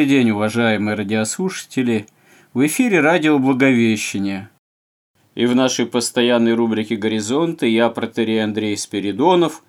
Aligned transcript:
Добрый 0.00 0.16
день, 0.16 0.30
уважаемые 0.30 0.94
радиослушатели! 0.96 2.06
В 2.54 2.64
эфире 2.64 3.00
радио 3.00 3.38
«Благовещение». 3.38 4.48
И 5.34 5.44
в 5.44 5.54
нашей 5.54 5.84
постоянной 5.84 6.54
рубрике 6.54 6.96
«Горизонты» 6.96 7.68
я, 7.68 7.90
протерей 7.90 8.42
Андрей 8.42 8.78
Спиридонов, 8.78 9.62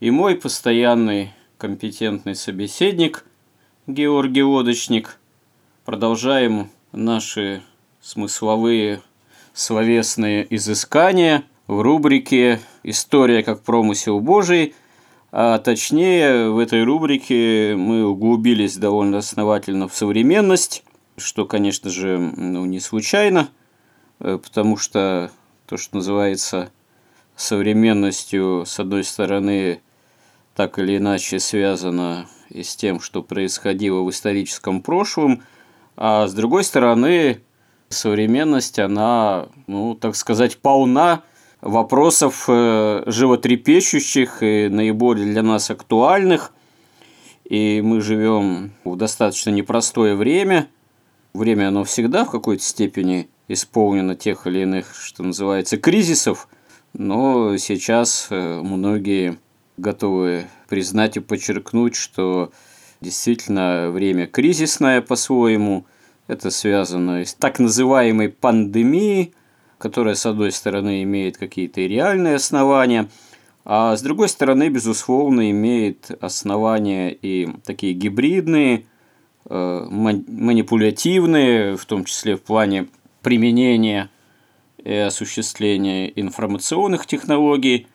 и 0.00 0.10
мой 0.10 0.34
постоянный 0.34 1.30
компетентный 1.56 2.34
собеседник 2.34 3.24
Георгий 3.86 4.42
Лодочник. 4.42 5.20
Продолжаем 5.84 6.68
наши 6.90 7.62
смысловые 8.00 9.00
словесные 9.52 10.52
изыскания 10.52 11.44
в 11.68 11.80
рубрике 11.80 12.58
«История 12.82 13.44
как 13.44 13.62
промысел 13.62 14.18
Божий», 14.18 14.74
а 15.32 15.58
точнее, 15.58 16.50
в 16.50 16.58
этой 16.58 16.82
рубрике 16.82 17.76
мы 17.76 18.04
углубились 18.04 18.76
довольно 18.76 19.18
основательно 19.18 19.86
в 19.86 19.94
современность, 19.94 20.82
что, 21.16 21.46
конечно 21.46 21.90
же, 21.90 22.18
ну, 22.18 22.64
не 22.64 22.80
случайно, 22.80 23.48
э, 24.18 24.38
потому 24.42 24.76
что 24.76 25.30
то, 25.66 25.76
что 25.76 25.96
называется 25.96 26.70
современностью, 27.36 28.64
с 28.66 28.80
одной 28.80 29.04
стороны, 29.04 29.80
так 30.56 30.78
или 30.78 30.96
иначе 30.96 31.38
связано 31.38 32.26
и 32.48 32.64
с 32.64 32.74
тем, 32.74 33.00
что 33.00 33.22
происходило 33.22 34.02
в 34.02 34.10
историческом 34.10 34.82
прошлом, 34.82 35.42
а 35.96 36.26
с 36.26 36.34
другой 36.34 36.64
стороны, 36.64 37.40
современность, 37.88 38.78
она, 38.78 39.48
ну, 39.68 39.94
так 39.94 40.16
сказать, 40.16 40.58
полна 40.58 41.22
вопросов 41.60 42.44
э, 42.48 43.02
животрепещущих 43.06 44.42
и 44.42 44.68
наиболее 44.68 45.26
для 45.26 45.42
нас 45.42 45.70
актуальных. 45.70 46.52
И 47.44 47.80
мы 47.82 48.00
живем 48.00 48.72
в 48.84 48.96
достаточно 48.96 49.50
непростое 49.50 50.14
время. 50.14 50.68
Время 51.34 51.68
оно 51.68 51.84
всегда 51.84 52.24
в 52.24 52.30
какой-то 52.30 52.62
степени 52.62 53.28
исполнено 53.48 54.14
тех 54.14 54.46
или 54.46 54.60
иных, 54.60 54.94
что 54.94 55.22
называется, 55.22 55.76
кризисов. 55.76 56.48
Но 56.92 57.56
сейчас 57.56 58.28
э, 58.30 58.60
многие 58.62 59.38
готовы 59.76 60.46
признать 60.68 61.16
и 61.16 61.20
подчеркнуть, 61.20 61.94
что 61.94 62.52
действительно 63.00 63.90
время 63.90 64.26
кризисное 64.26 65.00
по-своему. 65.00 65.86
Это 66.26 66.50
связано 66.50 67.24
с 67.24 67.34
так 67.34 67.58
называемой 67.58 68.28
пандемией, 68.28 69.34
которая, 69.80 70.14
с 70.14 70.26
одной 70.26 70.52
стороны, 70.52 71.02
имеет 71.02 71.38
какие-то 71.38 71.80
реальные 71.80 72.36
основания, 72.36 73.08
а 73.64 73.96
с 73.96 74.02
другой 74.02 74.28
стороны, 74.28 74.68
безусловно, 74.68 75.50
имеет 75.50 76.10
основания 76.20 77.10
и 77.10 77.48
такие 77.64 77.94
гибридные, 77.94 78.84
э, 79.46 79.86
манипулятивные, 79.90 81.76
в 81.78 81.84
том 81.86 82.04
числе 82.04 82.36
в 82.36 82.42
плане 82.42 82.88
применения 83.22 84.10
и 84.76 84.92
осуществления 84.92 86.08
информационных 86.14 87.06
технологий. 87.06 87.86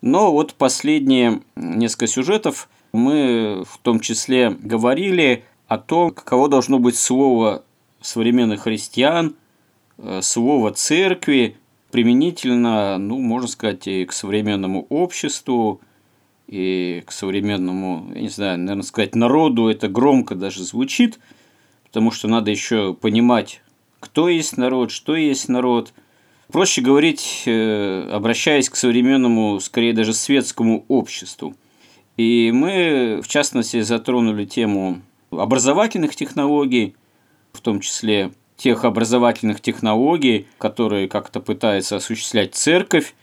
Но 0.00 0.32
вот 0.32 0.54
последние 0.54 1.40
несколько 1.56 2.06
сюжетов 2.06 2.68
мы 2.92 3.64
в 3.68 3.78
том 3.78 3.98
числе 3.98 4.50
говорили 4.50 5.44
о 5.66 5.78
том, 5.78 6.12
каково 6.12 6.48
должно 6.48 6.78
быть 6.78 6.96
слово 6.96 7.64
современных 8.00 8.62
христиан– 8.62 9.34
слово 10.20 10.72
церкви 10.72 11.56
применительно, 11.92 12.98
ну, 12.98 13.18
можно 13.18 13.48
сказать, 13.48 13.86
и 13.86 14.04
к 14.06 14.12
современному 14.12 14.86
обществу, 14.88 15.80
и 16.48 17.02
к 17.06 17.12
современному, 17.12 18.10
я 18.14 18.20
не 18.22 18.28
знаю, 18.28 18.58
наверное, 18.58 18.82
сказать 18.82 19.14
народу 19.14 19.68
это 19.68 19.88
громко 19.88 20.34
даже 20.34 20.64
звучит, 20.64 21.18
потому 21.84 22.10
что 22.10 22.28
надо 22.28 22.50
еще 22.50 22.94
понимать, 22.94 23.62
кто 24.00 24.28
есть 24.28 24.56
народ, 24.56 24.90
что 24.90 25.14
есть 25.14 25.48
народ. 25.48 25.92
Проще 26.50 26.80
говорить, 26.80 27.44
э, 27.46 28.08
обращаясь 28.10 28.68
к 28.68 28.76
современному, 28.76 29.60
скорее 29.60 29.92
даже 29.92 30.12
светскому 30.12 30.84
обществу. 30.88 31.54
И 32.16 32.50
мы, 32.52 33.20
в 33.22 33.28
частности, 33.28 33.80
затронули 33.80 34.44
тему 34.44 35.00
образовательных 35.30 36.14
технологий, 36.16 36.94
в 37.52 37.60
том 37.60 37.80
числе 37.80 38.32
тех 38.62 38.84
образовательных 38.84 39.60
технологий, 39.60 40.46
которые 40.58 41.08
как-то 41.08 41.40
пытается 41.40 41.96
осуществлять 41.96 42.54
церковь, 42.54 43.16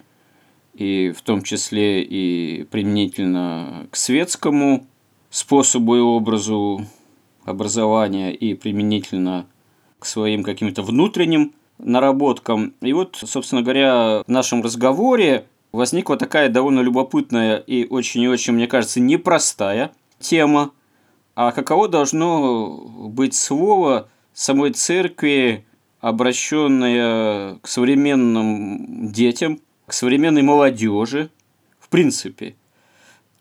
и 0.74 1.14
в 1.16 1.22
том 1.22 1.44
числе 1.44 2.04
и 2.04 2.64
применительно 2.66 3.88
к 3.90 3.96
светскому 3.96 4.86
способу 5.30 5.96
и 5.96 6.00
образу 6.02 6.86
образования, 7.46 8.34
и 8.34 8.54
применительно 8.54 9.46
к 9.98 10.06
своим 10.06 10.44
каким-то 10.44 10.84
внутренним 10.84 11.54
наработкам. 11.78 12.74
И 12.82 12.92
вот, 12.92 13.18
собственно 13.24 13.62
говоря, 13.62 14.24
в 14.28 14.30
нашем 14.30 14.62
разговоре 14.62 15.46
возникла 15.72 16.18
такая 16.18 16.50
довольно 16.50 16.82
любопытная 16.82 17.56
и 17.56 17.88
очень 17.88 18.24
и 18.24 18.28
очень, 18.28 18.56
мне 18.56 18.68
кажется, 18.68 19.00
непростая 19.00 19.94
тема. 20.20 20.72
А 21.36 21.54
каково 21.54 21.88
должно 21.88 22.76
быть 23.08 23.36
слово 23.36 24.10
самой 24.40 24.72
церкви, 24.72 25.66
обращенная 26.00 27.56
к 27.56 27.68
современным 27.68 29.12
детям, 29.12 29.60
к 29.86 29.92
современной 29.92 30.44
молодежи, 30.44 31.30
в 31.78 31.90
принципе. 31.90 32.56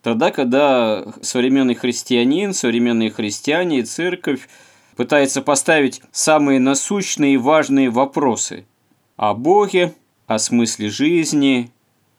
Тогда, 0.03 0.33
когда 0.33 1.05
современный 1.23 1.77
христианин, 1.77 2.53
современные 2.53 3.11
христиане 3.11 3.79
и 3.79 3.83
церковь 3.85 4.49
пытается 4.97 5.41
поставить 5.41 6.03
самые 6.11 6.59
насущные 6.59 7.35
и 7.35 7.37
важные 7.37 7.91
вопросы 7.91 8.67
о 9.17 9.35
Боге, 9.35 9.95
о 10.27 10.41
смысле 10.41 10.89
жизни, 10.89 11.71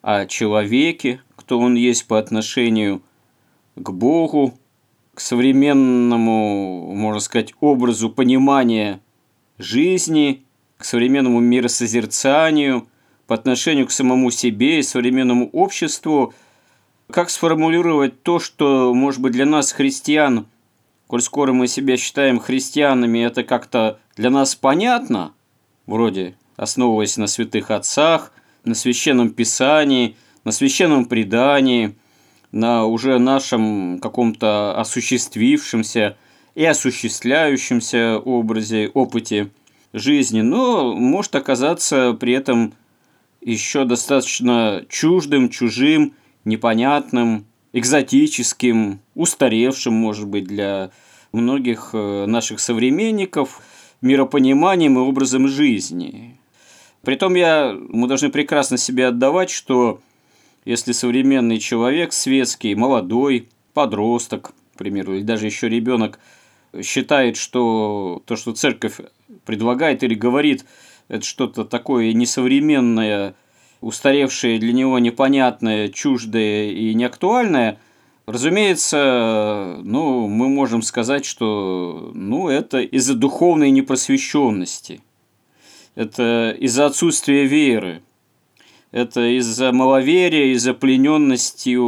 о 0.02 0.26
человеке, 0.26 1.22
кто 1.36 1.60
он 1.60 1.76
есть 1.76 2.08
по 2.08 2.18
отношению 2.18 3.02
к 3.76 3.92
Богу, 3.92 4.58
к 5.20 5.22
современному, 5.22 6.94
можно 6.96 7.20
сказать, 7.20 7.54
образу 7.60 8.10
понимания 8.10 9.02
жизни, 9.58 10.46
к 10.78 10.86
современному 10.86 11.42
миросозерцанию, 11.42 12.88
по 13.28 13.36
отношению 13.36 13.86
к 13.86 13.92
самому 13.92 14.32
себе 14.32 14.80
и 14.80 14.82
современному 14.82 15.50
обществу, 15.50 16.34
как 17.12 17.30
сформулировать 17.30 18.24
то, 18.24 18.40
что, 18.40 18.94
может 18.94 19.20
быть, 19.20 19.34
для 19.34 19.46
нас, 19.46 19.74
христиан, 19.74 20.48
коль 21.08 21.22
скоро 21.22 21.52
мы 21.52 21.68
себя 21.68 21.98
считаем 21.98 22.40
христианами, 22.40 23.20
это 23.20 23.44
как-то 23.44 24.00
для 24.16 24.30
нас 24.30 24.56
понятно, 24.56 25.34
вроде 25.86 26.38
основываясь 26.56 27.18
на 27.18 27.28
святых 27.28 27.72
отцах, 27.72 28.32
на 28.64 28.74
священном 28.74 29.32
писании, 29.32 30.16
на 30.46 30.54
священном 30.54 31.04
предании– 31.04 31.98
на 32.52 32.86
уже 32.86 33.20
нашем 33.20 34.00
каком-то 34.00 34.80
осуществившемся 34.80 36.18
и 36.56 36.66
осуществляющемся 36.66 38.18
образе, 38.18 38.90
опыте 38.94 39.50
жизни, 39.94 40.42
но 40.42 40.94
может 40.94 41.36
оказаться 41.36 42.16
при 42.20 42.34
этом 42.34 42.74
еще 43.42 43.86
достаточно 43.86 44.84
чуждым, 44.90 45.50
чужим, 45.50 46.14
непонятным, 46.46 47.46
экзотическим, 47.74 49.00
устаревшим, 49.16 49.94
может 49.94 50.28
быть, 50.28 50.46
для 50.46 50.92
многих 51.32 51.92
э, 51.94 52.26
наших 52.26 52.60
современников 52.60 53.62
миропониманием 54.02 54.98
и 54.98 55.02
образом 55.02 55.48
жизни. 55.48 56.40
Притом 57.02 57.36
я, 57.36 57.76
мы 57.90 58.08
должны 58.08 58.30
прекрасно 58.30 58.78
себе 58.78 59.08
отдавать, 59.08 59.50
что 59.50 60.02
если 60.66 60.92
современный 60.92 61.60
человек, 61.60 62.14
светский, 62.14 62.76
молодой, 62.76 63.50
подросток, 63.74 64.54
к 64.74 64.78
примеру, 64.78 65.16
или 65.16 65.24
даже 65.24 65.46
еще 65.46 65.70
ребенок, 65.70 66.20
считает, 66.82 67.38
что 67.38 68.22
то, 68.26 68.36
что 68.36 68.54
церковь 68.54 69.00
предлагает 69.46 70.04
или 70.04 70.14
говорит, 70.14 70.66
это 71.08 71.26
что-то 71.26 71.66
такое 71.66 72.14
несовременное, 72.14 73.36
устаревшее 73.82 74.60
для 74.60 74.74
него 74.74 75.00
непонятное, 75.00 75.88
чуждое 75.88 76.70
и 76.70 76.94
неактуальное, 76.94 77.80
разумеется, 78.26 79.80
ну, 79.84 80.28
мы 80.28 80.50
можем 80.50 80.82
сказать, 80.82 81.26
что 81.26 82.12
ну, 82.14 82.50
это 82.50 82.80
из-за 82.80 83.16
духовной 83.16 83.72
непросвещенности, 83.72 85.02
это 85.96 86.56
из-за 86.60 86.86
отсутствия 86.86 87.46
веры, 87.46 88.04
это 88.92 89.38
из-за 89.38 89.72
маловерия, 89.72 90.54
из-за 90.54 90.74
плененностью 90.74 91.84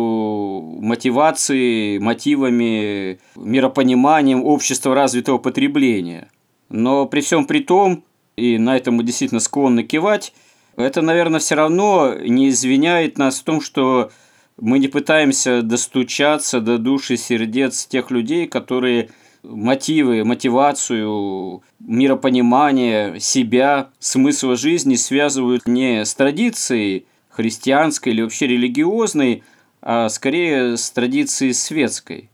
мотивации, 0.81 1.97
мотивами, 1.97 3.19
миропониманием 3.35 4.43
общества 4.43 4.93
развитого 4.93 5.37
потребления. 5.37 6.29
Но 6.69 7.05
при 7.05 7.21
всем 7.21 7.45
при 7.45 7.59
том, 7.59 8.03
и 8.35 8.57
на 8.57 8.77
этом 8.77 8.95
мы 8.95 9.03
действительно 9.03 9.39
склонны 9.39 9.83
кивать, 9.83 10.33
это, 10.77 11.01
наверное, 11.01 11.39
все 11.39 11.55
равно 11.55 12.15
не 12.15 12.49
извиняет 12.49 13.17
нас 13.17 13.39
в 13.39 13.43
том, 13.43 13.61
что 13.61 14.11
мы 14.57 14.79
не 14.79 14.87
пытаемся 14.87 15.61
достучаться 15.63 16.61
до 16.61 16.77
души 16.77 17.17
сердец 17.17 17.85
тех 17.87 18.11
людей, 18.11 18.47
которые 18.47 19.09
мотивы, 19.43 20.23
мотивацию, 20.23 21.63
миропонимание 21.79 23.19
себя, 23.19 23.89
смысл 23.99 24.55
жизни 24.55 24.95
связывают 24.95 25.67
не 25.67 26.05
с 26.05 26.13
традицией 26.13 27.05
христианской 27.29 28.13
или 28.13 28.21
вообще 28.21 28.47
религиозной, 28.47 29.43
а 29.81 30.09
скорее 30.09 30.77
с 30.77 30.91
традицией 30.91 31.53
светской. 31.53 32.29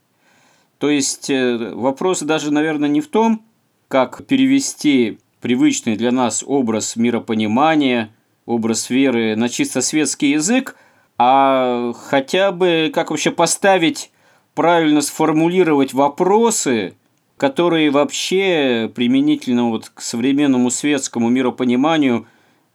То 0.79 0.89
есть 0.89 1.29
э, 1.29 1.73
вопрос 1.73 2.21
даже, 2.21 2.51
наверное, 2.51 2.89
не 2.89 3.01
в 3.01 3.07
том, 3.07 3.43
как 3.87 4.25
перевести 4.25 5.19
привычный 5.41 5.95
для 5.95 6.11
нас 6.11 6.43
образ 6.45 6.95
миропонимания, 6.95 8.11
образ 8.45 8.89
веры 8.89 9.35
на 9.35 9.49
чисто 9.49 9.81
светский 9.81 10.31
язык, 10.31 10.75
а 11.17 11.93
хотя 11.93 12.51
бы 12.51 12.91
как 12.93 13.11
вообще 13.11 13.31
поставить 13.31 14.11
правильно 14.57 15.01
сформулировать 15.01 15.93
вопросы, 15.93 16.95
которые 17.37 17.91
вообще 17.91 18.91
применительно 18.95 19.69
вот 19.69 19.91
к 19.93 20.01
современному 20.01 20.71
светскому 20.71 21.29
миропониманию 21.29 22.25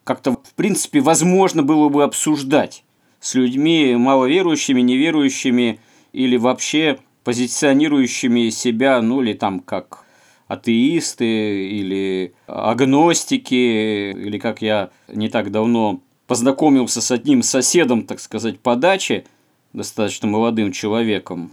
как-то 0.04 0.30
в 0.30 0.54
принципе 0.54 1.00
возможно 1.00 1.64
было 1.64 1.88
бы 1.88 2.04
обсуждать 2.04 2.84
с 3.18 3.34
людьми 3.34 3.96
маловерующими, 3.96 4.80
неверующими 4.80 5.80
или 6.12 6.36
вообще 6.36 7.00
позиционирующими 7.24 8.50
себя, 8.50 9.02
ну 9.02 9.20
или 9.20 9.32
там 9.32 9.58
как 9.58 10.04
атеисты 10.46 11.66
или 11.66 12.32
агностики, 12.46 14.12
или 14.12 14.38
как 14.38 14.62
я 14.62 14.90
не 15.08 15.28
так 15.28 15.50
давно 15.50 16.00
познакомился 16.28 17.00
с 17.00 17.10
одним 17.10 17.42
соседом, 17.42 18.04
так 18.04 18.20
сказать, 18.20 18.60
по 18.60 18.76
даче, 18.76 19.24
достаточно 19.72 20.28
молодым 20.28 20.70
человеком, 20.70 21.50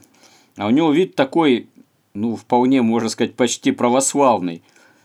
а 0.60 0.68
у 0.68 0.72
него 0.72 0.92
вид 0.92 1.16
такой, 1.16 1.70
ну, 2.14 2.36
вполне, 2.36 2.82
можно 2.82 3.08
сказать, 3.08 3.34
почти 3.36 3.72
православный. 3.72 4.62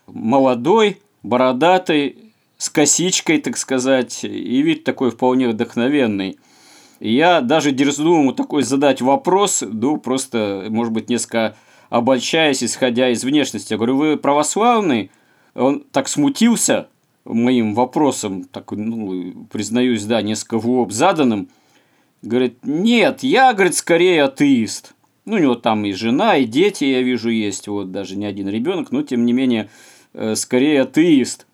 Молодой, 0.09 1.01
бородатый, 1.23 2.33
с 2.59 2.69
косичкой, 2.69 3.39
так 3.39 3.57
сказать, 3.57 4.25
и 4.25 4.63
вид 4.63 4.83
такой 4.83 5.13
вполне 5.13 5.47
вдохновенный. 5.47 6.41
И 6.99 7.15
я 7.15 7.41
даже 7.41 7.71
дерзнул 7.71 8.19
ему 8.19 8.33
такой 8.33 8.65
задать 8.65 9.01
вопрос, 9.01 9.63
ну, 9.65 9.97
просто, 9.97 10.67
может 10.71 10.93
быть, 10.93 11.09
несколько 11.09 11.55
обольщаясь, 11.89 12.65
исходя 12.65 13.11
из 13.11 13.23
внешности. 13.23 13.75
Я 13.75 13.77
говорю, 13.77 13.97
вы 13.97 14.17
православный? 14.17 15.13
Он 15.55 15.85
так 15.93 16.09
смутился 16.09 16.89
моим 17.25 17.75
вопросом, 17.75 18.43
так, 18.43 18.73
ну, 18.73 19.47
признаюсь, 19.53 20.05
да, 20.05 20.21
несколько 20.21 20.59
в 20.59 20.67
лоб 20.69 20.91
заданным. 20.91 21.49
Говорит, 22.23 22.59
нет, 22.65 23.23
я, 23.23 23.53
говорит, 23.53 23.77
скорее 23.77 24.25
атеист. 24.25 24.94
Ну, 25.25 25.37
у 25.37 25.39
него 25.39 25.55
там 25.55 25.85
и 25.85 25.93
жена, 25.93 26.37
и 26.37 26.45
дети, 26.45 26.85
я 26.85 27.01
вижу, 27.01 27.31
есть, 27.31 27.67
вот 27.69 27.91
даже 27.91 28.17
не 28.17 28.27
один 28.27 28.49
ребенок, 28.49 28.93
но 28.93 29.03
тем 29.03 29.25
не 29.25 29.33
менее, 29.33 29.71
э, 30.13 30.35
скорее 30.35 30.83
атеист. 30.83 31.47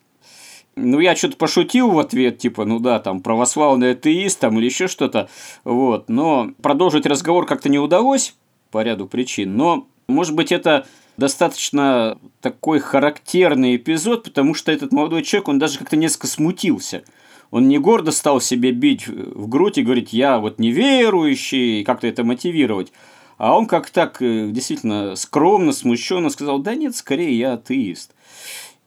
Ну, 0.75 0.99
я 0.99 1.15
что-то 1.15 1.37
пошутил 1.37 1.91
в 1.91 1.99
ответ, 1.99 2.39
типа, 2.39 2.65
ну 2.65 2.81
да, 2.81 2.99
там, 2.99 3.21
православный 3.21 3.93
атеист, 3.93 4.41
там, 4.41 4.59
или 4.59 4.65
еще 4.67 4.89
что-то, 4.89 5.29
вот. 5.63 6.09
Но 6.09 6.51
продолжить 6.63 7.07
разговор 7.07 7.47
как-то 7.47 7.69
не 7.69 7.79
удалось 7.79 8.35
по 8.71 8.83
ряду 8.83 9.07
причин, 9.07 9.57
но, 9.57 9.87
может 10.09 10.35
быть, 10.35 10.51
это 10.51 10.87
достаточно 11.17 12.19
такой 12.41 12.81
характерный 12.81 13.77
эпизод, 13.77 14.25
потому 14.25 14.55
что 14.55 14.73
этот 14.73 14.91
молодой 14.93 15.23
человек, 15.23 15.49
он 15.49 15.59
даже 15.61 15.79
как-то 15.79 15.97
несколько 15.97 16.27
смутился. 16.27 17.05
Он 17.51 17.69
не 17.69 17.79
гордо 17.79 18.11
стал 18.11 18.41
себе 18.41 18.73
бить 18.73 19.07
в 19.07 19.49
грудь 19.49 19.79
и 19.79 19.83
говорить, 19.83 20.13
я 20.13 20.39
вот 20.39 20.59
неверующий, 20.59 21.85
как-то 21.85 22.07
это 22.07 22.25
мотивировать. 22.25 22.93
А 23.41 23.57
он 23.57 23.65
как 23.65 23.89
так 23.89 24.21
э, 24.21 24.51
действительно 24.51 25.17
скромно, 25.17 25.73
смущенно 25.73 26.29
сказал, 26.29 26.59
да 26.59 26.75
нет, 26.75 26.95
скорее 26.95 27.39
я 27.39 27.55
атеист. 27.55 28.15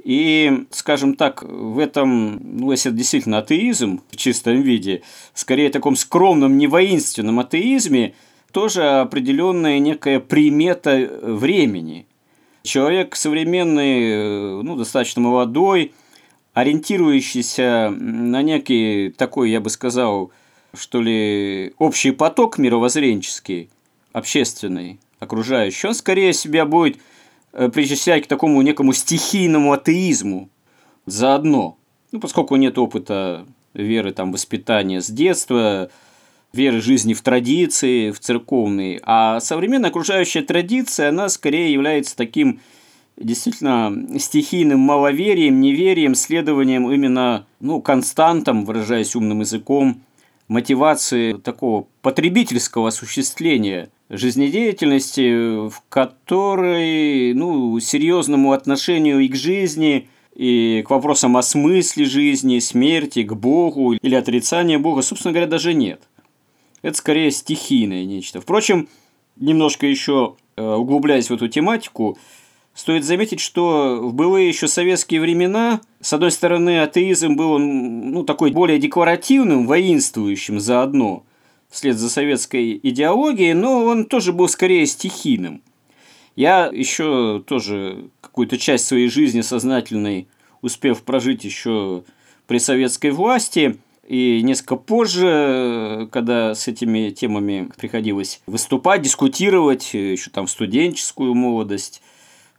И, 0.04 0.66
скажем 0.70 1.16
так, 1.16 1.42
в 1.42 1.80
этом, 1.80 2.40
ну, 2.60 2.70
если 2.70 2.92
это 2.92 2.98
действительно 3.00 3.40
атеизм 3.40 4.04
в 4.12 4.16
чистом 4.16 4.62
виде, 4.62 5.02
скорее 5.34 5.72
таком 5.72 5.96
скромном, 5.96 6.60
не 6.60 6.68
воинственном 6.68 7.40
атеизме, 7.40 8.14
тоже 8.52 8.84
определенная 8.84 9.80
некая 9.80 10.20
примета 10.20 11.10
времени. 11.24 12.06
Человек 12.62 13.16
современный, 13.16 14.04
э, 14.04 14.62
ну, 14.62 14.76
достаточно 14.76 15.24
молодой, 15.24 15.94
ориентирующийся 16.54 17.90
на 17.90 18.44
некий 18.44 19.10
такой, 19.18 19.50
я 19.50 19.62
бы 19.62 19.72
сказал, 19.72 20.32
что 20.76 21.02
ли, 21.02 21.74
общий 21.80 22.12
поток 22.12 22.60
мировоззренческий– 22.60 23.72
общественный, 24.13 25.00
окружающий, 25.19 25.88
он 25.88 25.95
скорее 25.95 26.33
себя 26.33 26.65
будет 26.65 27.00
э, 27.51 27.69
причислять 27.69 28.24
к 28.24 28.27
такому 28.27 28.62
некому 28.62 28.94
стихийному 28.94 29.74
атеизму 29.74 30.50
заодно. 31.06 31.77
Ну, 32.12 32.19
поскольку 32.19 32.56
нет 32.56 32.77
опыта 32.77 33.45
веры, 33.74 34.13
там, 34.13 34.31
воспитания 34.31 35.01
с 35.01 35.10
детства, 35.10 35.89
веры 36.54 36.80
жизни 36.80 37.13
в 37.13 37.21
традиции, 37.21 38.12
в 38.12 38.19
церковные. 38.19 39.01
А 39.04 39.39
современная 39.39 39.89
окружающая 39.89 40.44
традиция, 40.44 41.10
она 41.10 41.27
скорее 41.30 41.74
является 41.74 42.15
таким 42.15 42.60
действительно 43.18 44.19
стихийным 44.19 44.80
маловерием, 44.80 45.60
неверием, 45.60 46.15
следованием 46.15 46.89
именно, 46.91 47.46
ну, 47.60 47.82
константам, 47.82 48.65
выражаясь 48.65 49.15
умным 49.15 49.41
языком, 49.41 50.01
мотивации 50.53 51.33
такого 51.33 51.88
потребительского 52.01 52.89
осуществления 52.89 53.89
жизнедеятельности, 54.10 55.67
в 55.67 55.81
которой 55.89 57.33
ну, 57.33 57.79
серьезному 57.79 58.51
отношению 58.51 59.19
и 59.19 59.27
к 59.27 59.36
жизни, 59.36 60.07
и 60.36 60.83
к 60.86 60.89
вопросам 60.91 61.38
о 61.38 61.41
смысле 61.41 62.05
жизни, 62.05 62.60
смерти, 62.60 63.24
к 63.24 63.33
Богу 63.33 63.93
или 63.93 64.15
отрицания 64.15 64.77
Бога, 64.77 65.01
собственно 65.01 65.33
говоря, 65.33 65.50
даже 65.50 65.74
нет. 65.74 66.01
Это 66.83 66.98
скорее 66.98 67.31
стихийное 67.31 68.05
нечто. 68.05 68.39
Впрочем, 68.39 68.88
немножко 69.38 69.88
еще 69.88 70.36
э, 70.55 70.63
углубляясь 70.63 71.29
в 71.29 71.33
эту 71.33 71.48
тематику, 71.48 72.17
Стоит 72.74 73.03
заметить, 73.03 73.39
что 73.39 74.00
в 74.01 74.13
былые 74.13 74.48
еще 74.48 74.68
советские 74.68 75.22
времена, 75.22 75.82
с 76.01 76.12
одной 76.12 76.32
стороны, 76.32 76.82
атеизм 76.82 77.36
был 77.36 77.60
ну, 77.60 78.24
такой 78.24 78.51
более 78.51 78.80
декларативным, 78.80 79.68
воинствующим 79.68 80.60
заодно, 80.60 81.24
вслед 81.70 81.98
за 81.98 82.10
советской 82.10 82.80
идеологией, 82.82 83.53
но 83.53 83.84
он 83.86 84.06
тоже 84.06 84.34
был 84.34 84.48
скорее 84.48 84.88
стихийным. 84.88 85.62
Я 86.36 86.65
еще 86.74 87.44
тоже 87.46 88.10
какую-то 88.22 88.58
часть 88.58 88.88
своей 88.88 89.08
жизни 89.08 89.42
сознательной, 89.42 90.27
успев 90.63 91.03
прожить 91.03 91.44
еще 91.44 92.03
при 92.48 92.58
советской 92.58 93.12
власти, 93.12 93.77
и 94.08 94.42
несколько 94.44 94.75
позже, 94.75 96.10
когда 96.12 96.56
с 96.56 96.68
этими 96.68 97.12
темами 97.12 97.70
приходилось 97.77 98.42
выступать, 98.48 99.03
дискутировать, 99.03 99.94
еще 99.94 100.30
там 100.32 100.48
в 100.48 100.51
студенческую 100.51 101.36
молодость, 101.36 102.01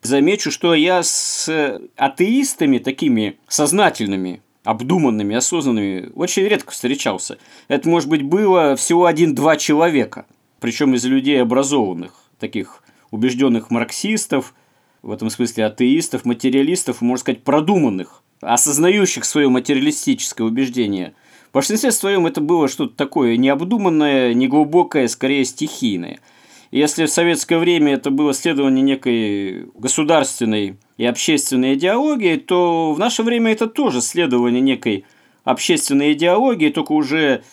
замечу, 0.04 0.50
что 0.50 0.75
я 0.75 1.02
с 1.02 1.80
атеистами 1.96 2.78
такими 2.78 3.38
сознательными, 3.49 4.42
обдуманными, 4.62 5.34
осознанными 5.34 6.11
очень 6.14 6.44
редко 6.44 6.70
встречался. 6.70 7.38
Это, 7.68 7.88
может 7.88 8.08
быть, 8.08 8.23
было 8.23 8.76
всего 8.76 9.06
один-два 9.06 9.56
человека, 9.56 10.26
причем 10.61 10.94
из 10.94 11.04
людей 11.04 11.42
образованных, 11.42 12.12
таких 12.38 12.82
убежденных 13.11 13.70
марксистов, 13.70 14.54
в 15.02 15.11
этом 15.11 15.28
смысле 15.30 15.66
атеистов, 15.66 16.25
материалистов, 16.25 17.00
можно 17.00 17.20
сказать, 17.20 17.42
продуманных, 17.42 18.23
осознающих 18.40 19.25
свое 19.25 19.49
материалистическое 19.49 20.46
убеждение. 20.46 21.14
В 21.50 21.54
большинстве 21.54 21.92
своем 21.92 22.26
это 22.26 22.40
было 22.40 22.68
что-то 22.68 22.96
такое 22.96 23.37
необдуманное, 23.37 24.34
неглубокое, 24.34 25.08
скорее 25.08 25.44
стихийное– 25.44 26.20
Если 26.75 27.07
в 27.07 27.11
советское 27.11 27.59
время 27.59 27.95
это 27.95 28.11
было 28.11 28.35
следование 28.35 28.83
некой 28.83 29.66
государственной 29.76 30.76
и 30.97 31.04
общественной 31.04 31.75
идеологии, 31.75 32.35
то 32.35 32.93
в 32.93 32.99
наше 32.99 33.23
время 33.23 33.52
это 33.52 33.69
тоже 33.69 34.00
следование 34.00 34.61
некой 34.61 35.04
общественной 35.45 36.14
идеологии, 36.14 36.71
только 36.71 36.90
уже 36.90 37.45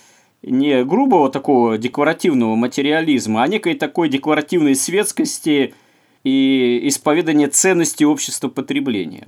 не 0.42 0.84
грубого 0.84 1.30
такого 1.30 1.78
декларативного 1.78 2.56
материализма, 2.56 3.44
а 3.44 3.48
некой 3.48 3.76
такой 3.76 4.10
декларативной 4.10 4.74
светскости 4.74 5.76
и 6.24 6.80
исповедания 6.86 7.48
ценностей 7.48 8.06
общества 8.06 8.48
потребления. 8.48 9.28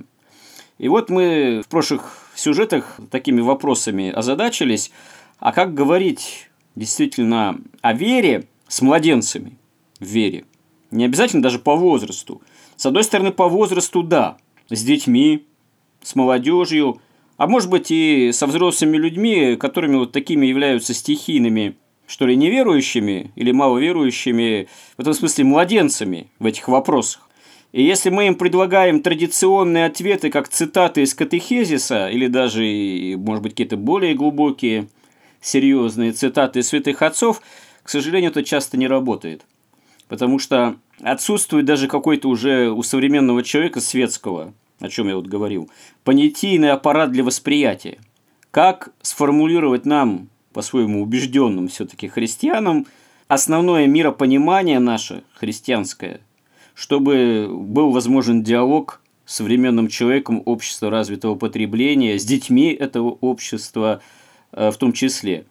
И 0.78 0.88
вот 0.88 1.08
мы 1.08 1.62
в 1.64 1.68
прошлых 1.68 2.32
сюжетах 2.34 2.98
такими 3.12 3.40
вопросами 3.40 4.10
озадачились, 4.10 4.90
а 5.38 5.52
как 5.52 5.72
говорить 5.72 6.50
действительно 6.74 7.60
о 7.80 7.92
вере 7.92 8.48
с 8.66 8.82
младенцами– 8.82 9.56
в 10.04 10.08
вере. 10.08 10.44
Не 10.90 11.06
обязательно 11.06 11.42
даже 11.42 11.58
по 11.58 11.74
возрасту. 11.74 12.40
С 12.76 12.86
одной 12.86 13.02
стороны, 13.02 13.32
по 13.32 13.48
возрасту– 13.48 14.02
да. 14.04 14.36
С 14.70 14.82
детьми, 14.82 15.44
с 16.02 16.14
молодежью, 16.14 17.00
а 17.36 17.46
может 17.46 17.68
быть 17.68 17.90
и 17.90 18.30
со 18.32 18.46
взрослыми 18.46 18.96
людьми, 18.96 19.56
которыми 19.56 19.96
вот 19.96 20.12
такими 20.12 20.46
являются 20.46 20.94
стихийными, 20.94 21.76
что 22.06 22.26
ли, 22.26 22.36
неверующими 22.36 23.32
или 23.34 23.50
маловерующими, 23.50 24.68
в 24.96 25.00
этом 25.00 25.14
смысле 25.14 25.44
младенцами 25.44 26.28
в 26.38 26.46
этих 26.46 26.68
вопросах. 26.68 27.28
И 27.72 27.82
если 27.82 28.10
мы 28.10 28.28
им 28.28 28.36
предлагаем 28.36 29.00
традиционные 29.00 29.86
ответы, 29.86 30.30
как 30.30 30.48
цитаты 30.48 31.02
из 31.02 31.12
катехезиса, 31.12 32.08
или 32.08 32.28
даже, 32.28 32.62
может 33.18 33.42
быть, 33.42 33.52
какие-то 33.52 33.76
более 33.76 34.14
глубокие, 34.14 34.86
серьезные 35.40 36.12
цитаты 36.12 36.62
святых 36.62 37.02
отцов, 37.02 37.42
к 37.82 37.88
сожалению, 37.90 38.30
это 38.30 38.44
часто 38.44 38.76
не 38.76 38.86
работает– 38.86 39.44
потому 40.08 40.38
что 40.38 40.76
отсутствует 41.02 41.64
даже 41.64 41.88
какой-то 41.88 42.28
уже 42.28 42.70
у 42.70 42.82
современного 42.82 43.42
человека 43.42 43.80
светского, 43.80 44.52
о 44.80 44.88
чем 44.88 45.08
я 45.08 45.16
вот 45.16 45.26
говорил, 45.26 45.70
понятийный 46.04 46.72
аппарат 46.72 47.12
для 47.12 47.24
восприятия. 47.24 47.98
Как 48.50 48.92
сформулировать 49.02 49.84
нам, 49.86 50.28
по-своему 50.52 51.02
убежденным 51.02 51.68
все-таки 51.68 52.08
христианам, 52.08 52.86
основное 53.28 53.86
миропонимание 53.86 54.78
наше 54.78 55.24
христианское, 55.34 56.20
чтобы 56.74 57.48
был 57.50 57.90
возможен 57.90 58.42
диалог 58.42 59.00
с 59.26 59.36
современным 59.36 59.88
человеком 59.88 60.42
общества 60.44 60.90
развитого 60.90 61.34
потребления, 61.34 62.18
с 62.18 62.24
детьми 62.24 62.72
этого 62.72 63.10
общества 63.20 64.00
э, 64.52 64.70
в 64.70 64.76
том 64.76 64.92
числе. 64.92 65.46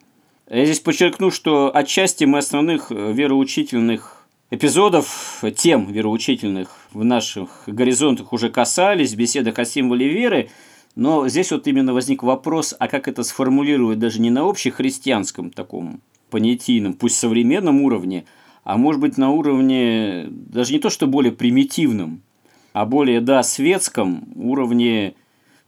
Я 0.48 0.64
здесь 0.64 0.80
подчеркну, 0.80 1.30
что 1.30 1.74
отчасти 1.74 2.24
мы 2.24 2.38
основных 2.38 2.92
э, 2.92 3.12
вероучительных 3.12 4.13
эпизодов, 4.54 5.44
тем 5.56 5.90
вероучительных 5.90 6.68
в 6.92 7.04
наших 7.04 7.64
горизонтах 7.66 8.32
уже 8.32 8.50
касались, 8.50 9.12
в 9.12 9.16
беседах 9.16 9.58
о 9.58 9.64
символе 9.64 10.08
веры, 10.08 10.50
но 10.94 11.28
здесь 11.28 11.50
вот 11.50 11.66
именно 11.66 11.92
возник 11.92 12.22
вопрос, 12.22 12.74
а 12.78 12.88
как 12.88 13.08
это 13.08 13.24
сформулировать 13.24 13.98
даже 13.98 14.20
не 14.20 14.30
на 14.30 14.48
общехристианском 14.48 15.50
таком 15.50 16.00
понятийном, 16.30 16.94
пусть 16.94 17.18
современном 17.18 17.82
уровне, 17.82 18.24
а 18.62 18.76
может 18.76 19.00
быть 19.00 19.18
на 19.18 19.30
уровне 19.30 20.26
даже 20.28 20.72
не 20.72 20.78
то, 20.78 20.88
что 20.88 21.06
более 21.06 21.32
примитивном, 21.32 22.22
а 22.72 22.86
более, 22.86 23.20
да, 23.20 23.42
светском 23.42 24.24
уровне 24.36 25.14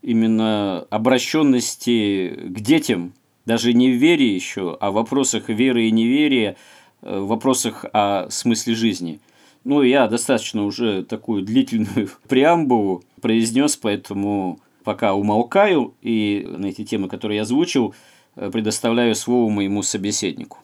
именно 0.03 0.87
обращенности 0.91 2.35
к 2.47 2.61
детям, 2.61 3.13
даже 3.45 3.73
не 3.73 3.91
в 3.91 3.97
вере 3.97 4.35
еще, 4.35 4.77
а 4.81 4.91
в 4.91 4.95
вопросах 4.95 5.49
веры 5.49 5.89
и 5.89 5.91
неверия– 5.91 6.57
Э, 6.67 6.76
в 7.03 7.27
вопросах 7.27 7.85
о 7.93 8.29
смысле 8.31 8.75
жизни. 8.75 9.21
Ну, 9.65 9.83
я 9.83 10.07
достаточно 10.07 10.65
уже 10.65 11.03
такую 11.03 11.43
длительную 11.43 12.11
преамбулу 12.29 13.05
произнес, 13.21 13.77
поэтому 13.77 14.61
пока 14.85 15.15
умолкаю 15.15 15.95
и 16.01 16.47
на 16.49 16.67
эти 16.67 16.85
темы, 16.85 17.09
которые 17.09 17.37
я 17.37 17.43
озвучил, 17.43 17.95
э, 18.37 18.51
предоставляю 18.51 19.15
слово 19.17 19.51
моему 19.51 19.83
собеседнику. 19.83 20.59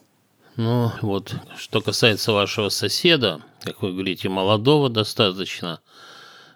Ну, 0.56 0.92
вот, 1.00 1.34
что 1.56 1.80
касается 1.80 2.32
вашего 2.32 2.68
соседа, 2.68 3.42
как 3.64 3.82
вы 3.82 3.92
говорите, 3.92 4.28
молодого 4.28 4.88
достаточно, 4.88 5.80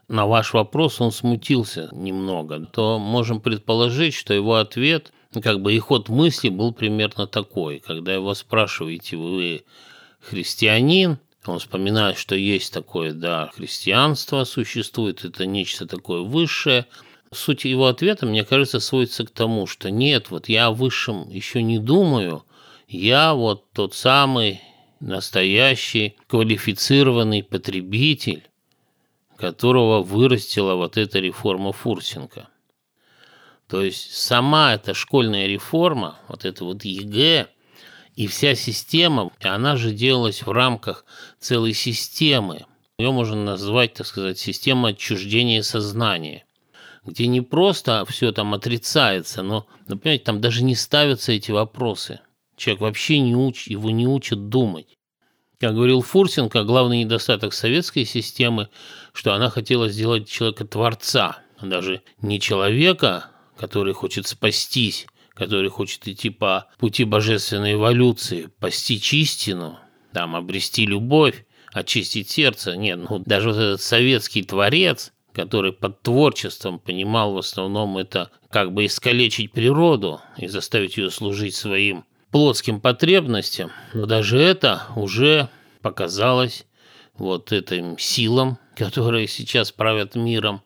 на 0.06 0.26
ваш 0.26 0.52
вопрос 0.52 1.00
он 1.00 1.10
смутился 1.10 1.88
немного, 1.92 2.66
то 2.66 2.98
можем 2.98 3.40
предположить, 3.40 4.14
что 4.14 4.34
его 4.34 4.54
ответ 4.54 5.12
как 5.42 5.60
бы 5.60 5.74
и 5.74 5.78
ход 5.78 6.08
мысли 6.08 6.48
был 6.48 6.72
примерно 6.72 7.26
такой. 7.26 7.80
Когда 7.80 8.14
его 8.14 8.34
спрашиваете, 8.34 9.16
вы 9.16 9.64
христианин, 10.20 11.18
он 11.44 11.58
вспоминает, 11.58 12.18
что 12.18 12.34
есть 12.34 12.72
такое, 12.72 13.12
да, 13.12 13.50
христианство 13.54 14.44
существует, 14.44 15.24
это 15.24 15.46
нечто 15.46 15.86
такое 15.86 16.22
высшее. 16.22 16.86
Суть 17.32 17.64
его 17.64 17.86
ответа, 17.86 18.26
мне 18.26 18.44
кажется, 18.44 18.80
сводится 18.80 19.24
к 19.24 19.30
тому, 19.30 19.66
что 19.66 19.90
нет, 19.90 20.30
вот 20.30 20.48
я 20.48 20.66
о 20.66 20.72
высшем 20.72 21.28
еще 21.28 21.62
не 21.62 21.78
думаю, 21.78 22.44
я 22.88 23.34
вот 23.34 23.70
тот 23.72 23.94
самый 23.94 24.60
настоящий 25.00 26.16
квалифицированный 26.28 27.42
потребитель, 27.42 28.44
которого 29.36 30.02
вырастила 30.02 30.74
вот 30.74 30.96
эта 30.96 31.18
реформа 31.18 31.72
Фурсенко– 31.72 32.48
то 33.68 33.82
есть 33.82 34.14
сама 34.14 34.74
эта 34.74 34.94
школьная 34.94 35.46
реформа, 35.46 36.18
вот 36.28 36.44
это 36.44 36.64
вот 36.64 36.84
ЕГЭ, 36.84 37.48
и 38.14 38.26
вся 38.28 38.54
система, 38.54 39.30
она 39.42 39.76
же 39.76 39.92
делалась 39.92 40.42
в 40.42 40.50
рамках 40.50 41.04
целой 41.38 41.74
системы. 41.74 42.64
Ее 42.98 43.10
можно 43.12 43.36
назвать, 43.36 43.94
так 43.94 44.06
сказать, 44.06 44.38
система 44.38 44.90
отчуждения 44.90 45.62
сознания, 45.62 46.46
где 47.04 47.26
не 47.26 47.42
просто 47.42 48.04
все 48.08 48.32
там 48.32 48.54
отрицается, 48.54 49.42
но, 49.42 49.66
например, 49.86 50.18
там 50.20 50.40
даже 50.40 50.62
не 50.62 50.74
ставятся 50.74 51.32
эти 51.32 51.50
вопросы. 51.50 52.20
Человек 52.56 52.80
вообще 52.80 53.18
не 53.18 53.34
учит, 53.34 53.66
его 53.66 53.90
не 53.90 54.06
учат 54.06 54.48
думать. 54.48 54.96
Как 55.58 55.74
говорил 55.74 56.00
Фурсенко, 56.00 56.64
главный 56.64 57.04
недостаток 57.04 57.52
советской 57.52 58.04
системы, 58.04 58.68
что 59.12 59.34
она 59.34 59.50
хотела 59.50 59.88
сделать 59.88 60.28
человека 60.28 60.64
творца, 60.66 61.38
даже 61.60 62.02
не 62.22 62.40
человека, 62.40 63.30
который 63.58 63.94
хочет 63.94 64.26
спастись, 64.26 65.06
который 65.34 65.68
хочет 65.68 66.06
идти 66.08 66.30
по 66.30 66.66
пути 66.78 67.04
божественной 67.04 67.74
эволюции, 67.74 68.48
постичь 68.58 69.12
истину, 69.12 69.78
там, 70.12 70.34
обрести 70.34 70.86
любовь, 70.86 71.44
очистить 71.72 72.30
сердце. 72.30 72.76
Нет, 72.76 72.98
ну 73.08 73.18
даже 73.18 73.48
вот 73.48 73.58
этот 73.58 73.82
советский 73.82 74.42
творец, 74.42 75.12
который 75.32 75.72
под 75.72 76.00
творчеством 76.02 76.78
понимал 76.78 77.34
в 77.34 77.38
основном 77.38 77.98
это 77.98 78.30
как 78.50 78.72
бы 78.72 78.86
искалечить 78.86 79.52
природу 79.52 80.20
и 80.38 80.46
заставить 80.46 80.96
ее 80.96 81.10
служить 81.10 81.54
своим 81.54 82.04
плотским 82.30 82.80
потребностям, 82.80 83.70
но 83.92 84.06
даже 84.06 84.38
это 84.38 84.84
уже 84.96 85.48
показалось 85.82 86.64
вот 87.18 87.52
этим 87.52 87.98
силам, 87.98 88.58
которые 88.74 89.28
сейчас 89.28 89.72
правят 89.72 90.14
миром, 90.14 90.62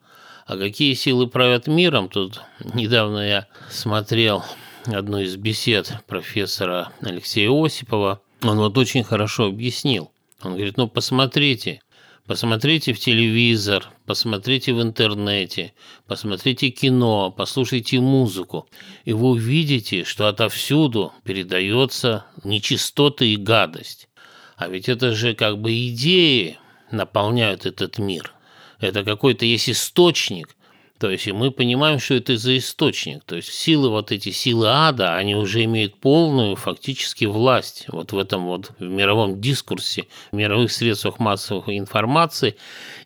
а 0.50 0.57
какие 0.57 0.95
силы 0.95 1.28
правят 1.28 1.69
миром? 1.69 2.09
Тут 2.09 2.42
недавно 2.75 3.21
я 3.21 3.47
смотрел 3.71 4.42
одну 4.85 5.21
из 5.21 5.37
бесед 5.37 5.99
профессора 6.09 6.90
Алексея 7.02 7.50
Осипова. 7.52 8.21
Он 8.42 8.59
вот 8.59 8.76
очень 8.76 9.04
хорошо 9.04 9.45
объяснил. 9.45 10.11
Он 10.42 10.54
говорит, 10.54 10.76
ну 10.76 10.88
посмотрите, 10.88 11.83
посмотрите 12.26 12.92
в 12.92 12.99
телевизор, 12.99 13.92
посмотрите 14.07 14.73
в 14.73 14.83
интернете, 14.83 15.73
посмотрите 16.09 16.71
кино, 16.71 17.30
послушайте 17.30 18.00
музыку, 18.00 18.66
и 19.04 19.12
вы 19.12 19.28
увидите, 19.28 20.02
что 20.02 20.26
отовсюду 20.26 21.12
передается 21.23 22.25
нечистота 22.42 23.25
и 23.25 23.37
гадость. 23.37 24.09
А 24.57 24.66
ведь 24.66 24.88
это 24.88 25.14
же 25.14 25.35
как 25.35 25.61
бы 25.61 25.71
идеи 25.90 26.59
наполняют 26.90 27.66
этот 27.66 27.99
мир– 27.99 28.33
это 28.80 29.04
какой-то 29.04 29.44
есть 29.44 29.68
источник, 29.68 30.56
то 31.00 31.08
есть 31.10 31.26
и 31.26 31.32
мы 31.32 31.50
понимаем, 31.50 31.99
что 31.99 32.12
это 32.12 32.37
за 32.37 32.58
источник. 32.58 33.25
То 33.25 33.37
есть 33.37 33.50
силы, 33.50 33.88
вот 33.88 34.12
эти 34.12 34.28
силы 34.32 34.68
ада, 34.68 35.16
они 35.16 35.34
уже 35.34 35.64
имеют 35.64 35.99
полную 35.99 36.56
фактически 36.56 37.25
власть 37.25 37.87
вот 37.88 38.12
в 38.12 38.18
этом 38.18 38.44
вот 38.44 38.72
в 38.78 38.82
мировом 38.82 39.40
дискурсе, 39.40 40.08
в 40.30 40.37
мировых 40.37 40.70
средствах 40.70 41.18
массовой 41.18 41.78
информации. 41.78 42.56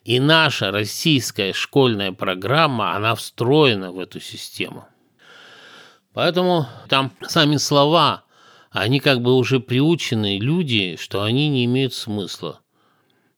И 0.04 0.19
наша 0.19 0.73
российская 0.73 1.52
школьная 1.52 2.11
программа, 2.11 2.97
она 2.97 3.14
встроена 3.14 3.93
в 3.93 4.00
эту 4.00 4.19
систему. 4.19 4.88
Поэтому 6.14 6.66
там 6.88 7.12
сами 7.28 7.59
слова, 7.59 8.25
они 8.73 8.99
как 8.99 9.23
бы 9.23 9.37
уже 9.37 9.61
приучены 9.61 10.38
люди, 10.40 10.97
что 11.00 11.23
они 11.23 11.49
не 11.49 11.64
имеют 11.64 11.95
смысла. 11.95 12.59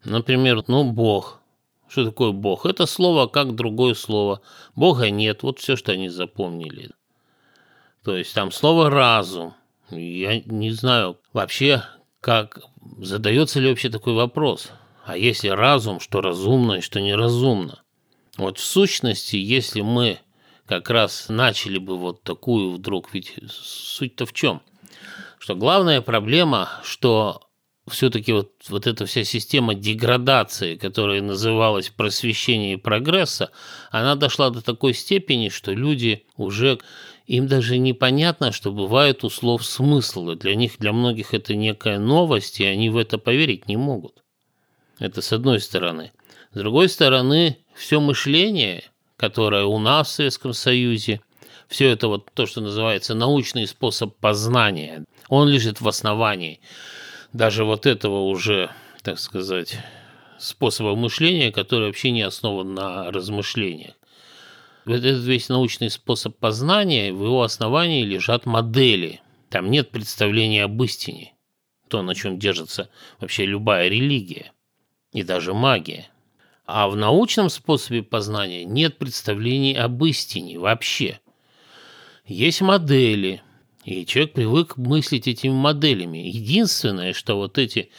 Например, 0.03 0.65
ну, 0.67 0.85
Бог– 0.91 1.36
что 1.97 2.05
такое 2.05 2.33
Бог? 2.33 2.67
Это 2.67 2.85
слово 2.85 3.27
как 3.27 3.55
другое 3.55 3.95
слово. 3.95 4.43
Бога 4.75 5.09
нет. 5.09 5.43
Вот 5.43 5.61
все, 5.61 5.77
что 5.77 5.93
они 5.93 6.11
запомнили. 6.11 6.91
То 8.05 8.15
есть 8.15 8.35
там 8.35 8.53
слово 8.53 8.91
разум. 8.91 9.55
Я 9.89 10.43
не 10.45 10.73
знаю 10.73 11.17
вообще, 11.33 11.85
как 12.21 12.61
задается 12.99 13.61
ли 13.61 13.71
вообще 13.71 13.89
такой 13.89 14.13
вопрос? 14.13 14.73
А 15.07 15.17
если 15.17 15.49
разум, 15.49 15.99
что 15.99 16.21
разумно 16.21 16.75
и 16.75 16.81
что 16.83 17.01
неразумно? 17.01 17.83
Вот 18.37 18.59
в 18.59 18.65
сущности, 18.65 19.37
если 19.37 19.81
мы 19.81 20.19
как 20.67 20.91
раз 20.91 21.31
начали 21.31 21.79
бы 21.79 21.97
вот 21.97 22.23
такую 22.25 22.73
вдруг, 22.73 23.15
ведь 23.15 23.33
суть-то 23.49 24.27
в 24.27 24.35
чем? 24.35 24.61
Что 25.39 25.55
главная 25.55 26.03
проблема, 26.03 26.69
что 26.85 27.46
все-таки 27.89 28.33
вот, 28.33 28.53
вот 28.69 28.87
эта 28.87 29.07
вся 29.07 29.25
система 29.25 29.75
деградации, 29.75 30.77
которая 30.77 31.23
называлась 31.23 31.89
просвещение 31.89 32.75
и 32.75 32.77
прогресса, 32.77 33.51
она 33.91 34.17
дошла 34.17 34.51
до 34.51 34.61
такой 34.61 34.93
степени, 34.93 35.49
что 35.49 35.73
люди 35.73 36.25
уже 36.37 36.79
им 37.27 37.47
даже 37.47 37.79
непонятно, 37.79 38.53
что 38.53 38.73
бывает 38.73 39.25
у 39.25 39.31
слов 39.31 39.65
смысл. 39.65 40.33
Для 40.35 40.55
них, 40.55 40.79
для 40.79 40.93
многих 40.93 41.35
это 41.35 41.55
некая 41.55 41.99
новость, 41.99 42.61
и 42.61 42.65
они 42.65 42.91
в 42.91 42.97
это 42.97 43.19
поверить 43.19 43.69
не 43.69 43.77
могут. 43.77 44.23
Это 44.99 45.23
с 45.23 45.33
одной 45.33 45.61
стороны. 45.61 46.13
С 46.53 46.59
другой 46.59 46.89
стороны, 46.89 47.59
все 47.75 48.01
мышление, 48.01 48.85
которое 49.17 49.65
у 49.65 49.79
нас 49.79 50.09
в 50.09 50.13
Советском 50.13 50.55
Союзе, 50.55 51.21
все 51.69 51.89
это 51.89 52.09
вот 52.09 52.31
то, 52.33 52.47
что 52.47 52.61
называется 52.61 53.15
научный 53.15 53.67
способ 53.67 54.17
познания, 54.17 55.05
он 55.29 55.49
лежит 55.49 55.81
в 55.81 55.89
основании 55.89 56.61
даже 57.37 57.65
вот 57.65 57.87
этого 57.87 58.23
уже, 58.23 58.71
так 59.03 59.19
сказать, 59.19 59.79
способа 60.39 60.97
мышления, 60.97 61.53
который 61.53 61.87
вообще 61.87 62.11
не 62.11 62.23
основан 62.23 62.75
на 62.75 63.11
размышлениях. 63.11 63.95
Этот 64.87 65.23
весь 65.25 65.49
научный 65.49 65.91
способ 65.91 66.37
познания, 66.37 67.13
в 67.13 67.23
его 67.23 67.43
основании 67.43 68.05
лежат 68.05 68.47
модели. 68.47 69.21
Там 69.51 69.71
нет 69.71 69.91
представления 69.91 70.65
об 70.65 70.83
истине, 70.83 71.35
то, 71.89 72.03
на 72.03 72.15
чем 72.15 72.39
держится 72.39 72.89
вообще 73.21 73.47
любая 73.47 73.89
религия 73.89 74.53
и 75.13 75.23
даже 75.23 75.55
магия. 75.55 76.09
А 76.67 76.89
в 76.89 76.97
научном 76.97 77.49
способе 77.49 78.03
познания 78.03 78.65
нет 78.65 78.99
представлений 78.99 79.75
об 79.75 80.05
истине 80.05 80.59
вообще. 80.59 81.21
Есть 82.25 82.61
модели, 82.61 83.43
и 83.87 84.05
человек 84.05 84.33
привык 84.33 84.77
мыслить 84.77 85.29
этими 85.29 85.53
моделями. 85.53 86.19
Единственное, 86.19 87.13
что 87.13 87.37
вот 87.37 87.57
эти, 87.57 87.91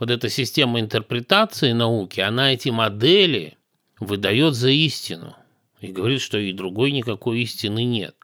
вот 0.00 0.10
эта 0.10 0.28
система 0.28 0.80
интерпретации 0.80 1.70
науки, 1.70 2.18
она 2.18 2.52
эти 2.52 2.70
модели 2.70 3.56
выдает 4.00 4.54
за 4.54 4.70
истину. 4.70 5.36
И 5.80 5.92
говорит, 5.92 6.20
что 6.20 6.36
и 6.36 6.52
другой 6.52 6.90
никакой 6.90 7.42
истины 7.42 7.84
нет. 7.84 8.16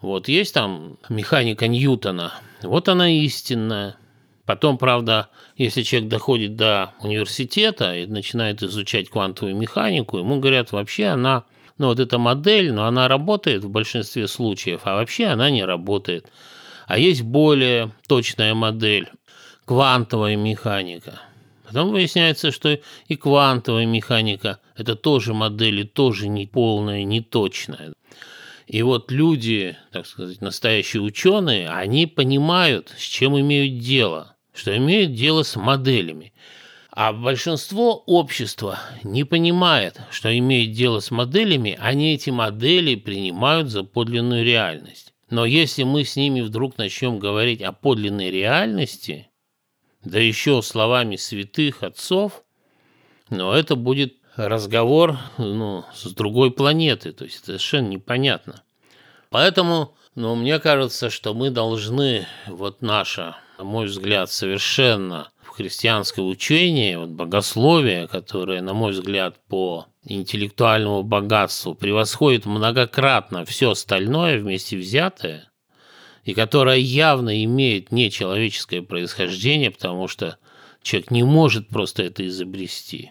Вот 0.00 0.26
есть 0.26 0.52
там 0.52 0.98
механика 1.08 1.68
Ньютона, 1.68 2.34
вот 2.62 2.88
она 2.88 3.08
истинная. 3.08 3.96
Потом, 4.44 4.78
правда, 4.78 5.28
если 5.56 5.82
человек 5.82 6.08
доходит 6.08 6.56
до 6.56 6.94
университета 7.00 7.94
и 7.94 8.06
начинает 8.06 8.64
изучать 8.64 9.10
квантовую 9.10 9.54
механику, 9.54 10.18
ему 10.18 10.40
говорят, 10.40 10.72
вообще 10.72 11.06
она 11.06 11.44
ну 11.78 11.86
вот 11.88 12.00
эта 12.00 12.18
модель, 12.18 12.72
но 12.72 12.86
она 12.86 13.08
работает 13.08 13.64
в 13.64 13.70
большинстве 13.70 14.28
случаев, 14.28 14.82
а 14.84 14.96
вообще 14.96 15.26
она 15.26 15.50
не 15.50 15.64
работает. 15.64 16.30
А 16.86 16.98
есть 16.98 17.22
более 17.22 17.92
точная 18.06 18.54
модель– 18.54 19.08
квантовая 19.64 20.36
механика. 20.36 21.20
Потом 21.66 21.90
выясняется, 21.90 22.50
что 22.50 22.78
и 23.08 23.16
квантовая 23.16 23.86
механика– 23.86 24.58
это 24.76 24.96
тоже 24.96 25.34
модели, 25.34 25.82
тоже 25.82 26.28
не 26.28 26.46
полная, 26.46 27.04
не 27.04 27.20
точная. 27.20 27.92
И 28.66 28.82
вот 28.82 29.10
люди, 29.10 29.76
так 29.92 30.06
сказать, 30.06 30.40
настоящие 30.40 31.02
ученые, 31.02 31.68
они 31.70 32.06
понимают, 32.06 32.92
с 32.96 33.02
чем 33.02 33.38
имеют 33.38 33.78
дело, 33.78 34.36
что 34.54 34.76
имеют 34.76 35.14
дело 35.14 35.42
с 35.42 35.56
моделями. 35.56 36.32
А 37.00 37.12
большинство 37.12 38.02
общества 38.06 38.80
не 39.04 39.22
понимает, 39.22 40.00
что 40.10 40.36
имеет 40.36 40.72
дело 40.72 40.98
с 40.98 41.12
моделями, 41.12 41.78
они 41.80 42.14
эти 42.14 42.30
модели 42.30 42.96
принимают 42.96 43.68
за 43.68 43.84
подлинную 43.84 44.44
реальность. 44.44 45.14
Но 45.30 45.44
если 45.44 45.84
мы 45.84 46.02
с 46.02 46.16
ними 46.16 46.40
вдруг 46.40 46.76
начнем 46.76 47.20
говорить 47.20 47.62
о 47.62 47.70
подлинной 47.70 48.32
реальности, 48.32 49.28
да 50.02 50.18
еще 50.18 50.60
словами 50.60 51.14
святых 51.14 51.84
отцов, 51.84 52.42
но 53.30 53.54
это 53.54 53.76
будет 53.76 54.16
разговор 54.34 55.18
ну, 55.38 55.84
с 55.94 56.10
другой 56.10 56.50
планеты, 56.50 57.12
то 57.12 57.22
есть 57.22 57.36
это 57.36 57.46
совершенно 57.46 57.90
непонятно. 57.90 58.64
Поэтому, 59.30 59.94
ну, 60.16 60.34
мне 60.34 60.58
кажется, 60.58 61.10
что 61.10 61.32
мы 61.32 61.50
должны, 61.50 62.26
вот 62.48 62.82
наше, 62.82 63.36
на 63.56 63.62
мой 63.62 63.86
взгляд, 63.86 64.32
совершенно 64.32 65.30
христианское 65.58 66.22
учение, 66.22 66.98
вот 66.98 67.10
богословие, 67.10 68.06
которое, 68.06 68.62
на 68.62 68.74
мой 68.74 68.92
взгляд, 68.92 69.36
по 69.48 69.86
интеллектуальному 70.04 71.02
богатству 71.02 71.74
превосходит 71.74 72.46
многократно 72.46 73.44
все 73.44 73.72
остальное 73.72 74.38
вместе 74.38 74.76
взятое, 74.76 75.50
и 76.24 76.32
которое 76.32 76.78
явно 76.78 77.44
имеет 77.44 77.90
нечеловеческое 77.90 78.82
происхождение, 78.82 79.72
потому 79.72 80.06
что 80.06 80.38
человек 80.82 81.10
не 81.10 81.24
может 81.24 81.68
просто 81.68 82.04
это 82.04 82.24
изобрести. 82.26 83.10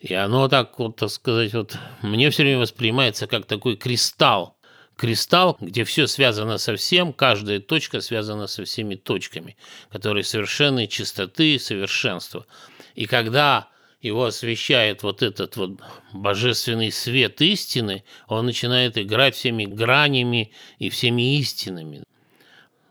И 0.00 0.12
оно 0.14 0.48
так, 0.48 0.78
вот, 0.78 0.96
так 0.96 1.10
сказать, 1.10 1.54
вот 1.54 1.78
мне 2.02 2.30
все 2.30 2.42
время 2.42 2.58
воспринимается 2.58 3.28
как 3.28 3.46
такой 3.46 3.76
кристалл, 3.76 4.55
кристалл, 4.96 5.56
где 5.60 5.84
все 5.84 6.06
связано 6.06 6.58
со 6.58 6.76
всем, 6.76 7.12
каждая 7.12 7.60
точка 7.60 8.00
связана 8.00 8.46
со 8.46 8.64
всеми 8.64 8.94
точками, 8.94 9.56
которые 9.90 10.24
совершенной 10.24 10.88
чистоты 10.88 11.54
и 11.54 11.58
совершенства. 11.58 12.46
И 12.94 13.06
когда 13.06 13.68
его 14.00 14.24
освещает 14.24 15.02
вот 15.02 15.22
этот 15.22 15.56
вот 15.56 15.80
божественный 16.12 16.90
свет 16.90 17.40
истины, 17.42 18.04
он 18.28 18.46
начинает 18.46 18.98
играть 18.98 19.34
всеми 19.34 19.64
гранями 19.64 20.52
и 20.78 20.88
всеми 20.88 21.38
истинами. 21.38 22.02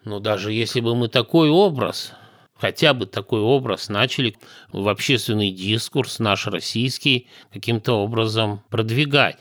Но 0.04 0.20
даже 0.20 0.52
если 0.52 0.82
бы 0.82 0.96
мы 0.96 1.08
такой 1.08 1.50
образ, 1.50 2.12
хотя 2.56 2.94
бы 2.94 3.06
такой 3.08 3.42
образ 3.42 3.90
начали 3.90 4.36
в 4.72 4.88
общественный 4.88 5.52
дискурс 5.52 6.20
наш 6.20 6.46
российский 6.48 7.28
каким-то 7.52 7.94
образом 7.94 8.62
продвигать, 8.70 9.40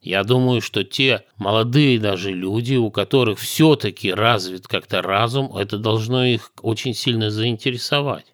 я 0.00 0.22
думаю, 0.22 0.60
что 0.60 0.84
те 0.84 1.24
молодые 1.36 1.98
даже 1.98 2.32
люди, 2.32 2.74
у 2.76 2.90
которых 2.90 3.38
все-таки 3.38 4.12
развит 4.12 4.68
как-то 4.68 5.02
разум, 5.02 5.56
это 5.56 5.78
должно 5.78 6.24
их 6.24 6.52
очень 6.62 6.94
сильно 6.94 7.30
заинтересовать. 7.30 8.26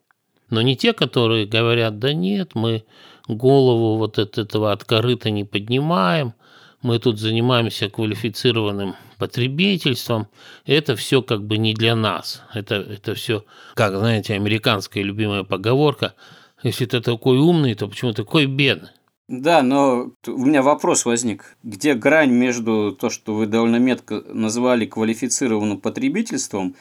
Но 0.51 0.61
не 0.61 0.77
те, 0.77 0.93
которые 0.93 1.47
говорят, 1.47 1.99
да 1.99 2.13
нет, 2.13 2.55
мы 2.55 2.85
голову 3.27 3.97
вот 3.97 4.19
от 4.19 4.37
этого 4.39 4.73
от 4.73 4.85
корыта 4.85 5.31
не 5.31 5.45
поднимаем, 5.45 6.35
мы 6.83 6.99
тут 6.99 7.19
занимаемся 7.19 7.89
квалифицированным 7.89 8.97
потребительством, 9.17 10.29
это 10.67 10.97
все 10.97 11.23
как 11.23 11.45
бы 11.45 11.57
не 11.57 11.75
для 11.75 11.95
нас. 11.95 12.43
Это, 12.53 12.75
это 12.75 13.15
все, 13.15 13.45
как, 13.75 13.97
знаете, 13.97 14.35
американская 14.35 15.05
любимая 15.05 15.45
поговорка, 15.45 16.15
если 16.63 16.87
ты 16.87 17.01
такой 17.01 17.39
умный, 17.39 17.75
то 17.75 17.89
почему 17.89 18.13
такой 18.13 18.47
бедный? 18.47 18.91
Да, 19.33 19.63
но 19.63 20.11
у 20.27 20.45
меня 20.45 20.61
вопрос 20.61 21.07
возник. 21.07 21.57
Где 21.63 21.95
грань 21.95 22.33
между 22.33 22.93
то, 22.93 23.09
что 23.09 23.35
вы 23.35 23.47
довольно 23.47 23.77
метко 23.77 24.23
назвали 24.29 24.85
квалифицированным 24.85 25.81
потребительством, 25.81 26.75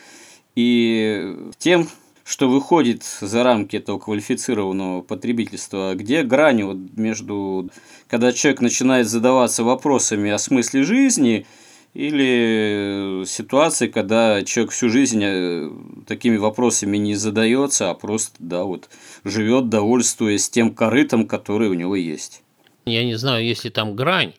и 0.58 1.34
тем, 1.60 1.88
что 2.26 2.50
выходит 2.50 3.04
за 3.22 3.44
рамки 3.44 3.78
этого 3.78 4.00
квалифицированного 4.00 5.02
потребительства, 5.02 5.96
где 5.96 6.24
грань 6.24 6.64
вот 6.64 6.78
между, 6.98 7.70
когда 8.10 8.34
человек 8.34 8.60
начинает 8.60 9.08
задаваться 9.08 9.64
вопросами 9.64 10.30
о 10.30 10.38
смысле 10.38 10.84
жизни– 10.84 11.46
или 11.94 13.24
ситуации, 13.26 13.88
когда 13.88 14.44
человек 14.44 14.72
всю 14.72 14.90
жизнь 14.90 15.22
э, 15.24 15.70
такими 16.08 16.38
вопросами 16.38 16.98
не 16.98 17.16
задается, 17.16 17.90
а 17.90 17.96
просто, 17.96 18.36
да, 18.40 18.64
вот 18.64 18.90
живет, 19.26 19.68
довольствуясь 19.70 20.50
тем 20.50 20.74
корытом, 20.74 21.28
который 21.28 21.68
у 21.68 21.74
него 21.74 21.96
есть. 21.96 22.41
Я 22.86 23.04
не 23.06 23.16
знаю, 23.16 23.46
если 23.46 23.70
там 23.70 23.96
грань. 23.96 24.34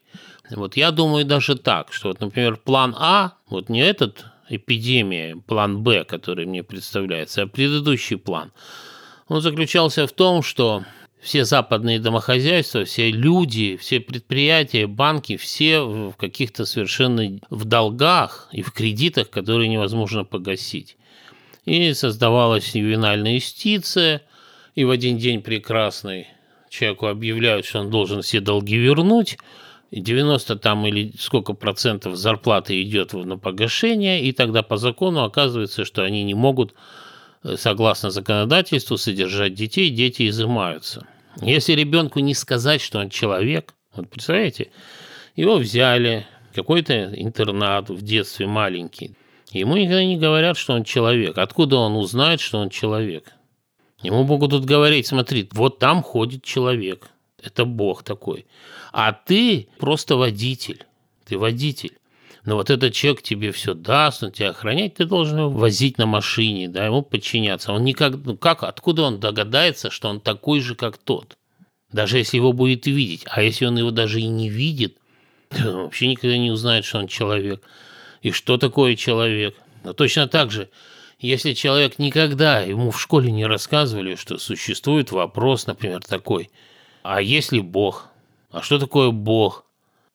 Вот 0.50 0.76
я 0.76 0.90
думаю 0.90 1.24
даже 1.24 1.56
так, 1.56 1.92
что, 1.92 2.08
вот, 2.08 2.20
например, 2.20 2.56
план 2.56 2.94
А, 2.98 3.34
вот 3.48 3.68
не 3.68 3.80
этот 3.80 4.26
эпидемия, 4.48 5.36
план 5.36 5.82
Б, 5.82 6.04
который 6.04 6.46
мне 6.46 6.62
представляется, 6.62 7.42
а 7.42 7.46
предыдущий 7.46 8.16
план, 8.16 8.52
он 9.28 9.40
заключался 9.40 10.06
в 10.06 10.12
том, 10.12 10.42
что 10.42 10.84
все 11.22 11.44
западные 11.44 12.00
домохозяйства, 12.00 12.84
все 12.84 13.10
люди, 13.10 13.76
все 13.76 14.00
предприятия, 14.00 14.88
банки, 14.88 15.36
все 15.36 15.80
в 15.82 16.14
каких-то 16.16 16.66
совершенно 16.66 17.38
в 17.48 17.64
долгах 17.64 18.48
и 18.50 18.62
в 18.62 18.72
кредитах, 18.72 19.30
которые 19.30 19.68
невозможно 19.68 20.24
погасить. 20.24 20.96
И 21.64 21.94
создавалась 21.94 22.74
ювенальная 22.74 23.34
юстиция, 23.34 24.22
и 24.74 24.84
в 24.84 24.90
один 24.90 25.16
день 25.16 25.42
прекрасный 25.42 26.26
человеку 26.72 27.06
объявляют, 27.06 27.66
что 27.66 27.80
он 27.80 27.90
должен 27.90 28.22
все 28.22 28.40
долги 28.40 28.76
вернуть, 28.76 29.38
90 29.90 30.56
там 30.56 30.86
или 30.86 31.12
сколько 31.18 31.52
процентов 31.52 32.16
зарплаты 32.16 32.82
идет 32.82 33.12
на 33.12 33.36
погашение, 33.36 34.22
и 34.22 34.32
тогда 34.32 34.62
по 34.62 34.78
закону 34.78 35.22
оказывается, 35.22 35.84
что 35.84 36.02
они 36.02 36.24
не 36.24 36.34
могут 36.34 36.74
согласно 37.56 38.10
законодательству, 38.10 38.96
содержать 38.96 39.54
детей, 39.54 39.90
дети 39.90 40.28
изымаются. 40.28 41.06
Если 41.40 41.74
ребенку 41.74 42.20
не 42.20 42.34
сказать, 42.34 42.80
что 42.80 43.00
он 43.00 43.10
человек, 43.10 43.74
вот 43.94 44.08
представляете, 44.08 44.70
его 45.36 45.56
взяли, 45.56 46.26
какой-то 46.54 47.12
интернат 47.14 47.90
в 47.90 48.02
детстве 48.02 48.46
маленький, 48.46 49.14
ему 49.50 49.76
никогда 49.76 50.04
не 50.04 50.16
говорят, 50.16 50.56
что 50.56 50.74
он 50.74 50.84
человек. 50.84 51.38
Откуда 51.38 51.76
он 51.76 51.96
узнает, 51.96 52.40
что 52.40 52.58
он 52.58 52.70
человек? 52.70 53.32
Ему 54.02 54.48
тут 54.48 54.64
говорить, 54.64 55.06
смотри, 55.06 55.48
вот 55.52 55.78
там 55.78 56.02
ходит 56.02 56.42
человек, 56.42 57.08
это 57.42 57.64
Бог 57.64 58.02
такой, 58.02 58.46
а 58.92 59.12
ты 59.12 59.68
просто 59.78 60.16
водитель, 60.16 60.84
ты 61.24 61.38
водитель. 61.38 61.96
Но 62.44 62.56
вот 62.56 62.70
этот 62.70 62.92
человек 62.92 63.22
тебе 63.22 63.52
все 63.52 63.72
даст, 63.72 64.24
он 64.24 64.32
тебя 64.32 64.50
охранять, 64.50 64.94
ты 64.94 65.04
должен 65.04 65.38
его 65.38 65.50
возить 65.50 65.96
на 65.98 66.06
машине, 66.06 66.68
да, 66.68 66.84
ему 66.86 67.02
подчиняться. 67.02 67.72
Он 67.72 67.84
никак, 67.84 68.14
ну 68.24 68.36
как, 68.36 68.64
откуда 68.64 69.02
он 69.02 69.20
догадается, 69.20 69.90
что 69.90 70.08
он 70.08 70.20
такой 70.20 70.60
же, 70.60 70.74
как 70.74 70.98
тот? 70.98 71.36
Даже 71.92 72.18
если 72.18 72.38
его 72.38 72.52
будет 72.52 72.86
видеть. 72.86 73.22
А 73.26 73.42
если 73.42 73.66
он 73.66 73.78
его 73.78 73.92
даже 73.92 74.20
и 74.20 74.26
не 74.26 74.48
видит, 74.48 74.96
он 75.52 75.84
вообще 75.84 76.08
никогда 76.08 76.36
не 76.36 76.50
узнает, 76.50 76.84
что 76.84 76.98
он 76.98 77.06
человек. 77.06 77.62
И 78.22 78.32
что 78.32 78.58
такое 78.58 78.96
человек. 78.96 79.54
Но 79.84 79.92
точно 79.92 80.26
так 80.26 80.50
же, 80.50 80.68
если 81.22 81.54
человек 81.54 81.98
никогда, 81.98 82.60
ему 82.60 82.90
в 82.90 83.00
школе 83.00 83.30
не 83.30 83.46
рассказывали, 83.46 84.16
что 84.16 84.38
существует 84.38 85.12
вопрос, 85.12 85.66
например, 85.66 86.02
такой, 86.02 86.50
а 87.02 87.22
если 87.22 87.60
Бог? 87.60 88.08
А 88.50 88.60
что 88.60 88.78
такое 88.78 89.10
Бог? 89.10 89.64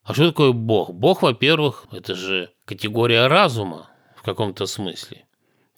А 0.04 0.14
что 0.14 0.28
такое 0.28 0.52
Бог? 0.52 0.92
Бог, 0.92 1.22
во-первых, 1.22 1.86
это 1.92 2.14
же 2.14 2.52
категория 2.66 3.28
разума 3.28 3.90
в 4.16 4.22
каком-то 4.22 4.66
смысле. 4.66 5.26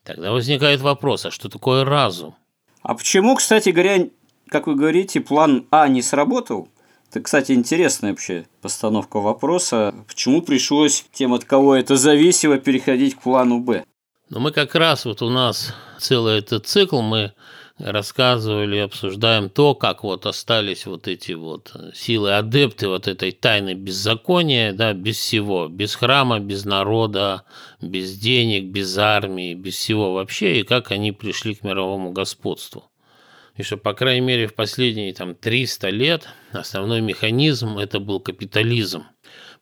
Тогда 0.03 0.31
возникает 0.31 0.81
вопрос, 0.81 1.25
а 1.25 1.31
что 1.31 1.47
такое 1.47 1.85
разум? 1.85 2.35
А 2.81 2.95
почему, 2.95 3.35
кстати 3.35 3.69
говоря, 3.69 4.07
как 4.47 4.65
вы 4.65 4.75
говорите, 4.75 5.21
план 5.21 5.67
А 5.69 5.87
не 5.87 6.01
сработал? 6.01 6.69
Это, 7.09 7.21
кстати, 7.21 7.51
интересная 7.51 8.11
вообще 8.11 8.45
постановка 8.61 9.19
вопроса. 9.19 9.93
Почему 10.07 10.41
пришлось 10.41 11.05
тем, 11.11 11.33
от 11.33 11.43
кого 11.43 11.75
это 11.75 11.95
зависело, 11.95 12.57
переходить 12.57 13.15
к 13.15 13.21
плану 13.21 13.59
Б? 13.59 13.83
Но 14.29 14.39
мы 14.39 14.51
как 14.51 14.75
раз, 14.75 15.05
вот 15.05 15.23
у 15.23 15.29
нас 15.29 15.73
целый 15.97 16.37
этот 16.37 16.67
цикл, 16.67 17.01
мы 17.01 17.33
рассказывали, 17.79 18.77
обсуждаем 18.77 19.49
то, 19.49 19.73
как 19.73 20.03
вот 20.03 20.25
остались 20.27 20.85
вот 20.85 21.07
эти 21.07 21.31
вот 21.31 21.73
силы 21.95 22.35
адепты 22.35 22.89
вот 22.89 23.07
этой 23.07 23.31
тайны 23.31 23.73
беззакония, 23.73 24.73
да, 24.73 24.93
без 24.93 25.17
всего, 25.17 25.67
без 25.67 25.95
храма, 25.95 26.39
без 26.39 26.65
народа, 26.65 27.43
без 27.81 28.17
денег, 28.17 28.65
без 28.65 28.97
армии, 28.97 29.55
без 29.55 29.75
всего 29.75 30.13
вообще, 30.13 30.59
и 30.59 30.63
как 30.63 30.91
они 30.91 31.11
пришли 31.11 31.55
к 31.55 31.63
мировому 31.63 32.11
господству. 32.11 32.91
И 33.55 33.63
что, 33.63 33.77
по 33.77 33.93
крайней 33.93 34.21
мере, 34.21 34.47
в 34.47 34.53
последние 34.53 35.13
там 35.13 35.33
300 35.33 35.89
лет 35.89 36.27
основной 36.51 37.01
механизм 37.01 37.77
это 37.77 37.99
был 37.99 38.19
капитализм. 38.19 39.05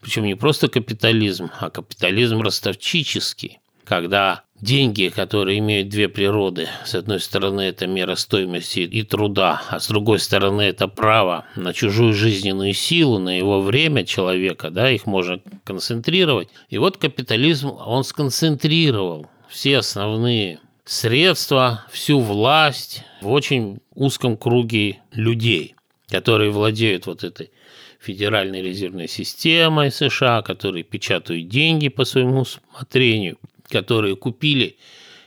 Причем 0.02 0.26
не 0.26 0.36
просто 0.36 0.68
капитализм, 0.68 1.50
а 1.60 1.70
капитализм 1.70 2.42
ростовчический, 2.42 3.60
когда 3.86 4.44
деньги, 4.62 5.12
которые 5.14 5.60
имеют 5.60 5.90
две 5.90 6.10
природы. 6.10 6.68
С 6.86 6.96
одной 6.96 7.20
стороны, 7.20 7.62
это 7.62 7.88
мера 7.88 8.16
стоимости 8.16 8.80
и 8.80 9.04
труда, 9.04 9.62
а 9.70 9.80
с 9.80 9.88
другой 9.88 10.20
стороны, 10.20 10.62
это 10.64 10.88
право 10.88 11.46
на 11.56 11.74
чужую 11.74 12.14
жизненную 12.14 12.74
силу, 12.74 13.20
на 13.20 13.38
его 13.38 13.62
время 13.62 14.06
человека, 14.06 14.70
да, 14.72 14.90
их 14.90 15.06
можно 15.06 15.40
концентрировать. 15.64 16.50
И 16.70 16.78
вот 16.78 16.98
капитализм, 16.98 17.72
он 17.72 18.04
сконцентрировал 18.04 19.28
все 19.50 19.78
основные 19.78 20.60
средства, 20.86 21.86
всю 21.92 22.20
власть 22.20 23.04
в 23.22 23.32
очень 23.32 23.80
узком 23.94 24.38
круге 24.38 25.00
людей, 25.12 25.76
которые 26.10 26.52
владеют 26.52 27.06
вот 27.06 27.24
этой 27.24 27.52
Федеральной 28.00 28.62
резервной 28.62 29.08
системой 29.08 29.92
США, 29.92 30.42
которые 30.42 30.84
печатают 30.84 31.50
деньги 31.50 31.90
по 31.90 32.06
своему 32.06 32.42
усмотрению, 32.42 33.38
которые 33.70 34.16
купили 34.16 34.78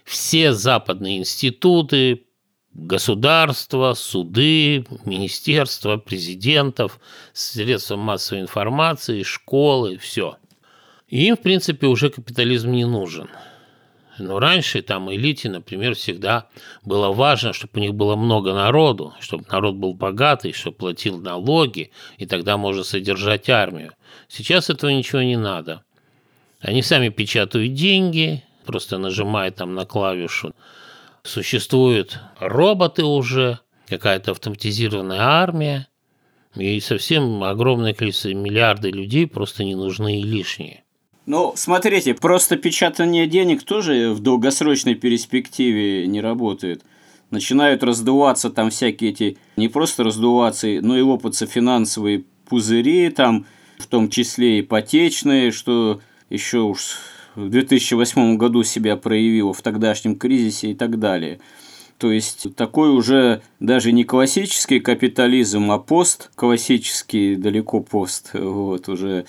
все 0.04 0.52
западные 0.52 1.18
институты, 1.18 2.24
государства, 2.72 3.94
суды, 3.94 4.86
министерства, 5.04 5.96
президентов, 5.96 7.00
средства 7.32 7.96
массовой 7.96 8.42
информации, 8.42 9.22
школы, 9.22 9.98
все. 9.98 10.36
Им, 11.08 11.36
в 11.36 11.40
принципе, 11.40 11.86
уже 11.86 12.10
капитализм 12.10 12.70
не 12.70 12.84
нужен. 12.84 13.28
Но 14.18 14.38
раньше 14.38 14.82
там 14.82 15.12
элите, 15.12 15.48
например, 15.48 15.94
всегда 15.94 16.48
было 16.84 17.12
важно, 17.12 17.52
чтобы 17.52 17.72
у 17.76 17.80
них 17.80 17.94
было 17.94 18.16
много 18.16 18.52
народу, 18.52 19.14
чтобы 19.18 19.44
народ 19.50 19.76
был 19.76 19.94
богатый, 19.94 20.52
чтобы 20.52 20.76
платил 20.76 21.18
налоги, 21.18 21.90
и 22.18 22.26
тогда 22.26 22.56
можно 22.56 22.84
содержать 22.84 23.48
армию. 23.48 23.92
Сейчас 24.28 24.68
этого 24.68 24.90
ничего 24.90 25.22
не 25.22 25.36
надо. 25.36 25.84
Они 26.60 26.82
сами 26.82 27.08
печатают 27.08 27.74
деньги, 27.74 28.44
просто 28.66 28.98
нажимая 28.98 29.50
там 29.50 29.74
на 29.74 29.86
клавишу. 29.86 30.52
Существуют 31.22 32.20
роботы 32.38 33.04
уже, 33.04 33.60
какая-то 33.88 34.32
автоматизированная 34.32 35.20
армия, 35.20 35.88
и 36.56 36.80
совсем 36.80 37.42
огромное 37.44 37.94
количество, 37.94 38.28
миллиарды 38.28 38.90
людей 38.90 39.26
просто 39.26 39.64
не 39.64 39.74
нужны 39.74 40.20
и 40.20 40.22
лишние. 40.22 40.84
Ну, 41.26 41.52
смотрите, 41.54 42.14
просто 42.14 42.56
печатание 42.56 43.26
денег 43.26 43.62
тоже 43.62 44.12
в 44.12 44.20
долгосрочной 44.20 44.94
перспективе 44.96 46.06
не 46.06 46.20
работает. 46.20 46.82
Начинают 47.30 47.84
раздуваться 47.84 48.50
там 48.50 48.70
всякие 48.70 49.10
эти, 49.10 49.38
не 49.56 49.68
просто 49.68 50.02
раздуваться, 50.02 50.66
но 50.82 50.98
и 50.98 51.02
лопаться 51.02 51.46
финансовые 51.46 52.24
пузыри, 52.48 53.10
там, 53.10 53.46
в 53.78 53.86
том 53.86 54.10
числе 54.10 54.60
ипотечные, 54.60 55.52
что 55.52 56.00
еще 56.30 56.60
уж 56.60 56.96
в 57.34 57.48
2008 57.48 58.36
году 58.36 58.62
себя 58.62 58.96
проявило 58.96 59.52
в 59.52 59.60
тогдашнем 59.62 60.16
кризисе 60.16 60.70
и 60.70 60.74
так 60.74 60.98
далее. 60.98 61.40
То 61.98 62.10
есть 62.10 62.54
такой 62.56 62.90
уже 62.90 63.42
даже 63.58 63.92
не 63.92 64.04
классический 64.04 64.80
капитализм, 64.80 65.70
а 65.70 65.78
постклассический, 65.78 67.36
далеко 67.36 67.80
пост, 67.80 68.30
вот 68.32 68.88
уже 68.88 69.26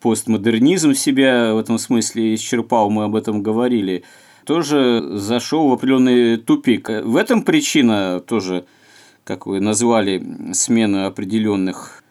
постмодернизм 0.00 0.94
себя 0.94 1.54
в 1.54 1.58
этом 1.58 1.78
смысле 1.78 2.34
исчерпал, 2.34 2.90
мы 2.90 3.04
об 3.04 3.14
этом 3.14 3.42
говорили, 3.42 4.02
тоже 4.44 5.06
зашел 5.12 5.68
в 5.68 5.72
определенный 5.72 6.38
тупик. 6.38 6.88
В 6.88 7.16
этом 7.16 7.42
причина 7.42 8.18
тоже, 8.18 8.64
как 9.22 9.46
вы 9.46 9.60
назвали, 9.60 10.52
смены 10.54 11.04
определенных 11.04 12.02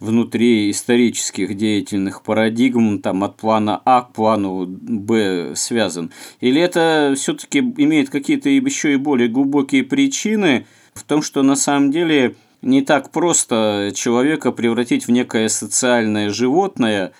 внутри 0.00 0.70
исторических 0.70 1.54
деятельных 1.54 2.22
парадигм 2.22 3.00
там, 3.00 3.22
от 3.22 3.36
плана 3.36 3.80
А 3.84 4.02
к 4.02 4.12
плану 4.12 4.66
Б 4.66 5.52
связан? 5.54 6.10
Или 6.40 6.60
это 6.60 7.14
все-таки 7.16 7.58
имеет 7.58 8.10
какие-то 8.10 8.48
еще 8.48 8.94
и 8.94 8.96
более 8.96 9.28
глубокие 9.28 9.84
причины 9.84 10.66
в 10.94 11.04
том, 11.04 11.22
что 11.22 11.42
на 11.42 11.54
самом 11.54 11.90
деле 11.90 12.34
не 12.62 12.82
так 12.82 13.10
просто 13.10 13.92
человека 13.94 14.52
превратить 14.52 15.06
в 15.06 15.10
некое 15.10 15.48
социальное 15.48 16.30
животное, 16.30 17.12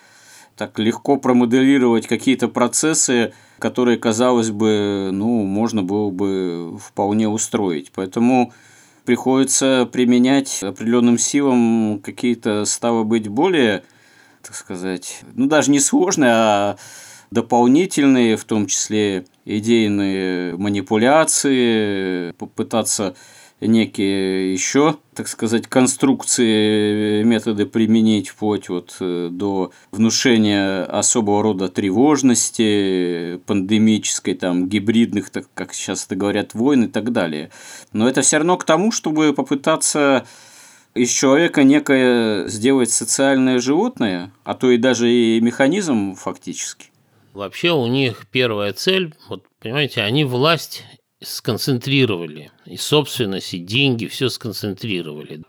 так 0.56 0.78
легко 0.78 1.16
промоделировать 1.16 2.06
какие-то 2.06 2.48
процессы, 2.48 3.32
которые, 3.58 3.98
казалось 3.98 4.50
бы, 4.50 5.10
ну, 5.12 5.44
можно 5.44 5.82
было 5.82 6.10
бы 6.10 6.78
вполне 6.78 7.28
устроить. 7.28 7.92
Поэтому 7.94 8.52
приходится 9.10 9.88
применять 9.90 10.62
определенным 10.62 11.18
силам 11.18 11.98
какие-то, 12.00 12.64
стало 12.64 13.02
быть, 13.02 13.26
более, 13.26 13.82
так 14.40 14.54
сказать, 14.54 15.22
ну 15.34 15.48
даже 15.48 15.72
не 15.72 15.80
сложные, 15.80 16.30
а 16.32 16.76
дополнительные, 17.32 18.36
в 18.36 18.44
том 18.44 18.66
числе 18.68 19.24
идейные 19.44 20.56
манипуляции, 20.56 22.30
попытаться 22.38 23.16
некие 23.60 24.52
еще, 24.52 24.96
так 25.14 25.28
сказать, 25.28 25.66
конструкции, 25.66 27.22
методы 27.22 27.66
применить 27.66 28.28
вплоть 28.28 28.68
вот 28.68 28.96
э, 29.00 29.28
до 29.30 29.72
внушения 29.90 30.84
особого 30.84 31.42
рода 31.42 31.68
тревожности, 31.68 33.40
пандемической, 33.46 34.34
там, 34.34 34.68
гибридных, 34.68 35.30
так 35.30 35.46
как 35.54 35.74
сейчас 35.74 36.06
это 36.06 36.16
говорят, 36.16 36.54
войн 36.54 36.84
и 36.84 36.88
так 36.88 37.12
далее. 37.12 37.50
Но 37.92 38.08
это 38.08 38.22
все 38.22 38.38
равно 38.38 38.56
к 38.56 38.64
тому, 38.64 38.92
чтобы 38.92 39.34
попытаться 39.34 40.26
из 40.94 41.10
человека 41.10 41.62
некое 41.62 42.48
сделать 42.48 42.90
социальное 42.90 43.58
животное, 43.58 44.32
а 44.44 44.54
то 44.54 44.70
и 44.70 44.76
даже 44.76 45.10
и 45.10 45.40
механизм 45.40 46.14
фактически. 46.14 46.86
Вообще 47.32 47.70
у 47.70 47.86
них 47.86 48.26
первая 48.32 48.72
цель, 48.72 49.14
вот 49.28 49.44
понимаете, 49.60 50.02
они 50.02 50.24
власть 50.24 50.84
сконцентрировали. 51.22 52.50
И 52.66 52.76
собственность, 52.76 53.54
и 53.54 53.58
деньги, 53.58 54.06
все 54.06 54.28
сконцентрировали. 54.28 55.42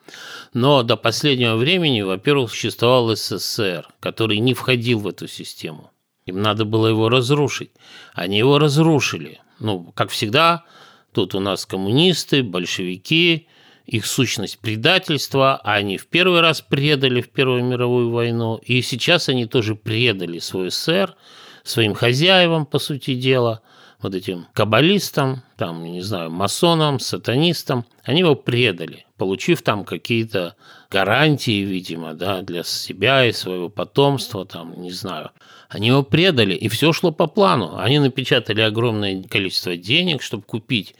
Но 0.53 0.84
до 0.84 0.97
последнего 0.97 1.55
времени, 1.55 2.01
во-первых, 2.01 2.51
существовал 2.51 3.15
СССР, 3.15 3.88
который 3.99 4.39
не 4.39 4.53
входил 4.53 4.99
в 4.99 5.07
эту 5.07 5.27
систему. 5.27 5.91
Им 6.25 6.41
надо 6.41 6.65
было 6.65 6.88
его 6.88 7.10
разрушить. 7.10 7.71
Они 8.13 8.38
его 8.38 8.60
разрушили. 8.60 9.39
Ну, 9.60 9.91
как 9.95 10.10
всегда, 10.10 10.65
Тут 11.13 11.36
у 11.36 11.39
нас 11.39 11.65
коммунисты, 11.65 12.41
большевики, 12.41 13.47
их 13.86 14.05
сущность 14.05 14.60
предательства, 14.60 15.60
а 15.62 15.73
они 15.73 15.97
в 15.97 16.07
первый 16.07 16.39
раз 16.39 16.62
предали 16.62 17.21
в 17.21 17.29
Первую 17.29 17.63
мировую 17.65 18.12
войну, 18.12 18.57
и 18.63 18.81
сейчас 18.81 19.27
они 19.27 19.45
тоже 19.45 19.75
предали 19.75 20.39
свой 20.39 20.71
СССР, 20.71 21.15
своим 21.63 21.93
хозяевам, 21.93 22.65
по 22.65 22.79
сути 22.79 23.15
дела, 23.15 23.62
вот 24.01 24.15
этим 24.15 24.47
каббалистам, 24.53 25.43
там, 25.57 25.83
не 25.83 26.01
знаю, 26.01 26.31
масонам, 26.31 26.99
сатанистам, 26.99 27.85
они 28.03 28.19
его 28.21 28.35
предали, 28.35 29.05
получив 29.17 29.61
там 29.61 29.85
какие-то 29.85 30.55
гарантии, 30.89 31.61
видимо, 31.63 32.13
да, 32.13 32.41
для 32.41 32.63
себя 32.63 33.25
и 33.25 33.31
своего 33.31 33.69
потомства, 33.69 34.45
там, 34.45 34.81
не 34.81 34.91
знаю. 34.91 35.31
Они 35.69 35.87
его 35.87 36.03
предали, 36.03 36.53
и 36.53 36.67
все 36.67 36.91
шло 36.91 37.11
по 37.11 37.27
плану. 37.27 37.77
Они 37.77 37.99
напечатали 37.99 38.59
огромное 38.59 39.23
количество 39.23 39.77
денег, 39.77 40.21
чтобы 40.21 40.43
купить 40.43 40.95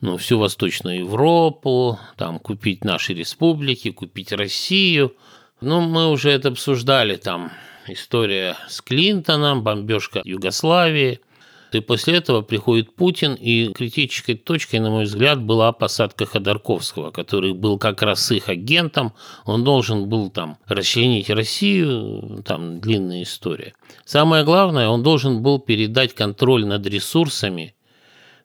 ну, 0.00 0.16
всю 0.16 0.38
Восточную 0.38 1.00
Европу, 1.00 1.98
там, 2.16 2.38
купить 2.38 2.84
наши 2.84 3.14
республики, 3.14 3.92
купить 3.92 4.32
Россию. 4.32 5.14
Ну, 5.60 5.80
мы 5.80 6.10
уже 6.10 6.30
это 6.30 6.48
обсуждали, 6.48 7.16
там, 7.16 7.52
история 7.86 8.56
с 8.68 8.80
Клинтоном, 8.80 9.62
бомбежка 9.62 10.22
Югославии. 10.24 11.20
И 11.72 11.80
после 11.80 12.16
этого 12.16 12.42
приходит 12.42 12.94
Путин, 12.94 13.34
и 13.34 13.72
критической 13.72 14.34
точкой, 14.34 14.80
на 14.80 14.90
мой 14.90 15.04
взгляд, 15.04 15.42
была 15.42 15.72
посадка 15.72 16.24
Ходорковского, 16.24 17.10
который 17.10 17.52
был 17.52 17.78
как 17.78 18.02
раз 18.02 18.30
их 18.30 18.48
агентом. 18.48 19.12
Он 19.44 19.64
должен 19.64 20.08
был 20.08 20.30
там 20.30 20.58
расчленить 20.66 21.28
Россию, 21.28 22.42
там 22.44 22.80
длинная 22.80 23.22
история. 23.22 23.74
Самое 24.04 24.44
главное, 24.44 24.88
он 24.88 25.02
должен 25.02 25.42
был 25.42 25.58
передать 25.58 26.14
контроль 26.14 26.64
над 26.64 26.86
ресурсами 26.86 27.74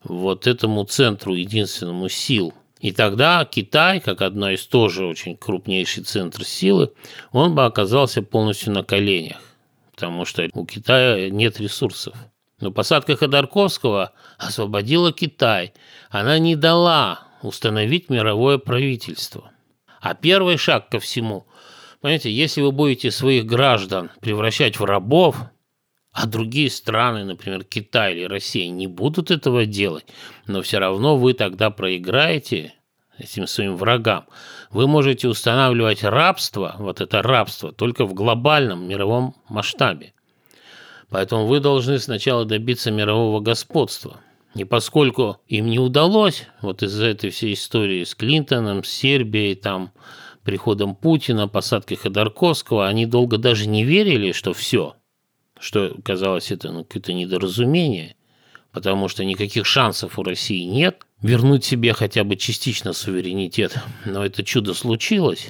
вот 0.04 0.48
этому 0.48 0.84
центру, 0.86 1.36
единственному 1.36 2.10
сил. 2.10 2.54
И 2.80 2.92
тогда 2.92 3.46
Китай, 3.46 4.00
как 4.00 4.24
одна 4.24 4.54
из 4.54 4.66
тоже 4.66 5.06
очень 5.06 5.38
крупнейший 5.38 6.04
центр 6.04 6.44
силы, 6.44 6.92
он 7.32 7.54
бы 7.54 7.64
оказался 7.66 8.24
полностью 8.24 8.74
на 8.74 8.84
коленях, 8.84 9.38
потому 9.92 10.26
что 10.26 10.50
у 10.54 10.66
Китая 10.66 11.30
нет 11.30 11.60
ресурсов. 11.60 12.16
Но 12.62 12.72
посадка 12.72 13.18
Ходорковского 13.18 14.14
освободила 14.38 15.12
Китай. 15.12 15.74
Она 16.10 16.38
не 16.38 16.56
дала 16.56 17.28
установить 17.42 18.10
мировое 18.10 18.60
правительство. 18.60 19.52
А 20.00 20.14
первый 20.14 20.58
шаг 20.58 20.90
ко 20.90 21.00
всему, 21.00 21.48
понимаете, 22.00 22.32
если 22.32 22.62
вы 22.62 22.72
будете 22.72 23.12
своих 23.12 23.46
граждан 23.46 24.12
превращать 24.22 24.80
в 24.80 24.86
рабов, 24.86 25.38
а 26.12 26.28
другие 26.28 26.70
страны, 26.70 27.24
например, 27.24 27.64
Китай 27.64 28.14
или 28.14 28.26
Россия, 28.26 28.70
не 28.70 28.88
будут 28.88 29.32
этого 29.32 29.66
делать, 29.66 30.06
но 30.46 30.62
все 30.62 30.78
равно 30.80 31.18
вы 31.18 31.34
тогда 31.34 31.72
проиграете 31.72 32.74
этим 33.18 33.48
своим 33.48 33.76
врагам. 33.76 34.26
Вы 34.72 34.88
можете 34.88 35.28
устанавливать 35.28 36.04
рабство, 36.04 36.76
вот 36.80 37.02
это 37.02 37.22
рабство, 37.22 37.72
только 37.72 38.06
в 38.06 38.14
глобальном 38.14 38.88
мировом 38.88 39.36
масштабе. 39.48 40.14
Поэтому 41.12 41.46
вы 41.46 41.60
должны 41.60 42.00
сначала 42.00 42.46
добиться 42.46 42.90
мирового 42.90 43.42
господства. 43.42 44.22
И 44.56 44.64
поскольку 44.64 45.42
им 45.48 45.68
не 45.68 45.78
удалось, 45.78 46.48
вот 46.62 46.84
из-за 46.84 47.08
этой 47.08 47.30
всей 47.30 47.54
истории 47.54 48.06
с 48.06 48.16
Клинтоном, 48.16 48.86
с 48.86 48.90
Сербией, 48.90 49.56
там, 49.56 49.92
приходом 50.44 50.96
Путина, 50.96 51.50
посадкой 51.50 51.98
Ходорковского, 51.98 52.88
они 52.88 53.06
долго 53.06 53.38
даже 53.38 53.68
не 53.68 53.84
верили, 53.84 54.32
что 54.32 54.54
все, 54.54 54.96
что 55.60 55.96
казалось 56.04 56.50
это 56.50 56.72
ну, 56.72 56.86
какое-то 56.86 57.12
недоразумение, 57.12 58.16
потому 58.72 59.10
что 59.10 59.26
никаких 59.26 59.66
шансов 59.66 60.18
у 60.18 60.24
России 60.24 60.64
нет 60.64 61.06
вернуть 61.22 61.66
себе 61.66 61.92
хотя 61.92 62.24
бы 62.24 62.38
частично 62.38 62.94
суверенитет. 62.94 63.78
Но 64.06 64.26
это 64.26 64.44
чудо 64.44 64.74
случилось. 64.74 65.50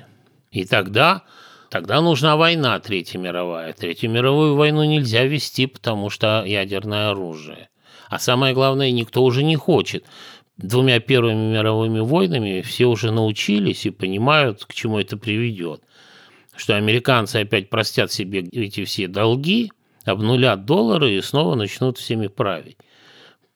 И 0.52 0.66
тогда 0.66 1.24
Тогда 1.72 2.02
нужна 2.02 2.36
война 2.36 2.78
Третья 2.82 3.18
мировая. 3.18 3.72
Третью 3.72 4.10
мировую 4.10 4.56
войну 4.56 4.84
нельзя 4.84 5.24
вести, 5.24 5.68
потому 5.68 6.10
что 6.10 6.44
ядерное 6.46 7.12
оружие. 7.12 7.70
А 8.10 8.20
самое 8.20 8.54
главное, 8.54 8.92
никто 8.92 9.24
уже 9.24 9.42
не 9.42 9.56
хочет. 9.56 10.04
Двумя 10.58 11.00
первыми 11.00 11.54
мировыми 11.54 12.02
войнами 12.02 12.60
все 12.60 12.88
уже 12.88 13.12
научились 13.12 13.86
и 13.86 13.90
понимают, 13.90 14.66
к 14.66 14.74
чему 14.74 15.00
это 15.00 15.16
приведет. 15.16 15.82
Что 16.58 16.76
американцы 16.76 17.38
опять 17.38 17.70
простят 17.70 18.12
себе 18.12 18.42
эти 18.42 18.84
все 18.84 19.08
долги, 19.08 19.72
обнулят 20.04 20.66
доллары 20.66 21.14
и 21.14 21.22
снова 21.22 21.56
начнут 21.56 21.98
всеми 21.98 22.28
править. 22.28 22.80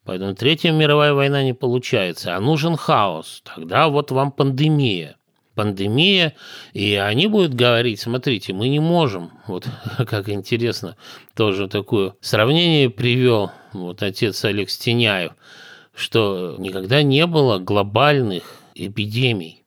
Поэтому 0.05 0.35
Третья 0.35 0.71
мировая 0.71 1.13
война 1.13 1.43
не 1.43 1.53
получается, 1.53 2.37
а 2.37 2.39
нужен 2.39 2.77
хаос. 2.77 3.41
Тогда 3.43 3.89
вот 3.89 4.11
вам 4.11 4.31
пандемия 4.31 5.17
пандемия, 5.55 6.33
и 6.73 6.95
они 6.95 7.27
будут 7.27 7.53
говорить, 7.53 7.99
смотрите, 7.99 8.53
мы 8.53 8.69
не 8.69 8.79
можем, 8.79 9.31
вот 9.47 9.67
как 10.07 10.29
интересно, 10.29 10.97
тоже 11.35 11.67
такое 11.67 12.13
сравнение 12.21 12.89
привел 12.89 13.51
вот 13.73 14.03
отец 14.03 14.43
Олег 14.45 14.69
Стеняев, 14.69 15.31
что 15.95 16.55
никогда 16.59 17.01
не 17.01 17.25
было 17.25 17.57
глобальных 17.59 18.43
эпидемий. 18.75 19.63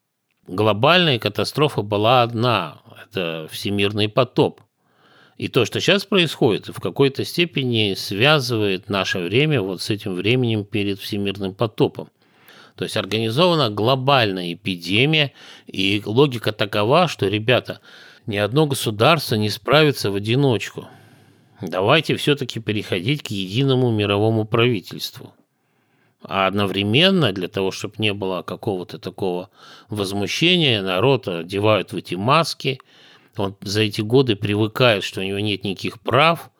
Глобальная 0.47 1.19
катастрофа 1.19 1.83
была 1.83 2.23
одна– 2.23 2.79
это 3.11 3.49
всемирный 3.51 4.09
потоп. 4.09 4.61
И 5.37 5.47
то, 5.49 5.65
что 5.65 5.81
сейчас 5.81 6.05
происходит, 6.05 6.69
в 6.69 6.81
какой-то 6.81 7.25
степени 7.25 7.95
связывает 7.95 8.89
наше 8.89 9.21
время 9.21 9.63
вот 9.63 9.81
с 9.81 9.91
этим 9.91 10.15
временем 10.15 10.65
перед 10.65 10.99
всемирным 10.99 11.55
потопом. 11.55 12.09
То 12.79 12.85
есть 12.85 12.97
организована 12.97 13.71
глобальная 13.71 14.53
эпидемия, 14.53 15.33
и 15.67 16.01
логика 16.07 16.53
такова, 16.53 17.09
что, 17.09 17.27
ребята, 17.27 17.81
ни 18.27 18.37
одно 18.37 18.67
государство 18.67 19.35
не 19.35 19.51
справится 19.51 20.13
в 20.13 20.15
одиночку. 20.15 20.87
Давайте 21.61 22.15
все-таки 22.15 22.61
переходить 22.61 23.25
к 23.25 23.33
единому 23.33 23.91
мировому 23.91 24.45
правительству. 24.45 25.35
А 26.23 26.47
одновременно, 26.47 27.33
для 27.33 27.49
того, 27.49 27.73
чтобы 27.73 27.95
не 27.99 28.13
было 28.13 28.43
какого-то 28.43 29.01
такого 29.01 29.51
возмущения, 29.89 30.81
народ 30.81 31.27
одевают 31.27 31.93
в 31.93 31.97
эти 31.97 32.15
маски, 32.15 32.81
он 33.37 33.57
за 33.61 33.81
эти 33.81 34.03
годы 34.03 34.37
привыкает, 34.37 35.03
что 35.03 35.21
у 35.21 35.25
него 35.25 35.41
нет 35.41 35.65
никаких 35.65 36.01
прав– 36.01 36.53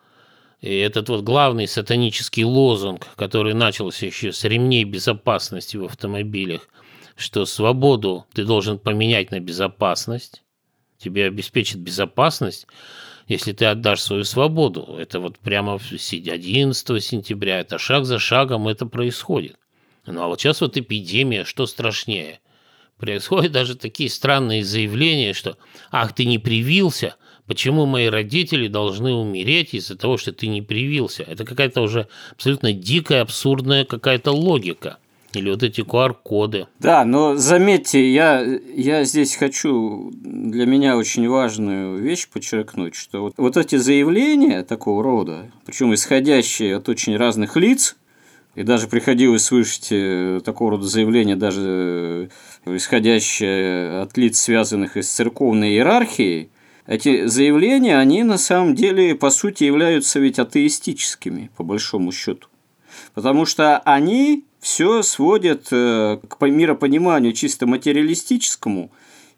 и 0.61 0.77
этот 0.77 1.09
вот 1.09 1.23
главный 1.23 1.67
сатанический 1.67 2.43
лозунг, 2.43 3.07
который 3.15 3.53
начался 3.53 4.05
еще 4.05 4.33
с 4.33 4.43
ремней 4.43 4.83
безопасности 4.83 5.77
в 5.77 5.85
автомобилях, 5.85 6.67
что 7.15 7.45
свободу 7.45 8.25
ты 8.33 8.43
должен 8.43 8.77
поменять 8.77 9.31
на 9.31 9.39
безопасность, 9.39 10.43
тебе 10.97 11.25
обеспечит 11.25 11.79
безопасность, 11.79 12.67
если 13.27 13.53
ты 13.53 13.65
отдашь 13.65 14.01
свою 14.01 14.23
свободу. 14.25 14.97
Это 14.99 15.19
вот 15.19 15.39
прямо 15.39 15.75
11 15.75 17.03
сентября, 17.03 17.59
это 17.59 17.77
шаг 17.77 18.05
за 18.05 18.19
шагом 18.19 18.67
это 18.67 18.85
происходит. 18.85 19.57
Ну 20.05 20.21
а 20.21 20.27
вот 20.27 20.41
сейчас 20.41 20.59
вот 20.61 20.75
эпидемия, 20.75 21.45
что 21.45 21.67
страшнее? 21.67 22.39
Происходят 22.97 23.53
даже 23.53 23.75
такие 23.75 24.09
странные 24.09 24.65
заявления, 24.65 25.33
что 25.33 25.57
«ах, 25.89 26.13
ты 26.13 26.25
не 26.25 26.37
привился», 26.37 27.15
Почему 27.49 27.87
мои 27.87 28.05
родители 28.05 28.67
должны 28.67 29.11
умереть 29.11 29.73
из-за 29.73 29.97
того, 29.97 30.17
что 30.17 30.31
ты 30.31 30.45
не 30.45 30.61
привился? 30.61 31.23
Это 31.23 31.45
какая-то 31.45 31.81
уже 31.81 32.07
абсолютно 32.31 32.73
дикая, 32.73 33.21
абсурдная 33.21 33.85
какая-то 33.85 34.31
логика. 34.31 34.99
Или 35.33 35.49
вот 35.49 35.63
эти 35.63 35.81
QR-коды. 35.81 36.67
Да, 36.77 37.03
но 37.05 37.37
заметьте, 37.37 38.13
я, 38.13 38.45
я 38.75 39.03
здесь 39.03 39.35
хочу 39.35 40.11
для 40.13 40.67
меня 40.67 40.95
очень 40.95 41.27
важную 41.27 41.97
вещь 41.97 42.27
подчеркнуть, 42.29 42.93
что 42.93 43.23
вот, 43.23 43.33
вот 43.37 43.57
эти 43.57 43.77
заявления 43.77 44.61
такого 44.61 45.01
рода, 45.01 45.51
причем 45.65 45.91
исходящие 45.91 46.75
от 46.75 46.87
очень 46.87 47.17
разных 47.17 47.55
лиц, 47.55 47.95
и 48.53 48.61
даже 48.61 48.87
приходилось 48.87 49.45
слышать 49.45 49.87
э, 49.89 50.39
такого 50.45 50.71
рода 50.71 50.85
заявления, 50.85 51.35
даже 51.35 52.29
э, 52.65 52.75
исходящие 52.75 54.01
от 54.01 54.15
лиц, 54.17 54.39
связанных 54.39 54.97
с 54.97 55.07
церковной 55.07 55.71
иерархией, 55.71 56.51
эти 56.89 57.27
заявления, 57.27 57.99
они 57.99 58.23
на 58.23 58.39
самом 58.39 58.73
деле, 58.73 59.13
по 59.13 59.29
сути, 59.29 59.63
являются 59.63 60.19
ведь 60.19 60.39
атеистическими, 60.39 61.51
по 61.55 61.63
большому 61.63 62.11
счету. 62.11 62.47
Потому 63.13 63.45
что 63.45 63.77
они 63.77 64.43
все 64.59 65.03
сводят 65.03 65.67
э, 65.71 66.17
к 66.27 66.47
миропониманию 66.47 67.33
чисто 67.33 67.67
материалистическому, 67.67 68.89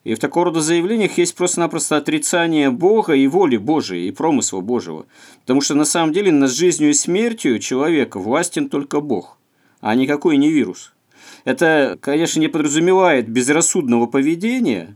и 0.06 0.16
в 0.16 0.20
такого 0.20 0.46
рода 0.46 0.62
заявлениях 0.62 1.18
есть 1.18 1.36
просто-напросто 1.36 1.98
отрицание 1.98 2.72
Бога 2.72 3.14
и 3.16 3.28
воли 3.28 3.58
Божией, 3.58 4.08
и 4.08 4.12
промысла 4.12 4.62
Божьего. 4.62 5.06
Потому 5.42 5.60
что 5.60 5.76
на 5.76 5.86
самом 5.86 6.14
деле 6.14 6.32
над 6.32 6.52
жизнью 6.52 6.92
и 6.92 6.94
смертью 6.94 7.60
человека 7.60 8.18
властен 8.18 8.70
только 8.70 9.02
Бог, 9.02 9.38
а 9.82 9.94
никакой 9.96 10.38
не 10.38 10.50
вирус. 10.50 10.94
Это, 11.44 11.98
конечно, 12.00 12.40
не 12.40 12.48
подразумевает 12.48 13.28
безрассудного 13.28 14.06
поведения, 14.06 14.96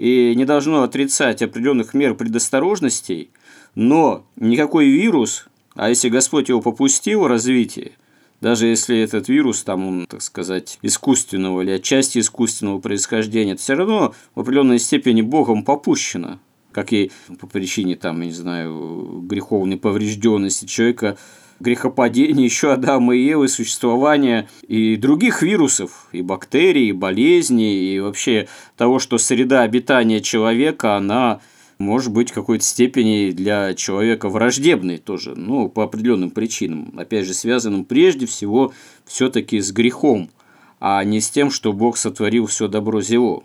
и 0.00 0.34
не 0.34 0.46
должно 0.46 0.82
отрицать 0.82 1.42
определенных 1.42 1.92
мер 1.92 2.14
предосторожностей, 2.14 3.28
но 3.74 4.24
никакой 4.36 4.88
вирус, 4.88 5.46
а 5.74 5.90
если 5.90 6.08
Господь 6.08 6.48
его 6.48 6.62
попустил 6.62 7.28
развитие, 7.28 7.92
даже 8.40 8.66
если 8.66 8.98
этот 8.98 9.28
вирус, 9.28 9.62
там, 9.62 9.86
он, 9.86 10.06
так 10.08 10.22
сказать, 10.22 10.78
искусственного 10.80 11.60
или 11.60 11.72
отчасти 11.72 12.18
искусственного 12.18 12.80
происхождения, 12.80 13.52
это 13.52 13.60
все 13.60 13.74
равно 13.74 14.14
в 14.34 14.40
определенной 14.40 14.78
степени 14.78 15.20
Богом 15.20 15.64
попущено 15.64 16.38
как 16.72 16.92
и 16.92 17.10
по 17.40 17.48
причине, 17.48 17.96
там, 17.96 18.20
я 18.20 18.26
не 18.26 18.32
знаю, 18.32 19.24
греховной 19.28 19.76
поврежденности 19.76 20.66
человека, 20.66 21.18
грехопадения 21.60 22.44
еще 22.44 22.72
Адама 22.72 23.14
и 23.14 23.22
Евы, 23.22 23.48
существования 23.48 24.48
и 24.66 24.96
других 24.96 25.42
вирусов, 25.42 26.08
и 26.12 26.22
бактерий, 26.22 26.88
и 26.88 26.92
болезней, 26.92 27.94
и 27.94 28.00
вообще 28.00 28.48
того, 28.76 28.98
что 28.98 29.18
среда 29.18 29.62
обитания 29.62 30.20
человека, 30.20 30.96
она 30.96 31.40
может 31.78 32.12
быть 32.12 32.30
в 32.30 32.34
какой-то 32.34 32.64
степени 32.64 33.30
для 33.30 33.74
человека 33.74 34.28
враждебной 34.28 34.98
тоже, 34.98 35.34
ну, 35.34 35.68
по 35.68 35.84
определенным 35.84 36.30
причинам, 36.30 36.92
опять 36.96 37.26
же, 37.26 37.34
связанным 37.34 37.84
прежде 37.84 38.26
всего 38.26 38.72
все-таки 39.06 39.60
с 39.60 39.72
грехом, 39.72 40.30
а 40.78 41.02
не 41.04 41.20
с 41.20 41.30
тем, 41.30 41.50
что 41.50 41.72
Бог 41.72 41.96
сотворил 41.96 42.46
все 42.46 42.68
добро 42.68 43.00
зело. 43.00 43.44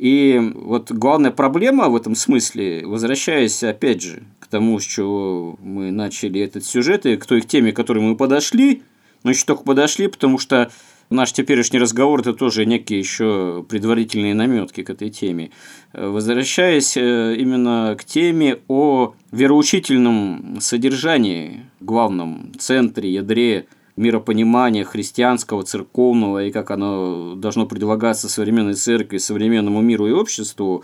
И 0.00 0.40
вот 0.54 0.90
главная 0.90 1.30
проблема 1.30 1.90
в 1.90 1.94
этом 1.94 2.14
смысле, 2.14 2.86
возвращаясь 2.86 3.62
опять 3.62 4.00
же 4.00 4.22
к 4.38 4.46
тому, 4.46 4.80
с 4.80 4.84
чего 4.84 5.58
мы 5.62 5.90
начали 5.90 6.40
этот 6.40 6.64
сюжет, 6.64 7.04
и 7.04 7.18
к 7.18 7.26
той 7.26 7.42
теме, 7.42 7.72
к 7.72 7.76
которой 7.76 7.98
мы 7.98 8.16
подошли, 8.16 8.82
но 9.24 9.30
еще 9.30 9.44
только 9.44 9.62
подошли, 9.62 10.06
потому 10.06 10.38
что 10.38 10.70
наш 11.10 11.34
теперешний 11.34 11.78
разговор– 11.78 12.20
это 12.22 12.32
тоже 12.32 12.64
некие 12.64 12.98
еще 12.98 13.62
предварительные 13.68 14.32
наметки 14.32 14.82
к 14.82 14.88
этой 14.88 15.10
теме. 15.10 15.50
Возвращаясь 15.92 16.96
э, 16.96 17.36
именно 17.36 17.94
к 18.00 18.04
теме 18.06 18.60
о 18.68 19.12
вероучительном 19.32 20.60
содержании, 20.62 21.66
главном 21.80 22.52
центре, 22.58 23.12
ядре 23.12 23.66
миропонимания 24.00 24.82
христианского, 24.84 25.62
церковного 25.62 26.46
и 26.46 26.50
как 26.50 26.70
оно 26.70 27.34
должно 27.36 27.66
предлагаться 27.66 28.30
современной 28.30 28.74
церкви, 28.74 29.18
современному 29.18 29.82
миру 29.82 30.06
и 30.06 30.12
обществу, 30.12 30.82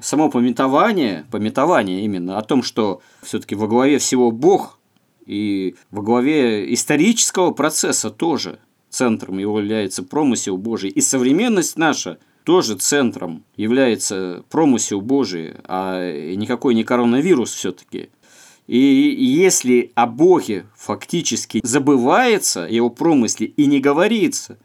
само 0.00 0.30
пометование, 0.30 1.24
пометование 1.30 2.04
именно 2.04 2.38
о 2.38 2.42
том, 2.42 2.62
что 2.62 3.00
все-таки 3.22 3.54
во 3.54 3.66
главе 3.66 3.96
всего 3.98 4.30
Бог 4.30 4.78
и 5.24 5.76
во 5.90 6.02
главе 6.02 6.72
исторического 6.74 7.52
процесса 7.52 8.10
тоже 8.10 8.58
центром 8.90 9.38
его 9.38 9.58
является 9.60 10.02
промысел 10.02 10.58
Божий. 10.58 10.90
И 10.90 11.00
современность 11.00 11.78
наша 11.78 12.18
тоже 12.44 12.76
центром 12.76 13.44
является 13.56 14.44
промысел 14.50 15.00
Божий, 15.00 15.54
а 15.64 16.34
никакой 16.34 16.74
не 16.74 16.84
коронавирус 16.84 17.52
все-таки– 17.52 18.10
и 18.76 19.24
если 19.24 19.92
о 19.94 20.06
Боге 20.06 20.66
фактически 20.76 21.60
забывается, 21.64 22.66
его 22.68 22.90
промысле, 22.90 23.46
и 23.46 23.66
не 23.66 23.80
говорится, 23.80 24.58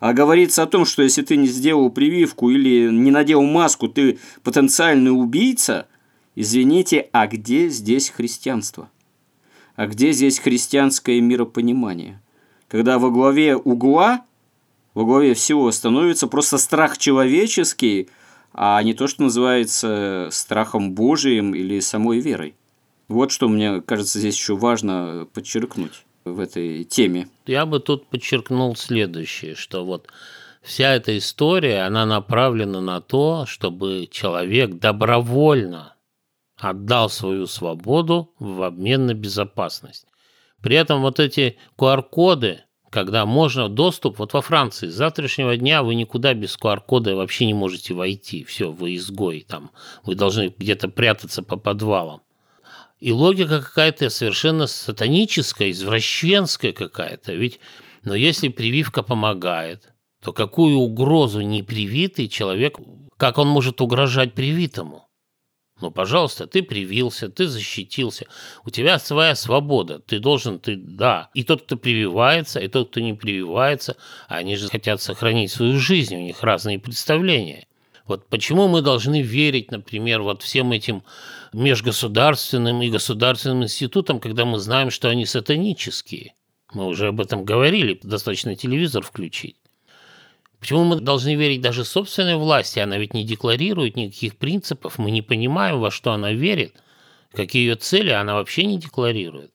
а 0.00 0.14
говорится 0.14 0.62
о 0.62 0.66
том, 0.66 0.86
что 0.86 1.02
если 1.02 1.22
ты 1.22 1.36
не 1.36 1.46
сделал 1.46 1.90
прививку 1.90 2.48
или 2.50 2.90
не 2.90 3.10
надел 3.10 3.42
маску, 3.42 3.88
ты 3.88 4.18
потенциальный 4.42 5.10
убийца, 5.10 5.88
извините, 6.34 7.08
а 7.12 7.26
где 7.26 7.68
здесь 7.68 8.08
христианство? 8.08 8.90
А 9.76 9.86
где 9.88 10.12
здесь 10.12 10.38
христианское 10.38 11.20
миропонимание? 11.20 12.22
Когда 12.68 12.98
во 12.98 13.10
главе 13.10 13.56
угла, 13.56 14.24
во 14.94 15.04
главе 15.04 15.34
всего 15.34 15.70
становится 15.70 16.28
просто 16.28 16.56
страх 16.56 16.96
человеческий, 16.96 18.08
а 18.54 18.82
не 18.82 18.94
то, 18.94 19.06
что 19.06 19.24
называется 19.24 20.28
страхом 20.32 20.92
Божиим 20.92 21.54
или 21.54 21.80
самой 21.80 22.20
верой. 22.20 22.54
Вот 23.08 23.30
что 23.30 23.48
мне 23.48 23.82
кажется 23.82 24.18
здесь 24.18 24.36
еще 24.36 24.56
важно 24.56 25.28
подчеркнуть 25.32 26.04
в 26.24 26.40
этой 26.40 26.84
теме. 26.84 27.28
Я 27.46 27.66
бы 27.66 27.80
тут 27.80 28.06
подчеркнул 28.06 28.74
следующее, 28.76 29.54
что 29.54 29.84
вот 29.84 30.08
вся 30.62 30.94
эта 30.94 31.16
история, 31.18 31.82
она 31.82 32.06
направлена 32.06 32.80
на 32.80 33.00
то, 33.00 33.44
чтобы 33.46 34.08
человек 34.10 34.74
добровольно 34.78 35.94
отдал 36.56 37.10
свою 37.10 37.46
свободу 37.46 38.32
в 38.38 38.62
обмен 38.62 39.06
на 39.06 39.14
безопасность. 39.14 40.06
При 40.62 40.76
этом 40.76 41.02
вот 41.02 41.20
эти 41.20 41.58
QR-коды, 41.76 42.62
когда 42.88 43.26
можно 43.26 43.68
доступ, 43.68 44.18
вот 44.18 44.32
во 44.32 44.40
Франции 44.40 44.88
с 44.88 44.94
завтрашнего 44.94 45.56
дня 45.58 45.82
вы 45.82 45.94
никуда 45.94 46.32
без 46.32 46.56
QR-кода 46.56 47.16
вообще 47.16 47.44
не 47.44 47.54
можете 47.54 47.92
войти, 47.92 48.44
все, 48.44 48.72
вы 48.72 48.94
изгой 48.94 49.44
там, 49.46 49.72
вы 50.04 50.14
должны 50.14 50.54
где-то 50.56 50.88
прятаться 50.88 51.42
по 51.42 51.56
подвалам. 51.56 52.22
И 53.04 53.12
логика 53.12 53.60
какая-то 53.60 54.08
совершенно 54.08 54.66
сатаническая, 54.66 55.70
извращенская 55.70 56.72
какая-то. 56.72 57.34
Ведь, 57.34 57.60
но 58.02 58.14
если 58.14 58.48
прививка 58.48 59.02
помогает, 59.02 59.92
то 60.22 60.32
какую 60.32 60.78
угрозу 60.78 61.42
непривитый 61.42 62.28
человек, 62.28 62.78
как 63.18 63.36
он 63.36 63.48
может 63.48 63.82
угрожать 63.82 64.32
привитому? 64.32 65.06
Ну, 65.82 65.90
пожалуйста, 65.90 66.46
ты 66.46 66.62
привился, 66.62 67.28
ты 67.28 67.46
защитился, 67.46 68.24
у 68.64 68.70
тебя 68.70 68.98
своя 68.98 69.34
свобода, 69.34 69.98
ты 69.98 70.18
должен, 70.18 70.58
ты, 70.58 70.74
да. 70.74 71.28
И 71.34 71.44
тот, 71.44 71.64
кто 71.64 71.76
прививается, 71.76 72.58
и 72.58 72.68
тот, 72.68 72.88
кто 72.88 73.00
не 73.00 73.12
прививается, 73.12 73.98
они 74.28 74.56
же 74.56 74.70
хотят 74.70 75.02
сохранить 75.02 75.50
свою 75.50 75.78
жизнь, 75.78 76.16
у 76.16 76.20
них 76.20 76.42
разные 76.42 76.78
представления. 76.78 77.66
Вот 78.06 78.28
почему 78.28 78.68
мы 78.68 78.82
должны 78.82 79.22
верить, 79.22 79.70
например, 79.70 80.22
вот 80.22 80.42
всем 80.42 80.72
этим 80.72 81.02
межгосударственным 81.52 82.82
и 82.82 82.90
государственным 82.90 83.64
институтам, 83.64 84.20
когда 84.20 84.44
мы 84.44 84.58
знаем, 84.58 84.90
что 84.90 85.08
они 85.08 85.24
сатанические? 85.24 86.34
Мы 86.74 86.86
уже 86.86 87.08
об 87.08 87.20
этом 87.20 87.44
говорили, 87.44 87.98
достаточно 88.02 88.56
телевизор 88.56 89.02
включить. 89.02 89.56
Почему 90.58 90.84
мы 90.84 91.00
должны 91.00 91.34
верить 91.34 91.60
даже 91.60 91.84
собственной 91.84 92.36
власти? 92.36 92.78
Она 92.78 92.98
ведь 92.98 93.14
не 93.14 93.24
декларирует 93.24 93.96
никаких 93.96 94.36
принципов, 94.36 94.98
мы 94.98 95.10
не 95.10 95.22
понимаем, 95.22 95.78
во 95.78 95.90
что 95.90 96.12
она 96.12 96.32
верит, 96.32 96.74
какие 97.32 97.62
ее 97.62 97.76
цели 97.76 98.10
она 98.10 98.34
вообще 98.34 98.64
не 98.64 98.78
декларирует. 98.78 99.52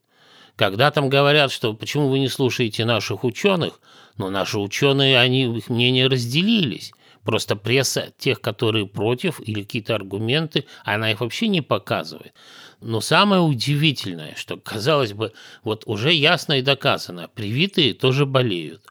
Когда 0.55 0.91
там 0.91 1.09
говорят, 1.09 1.51
что 1.51 1.73
почему 1.73 2.09
вы 2.09 2.19
не 2.19 2.27
слушаете 2.27 2.85
наших 2.85 3.23
ученых, 3.23 3.79
но 4.17 4.29
наши 4.29 4.59
ученые, 4.59 5.19
они, 5.19 5.57
их 5.57 5.69
мнения 5.69 6.07
разделились. 6.07 6.91
Просто 7.23 7.55
пресса 7.55 8.11
тех, 8.17 8.41
которые 8.41 8.87
против, 8.87 9.39
или 9.41 9.61
какие-то 9.61 9.95
аргументы, 9.95 10.65
она 10.83 11.11
их 11.11 11.19
вообще 11.19 11.47
не 11.47 11.61
показывает. 11.61 12.33
Но 12.81 13.01
самое 13.01 13.41
удивительное, 13.41 14.35
что, 14.35 14.57
казалось 14.57 15.13
бы, 15.13 15.33
вот 15.63 15.83
уже 15.85 16.13
ясно 16.13 16.53
и 16.53 16.61
доказано, 16.61 17.27
привитые 17.27 17.93
тоже 17.93 18.25
болеют. 18.25 18.83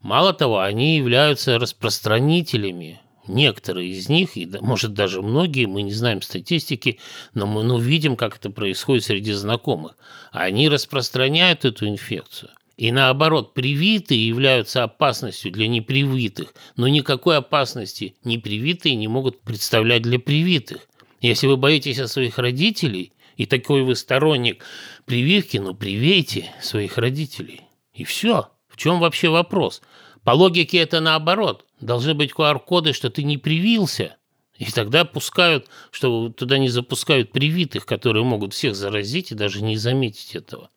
Мало 0.00 0.32
того, 0.32 0.60
они 0.60 0.96
являются 0.96 1.58
распространителями 1.58 3.00
некоторые 3.26 3.90
из 3.90 4.08
них, 4.08 4.36
и 4.36 4.46
может 4.60 4.92
даже 4.92 5.22
многие, 5.22 5.66
мы 5.66 5.82
не 5.82 5.92
знаем 5.92 6.22
статистики, 6.22 6.98
но 7.34 7.46
мы 7.46 7.62
ну, 7.62 7.78
видим, 7.78 8.16
как 8.16 8.36
это 8.36 8.50
происходит 8.50 9.04
среди 9.04 9.32
знакомых. 9.32 9.96
Они 10.32 10.68
распространяют 10.68 11.64
эту 11.64 11.86
инфекцию. 11.86 12.50
И 12.80 12.92
наоборот, 12.92 13.52
привитые 13.52 14.26
являются 14.26 14.84
опасностью 14.84 15.52
для 15.52 15.68
непривитых, 15.68 16.54
но 16.76 16.88
никакой 16.88 17.36
опасности 17.36 18.14
непривитые 18.24 18.94
не 18.94 19.06
могут 19.06 19.42
представлять 19.42 20.00
для 20.00 20.18
привитых. 20.18 20.88
Если 21.20 21.46
вы 21.46 21.58
боитесь 21.58 21.98
о 21.98 22.08
своих 22.08 22.38
родителей, 22.38 23.12
и 23.36 23.44
такой 23.44 23.82
вы 23.82 23.94
сторонник 23.96 24.64
прививки, 25.04 25.58
ну 25.58 25.74
привейте 25.74 26.54
своих 26.62 26.96
родителей. 26.96 27.60
И 27.92 28.04
все. 28.04 28.48
В 28.66 28.78
чем 28.78 28.98
вообще 28.98 29.28
вопрос? 29.28 29.82
По 30.24 30.30
логике 30.30 30.78
это 30.78 31.00
наоборот. 31.00 31.66
Должны 31.82 32.14
быть 32.14 32.32
QR-коды, 32.32 32.94
что 32.94 33.10
ты 33.10 33.24
не 33.24 33.36
привился. 33.36 34.16
И 34.56 34.64
тогда 34.64 35.04
пускают, 35.04 35.68
что 35.90 36.30
туда 36.30 36.56
не 36.56 36.70
запускают 36.70 37.30
привитых, 37.30 37.84
которые 37.84 38.24
могут 38.24 38.54
всех 38.54 38.74
заразить 38.74 39.32
и 39.32 39.34
даже 39.34 39.60
не 39.60 39.76
заметить 39.76 40.34
этого. 40.34 40.70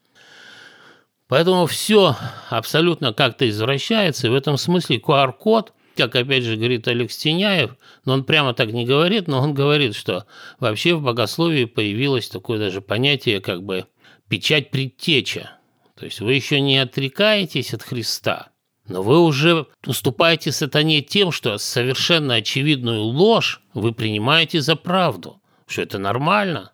Поэтому 1.34 1.66
все 1.66 2.16
абсолютно 2.52 3.12
как-то 3.12 3.50
извращается, 3.50 4.28
и 4.28 4.30
в 4.30 4.36
этом 4.36 4.56
смысле 4.56 4.98
QR-код, 4.98 5.74
как 5.98 6.16
опять 6.16 6.44
же 6.44 6.58
говорит 6.58 6.88
Олег 6.88 7.12
Стеняев, 7.12 7.72
но 8.06 8.14
он 8.14 8.24
прямо 8.24 8.54
так 8.54 8.72
не 8.72 8.86
говорит, 8.86 9.28
но 9.28 9.42
он 9.42 9.56
говорит, 9.56 9.96
что 9.96 10.28
вообще 10.60 10.94
в 10.94 11.02
богословии 11.02 11.66
появилось 11.66 12.30
такое 12.30 12.60
даже 12.60 12.82
понятие, 12.82 13.42
как 13.42 13.64
бы 13.64 13.88
печать 14.30 14.70
предтеча. 14.70 15.58
То 15.98 16.06
есть 16.06 16.20
вы 16.20 16.36
еще 16.36 16.62
не 16.62 16.78
отрекаетесь 16.78 17.74
от 17.74 17.82
Христа, 17.82 18.50
но 18.88 19.02
вы 19.02 19.20
уже 19.20 19.66
уступаете 19.88 20.52
сатане 20.52 21.02
тем, 21.02 21.32
что 21.32 21.58
совершенно 21.58 22.36
очевидную 22.36 23.02
ложь 23.02 23.60
вы 23.74 23.92
принимаете 23.92 24.62
за 24.62 24.76
правду, 24.76 25.42
что 25.66 25.82
это 25.82 25.98
нормально. 25.98 26.74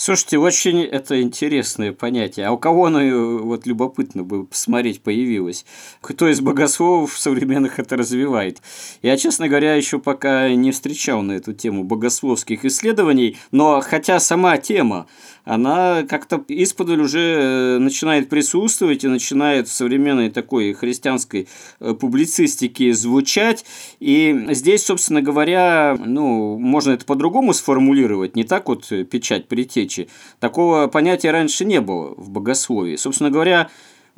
Слушайте, 0.00 0.38
очень 0.38 0.84
это 0.84 1.20
интересное 1.20 1.92
понятие. 1.92 2.46
А 2.46 2.52
у 2.52 2.56
кого 2.56 2.86
оно, 2.86 3.02
э, 3.02 3.38
вот 3.38 3.66
любопытно 3.66 4.22
бы 4.22 4.46
посмотреть, 4.46 5.02
появилось? 5.02 5.66
Кто 6.00 6.28
из 6.28 6.40
богословов 6.40 7.18
современных 7.18 7.80
это 7.80 7.96
развивает? 7.96 8.58
Я, 9.02 9.16
честно 9.16 9.48
говоря, 9.48 9.74
еще 9.74 9.98
пока 9.98 10.50
не 10.50 10.70
встречал 10.70 11.22
на 11.22 11.32
эту 11.32 11.52
тему 11.52 11.82
богословских 11.82 12.64
исследований, 12.64 13.38
но 13.50 13.80
хотя 13.80 14.20
сама 14.20 14.56
тема, 14.58 15.08
она 15.48 16.04
как-то 16.04 16.42
исподволь 16.46 17.00
уже 17.00 17.18
э, 17.18 17.78
начинает 17.78 18.28
присутствовать 18.28 19.02
и 19.02 19.08
начинает 19.08 19.66
в 19.66 19.72
современной 19.72 20.30
такой 20.30 20.74
христианской 20.74 21.48
э, 21.80 21.94
публицистике 21.94 22.92
звучать. 22.92 23.64
И 23.98 24.46
здесь, 24.50 24.84
собственно 24.84 25.22
говоря, 25.22 25.96
ну, 25.98 26.56
можно 26.56 26.92
это 26.92 27.04
по-другому 27.04 27.52
сформулировать, 27.52 28.36
не 28.36 28.44
так 28.44 28.68
вот 28.68 28.88
печать 29.10 29.48
прийти 29.48 29.88
встречи. 29.88 30.08
Такого 30.40 30.86
понятия 30.88 31.30
раньше 31.30 31.64
не 31.64 31.80
было 31.80 32.14
в 32.16 32.30
богословии. 32.30 32.96
Собственно 32.96 33.30
говоря, 33.30 33.70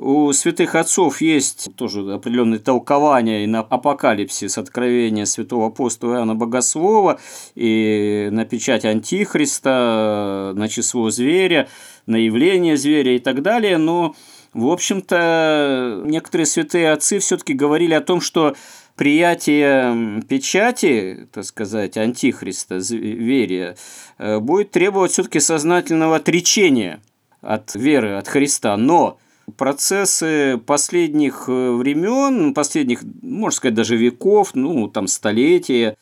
у 0.02 0.32
святых 0.32 0.76
отцов 0.76 1.20
есть 1.20 1.68
тоже 1.76 2.14
определенные 2.14 2.58
толкования 2.58 3.44
и 3.44 3.46
на 3.46 3.60
апокалипсис, 3.60 4.56
откровения 4.56 5.26
святого 5.26 5.66
апостола 5.66 6.14
Иоанна 6.14 6.34
Богослова, 6.34 7.20
и 7.54 8.30
на 8.32 8.46
печать 8.46 8.86
Антихриста, 8.86 10.52
на 10.56 10.68
число 10.68 11.10
зверя, 11.10 11.68
на 12.06 12.16
явление 12.16 12.78
зверя 12.78 13.14
и 13.14 13.18
так 13.18 13.42
далее, 13.42 13.76
но, 13.76 14.14
в 14.54 14.68
общем-то, 14.68 16.00
некоторые 16.06 16.46
святые 16.46 16.92
отцы 16.92 17.18
все-таки 17.18 17.52
говорили 17.52 17.92
о 17.92 18.00
том, 18.00 18.22
что 18.22 18.56
приятие 18.96 20.22
печати, 20.22 21.28
так 21.30 21.44
сказать, 21.44 21.98
антихриста, 21.98 22.80
зверя, 22.80 23.76
э, 24.16 24.38
будет 24.38 24.70
требовать 24.70 25.12
все-таки 25.12 25.40
сознательного 25.40 26.16
отречения 26.16 27.02
от 27.42 27.74
веры, 27.74 28.16
от 28.16 28.28
Христа. 28.28 28.78
Но 28.78 29.18
процессы 29.56 30.60
последних 30.66 31.44
э, 31.48 31.72
времен, 31.72 32.54
последних, 32.54 33.02
можно 33.22 33.56
сказать, 33.56 33.74
даже 33.74 33.96
веков, 33.96 34.54
ну, 34.54 34.88
там, 34.88 35.06
столетия, 35.06 35.96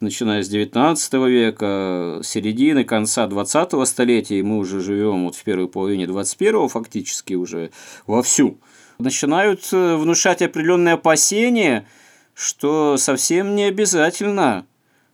начиная 0.00 0.42
с 0.42 0.48
19 0.48 1.12
века, 1.14 2.20
середины, 2.22 2.84
конца 2.84 3.26
20-го 3.26 3.84
столетия, 3.84 4.38
и 4.38 4.42
мы 4.42 4.58
уже 4.58 4.80
живем 4.80 5.24
вот 5.24 5.36
в 5.36 5.44
первой 5.44 5.68
половине 5.68 6.04
21-го 6.04 6.68
фактически 6.68 7.34
уже 7.34 7.70
вовсю, 8.06 8.58
начинают 8.98 9.68
э, 9.72 9.96
внушать 9.96 10.42
определенные 10.42 10.94
опасения– 10.94 11.86
что 12.36 12.98
совсем 12.98 13.56
не 13.56 13.64
обязательно, 13.64 14.66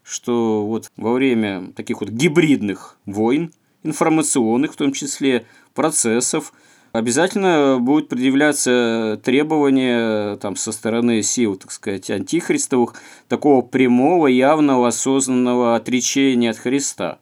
что 0.02 0.66
вот 0.66 0.90
во 0.96 1.12
время 1.12 1.72
таких 1.74 2.00
вот 2.00 2.10
гибридных 2.10 2.98
войн, 3.06 3.52
информационных 3.84 4.72
в 4.72 4.76
том 4.76 4.92
числе, 4.92 5.46
процессов, 5.72 6.52
обязательно 6.92 7.78
будут 7.80 8.08
предъявляться 8.08 9.20
требования 9.24 10.36
там, 10.36 10.56
со 10.56 10.72
стороны 10.72 11.22
сил, 11.22 11.56
так 11.56 11.72
сказать, 11.72 12.10
антихристовых, 12.10 12.94
такого 13.28 13.62
прямого, 13.62 14.26
явного, 14.26 14.88
осознанного 14.88 15.74
отречения 15.74 16.50
от 16.50 16.58
Христа. 16.58 17.18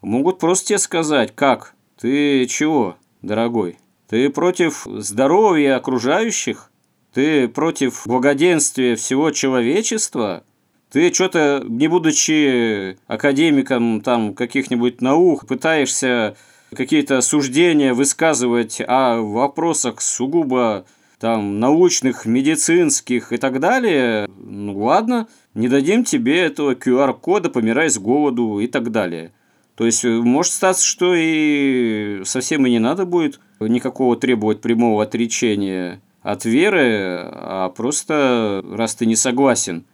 Могут 0.00 0.38
просто 0.38 0.68
тебе 0.68 0.78
сказать, 0.78 1.34
как, 1.34 1.74
ты 1.98 2.46
чего, 2.46 2.96
дорогой, 3.22 3.78
ты 4.08 4.28
против 4.30 4.86
здоровья 4.86 5.76
окружающих? 5.76 6.70
Ты 7.12 7.48
против 7.48 8.06
благоденствия 8.06 8.96
всего 8.96 9.30
человечества? 9.30 10.44
Ты 10.90 11.12
что-то, 11.12 11.64
не 11.66 11.88
будучи 11.88 12.98
академиком 13.06 14.00
там 14.00 14.34
каких-нибудь 14.34 15.00
наук, 15.00 15.46
пытаешься 15.46 16.36
какие-то 16.74 17.20
суждения 17.20 17.94
высказывать 17.94 18.80
о 18.86 19.20
вопросах 19.20 20.00
сугубо 20.00 20.84
там 21.18 21.58
научных, 21.60 22.26
медицинских 22.26 23.32
и 23.32 23.36
так 23.38 23.60
далее, 23.60 24.28
ну 24.36 24.76
ладно, 24.78 25.28
не 25.54 25.68
дадим 25.68 26.04
тебе 26.04 26.40
этого 26.40 26.74
QR-кода, 26.74 27.48
помирай 27.48 27.88
с 27.88 27.98
голоду 27.98 28.58
и 28.58 28.66
так 28.66 28.90
далее. 28.90 29.32
То 29.74 29.86
есть, 29.86 30.04
может 30.04 30.52
статься, 30.52 30.84
что 30.84 31.14
и 31.16 32.22
совсем 32.24 32.66
и 32.66 32.70
не 32.70 32.78
надо 32.78 33.06
будет 33.06 33.40
никакого 33.58 34.16
требовать 34.16 34.60
прямого 34.60 35.02
отречения 35.02 36.00
от 36.22 36.44
веры, 36.44 37.20
а 37.22 37.72
просто 37.74 38.64
раз 38.70 38.94
ты 38.94 39.06
не 39.06 39.16
согласен 39.16 39.84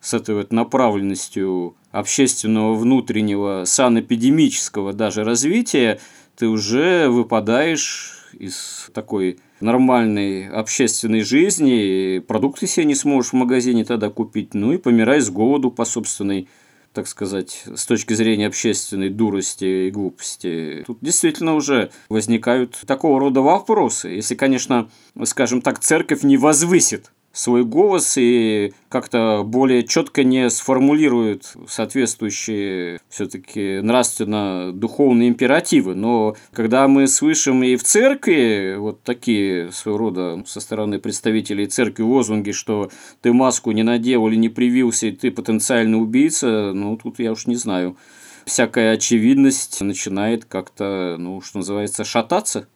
с 0.00 0.14
этой 0.14 0.34
вот 0.34 0.52
направленностью 0.52 1.76
общественного 1.90 2.74
внутреннего 2.74 3.64
санэпидемического 3.64 4.92
даже 4.92 5.24
развития, 5.24 6.00
ты 6.40 6.48
уже 6.48 7.10
выпадаешь 7.10 8.30
из 8.32 8.88
такой 8.94 9.40
нормальной 9.60 10.48
общественной 10.48 11.20
жизни, 11.20 12.18
продукты 12.18 12.66
себе 12.66 12.86
не 12.86 12.94
сможешь 12.94 13.32
в 13.32 13.36
магазине 13.36 13.84
тогда 13.84 14.08
купить, 14.08 14.54
ну 14.54 14.72
и 14.72 14.78
помирай 14.78 15.20
с 15.20 15.28
голоду 15.28 15.70
по 15.70 15.84
собственной 15.84 16.48
так 16.92 17.06
сказать, 17.06 17.64
с 17.72 17.86
точки 17.86 18.14
зрения 18.14 18.48
общественной 18.48 19.10
дурости 19.10 19.86
и 19.86 19.90
глупости, 19.92 20.82
тут 20.86 20.98
действительно 21.00 21.54
уже 21.54 21.92
возникают 22.08 22.80
такого 22.84 23.20
рода 23.20 23.42
вопросы. 23.42 24.08
Если, 24.08 24.34
конечно, 24.34 24.90
скажем 25.22 25.62
так, 25.62 25.78
церковь 25.78 26.24
не 26.24 26.36
возвысит 26.36 27.12
свой 27.32 27.64
голос 27.64 28.14
и 28.16 28.72
как-то 28.88 29.42
более 29.44 29.86
четко 29.86 30.24
не 30.24 30.50
сформулирует 30.50 31.54
соответствующие 31.68 33.00
все-таки 33.08 33.80
нравственно-духовные 33.80 35.28
императивы. 35.28 35.94
Но 35.94 36.36
когда 36.52 36.88
мы 36.88 37.06
слышим 37.06 37.62
и 37.62 37.76
в 37.76 37.84
церкви 37.84 38.74
вот 38.78 39.02
такие 39.02 39.70
своего 39.70 39.98
рода 39.98 40.42
со 40.46 40.60
стороны 40.60 40.98
представителей 40.98 41.66
церкви 41.66 42.02
лозунги, 42.02 42.50
что 42.50 42.90
ты 43.22 43.32
маску 43.32 43.70
не 43.70 43.82
надел 43.82 44.26
или 44.26 44.36
не 44.36 44.48
привился, 44.48 45.06
и 45.06 45.12
ты 45.12 45.30
потенциальный 45.30 46.00
убийца, 46.00 46.72
ну 46.74 46.96
тут 46.96 47.20
я 47.20 47.32
уж 47.32 47.46
не 47.46 47.56
знаю. 47.56 47.96
Всякая 48.44 48.94
очевидность 48.94 49.80
начинает 49.80 50.44
как-то, 50.46 51.16
ну, 51.18 51.40
что 51.40 51.58
называется, 51.58 52.04
шататься. 52.04 52.66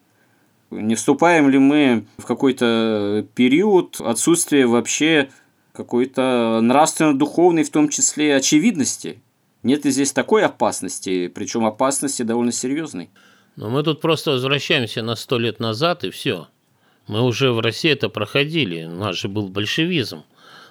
Не 0.70 0.94
вступаем 0.94 1.48
ли 1.50 1.58
мы 1.58 2.06
в 2.18 2.24
какой-то 2.24 3.26
период 3.34 4.00
отсутствия 4.00 4.66
вообще 4.66 5.30
какой-то 5.72 6.60
нравственно-духовной, 6.62 7.64
в 7.64 7.70
том 7.70 7.88
числе, 7.88 8.36
очевидности? 8.36 9.22
Нет 9.62 9.84
ли 9.84 9.90
здесь 9.90 10.12
такой 10.12 10.44
опасности, 10.44 11.28
причем 11.28 11.64
опасности 11.64 12.22
довольно 12.22 12.52
серьезной? 12.52 13.10
Но 13.56 13.70
мы 13.70 13.82
тут 13.82 14.00
просто 14.00 14.32
возвращаемся 14.32 15.02
на 15.02 15.16
сто 15.16 15.38
лет 15.38 15.60
назад, 15.60 16.04
и 16.04 16.10
все. 16.10 16.48
Мы 17.06 17.22
уже 17.22 17.52
в 17.52 17.60
России 17.60 17.90
это 17.90 18.08
проходили. 18.08 18.84
У 18.84 18.96
нас 18.96 19.16
же 19.16 19.28
был 19.28 19.48
большевизм. 19.48 20.24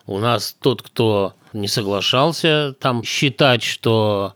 У 0.06 0.20
нас 0.20 0.56
тот, 0.60 0.82
кто 0.82 1.34
не 1.54 1.68
соглашался 1.68 2.76
там 2.80 3.04
считать, 3.04 3.64
что 3.64 4.34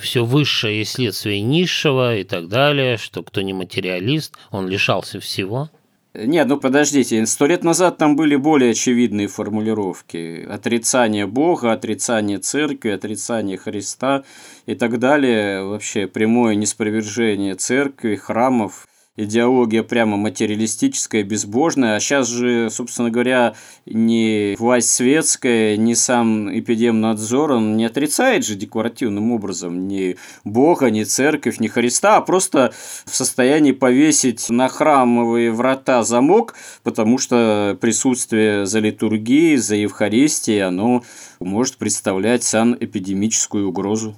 все 0.00 0.24
высшее 0.24 0.78
есть 0.78 0.92
следствие 0.92 1.40
низшего 1.42 2.16
и 2.16 2.24
так 2.24 2.48
далее, 2.48 2.96
что 2.96 3.22
кто 3.22 3.42
не 3.42 3.52
материалист, 3.52 4.34
он 4.50 4.68
лишался 4.68 5.20
всего. 5.20 5.70
Нет, 6.12 6.48
ну 6.48 6.58
подождите, 6.58 7.24
сто 7.26 7.46
лет 7.46 7.62
назад 7.62 7.96
там 7.98 8.16
были 8.16 8.34
более 8.34 8.72
очевидные 8.72 9.28
формулировки. 9.28 10.44
Отрицание 10.44 11.26
Бога, 11.26 11.70
отрицание 11.70 12.38
церкви, 12.38 12.90
отрицание 12.90 13.56
Христа 13.56 14.24
и 14.66 14.74
так 14.74 14.98
далее. 14.98 15.62
Вообще 15.62 16.08
прямое 16.08 16.56
неспровержение 16.56 17.54
церкви, 17.54 18.16
храмов 18.16 18.88
идеология 19.16 19.82
прямо 19.82 20.16
материалистическая, 20.16 21.22
безбожная, 21.24 21.96
а 21.96 22.00
сейчас 22.00 22.28
же, 22.28 22.70
собственно 22.70 23.10
говоря, 23.10 23.54
ни 23.86 24.56
власть 24.56 24.90
светская, 24.90 25.76
ни 25.76 25.94
сам 25.94 26.56
эпидемнадзор, 26.58 27.52
он 27.52 27.76
не 27.76 27.84
отрицает 27.84 28.46
же 28.46 28.54
декларативным 28.54 29.32
образом 29.32 29.88
ни 29.88 30.16
Бога, 30.44 30.90
ни 30.90 31.04
церковь, 31.04 31.58
ни 31.58 31.66
Христа, 31.68 32.16
а 32.16 32.20
просто 32.20 32.72
в 33.04 33.14
состоянии 33.14 33.72
повесить 33.72 34.48
на 34.48 34.68
храмовые 34.68 35.50
врата 35.50 36.02
замок, 36.02 36.54
потому 36.82 37.18
что 37.18 37.76
присутствие 37.80 38.66
за 38.66 38.78
литургией, 38.78 39.56
за 39.56 39.76
Евхаристией, 39.76 40.62
оно 40.62 41.02
может 41.40 41.76
представлять 41.76 42.44
санэпидемическую 42.44 43.68
угрозу. 43.68 44.16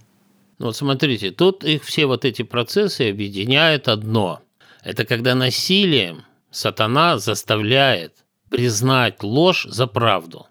Ну 0.59 0.67
вот 0.67 0.77
смотрите, 0.77 1.31
тут 1.31 1.65
их 1.65 1.83
все 1.83 2.07
вот 2.07 2.25
эти 2.25 2.43
процессы 2.43 3.11
объединяет 3.11 3.89
одно– 3.89 4.41
это 4.83 5.05
когда 5.05 5.35
насилием 5.35 6.25
сатана 6.51 7.19
заставляет 7.19 8.25
признать 8.51 9.23
ложь 9.23 9.65
за 9.65 9.87
правду. 9.87 10.47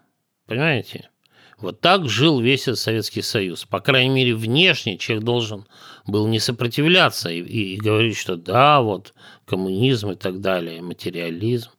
Понимаете? 0.46 1.10
Вот 1.58 1.80
так 1.80 2.08
жил 2.08 2.40
весь 2.40 2.64
Советский 2.64 3.22
Союз. 3.22 3.64
По 3.64 3.78
крайней 3.78 4.12
мере, 4.12 4.34
внешне 4.34 4.98
человек 4.98 5.24
должен 5.24 5.66
был 6.06 6.26
не 6.26 6.40
сопротивляться 6.40 7.30
и, 7.30 7.40
и, 7.40 7.74
и 7.74 7.76
говорить, 7.76 8.16
что 8.16 8.36
да, 8.36 8.80
вот 8.80 9.14
коммунизм 9.46 10.10
и 10.10 10.16
так 10.16 10.40
далее, 10.40 10.82
материализм. 10.82 11.70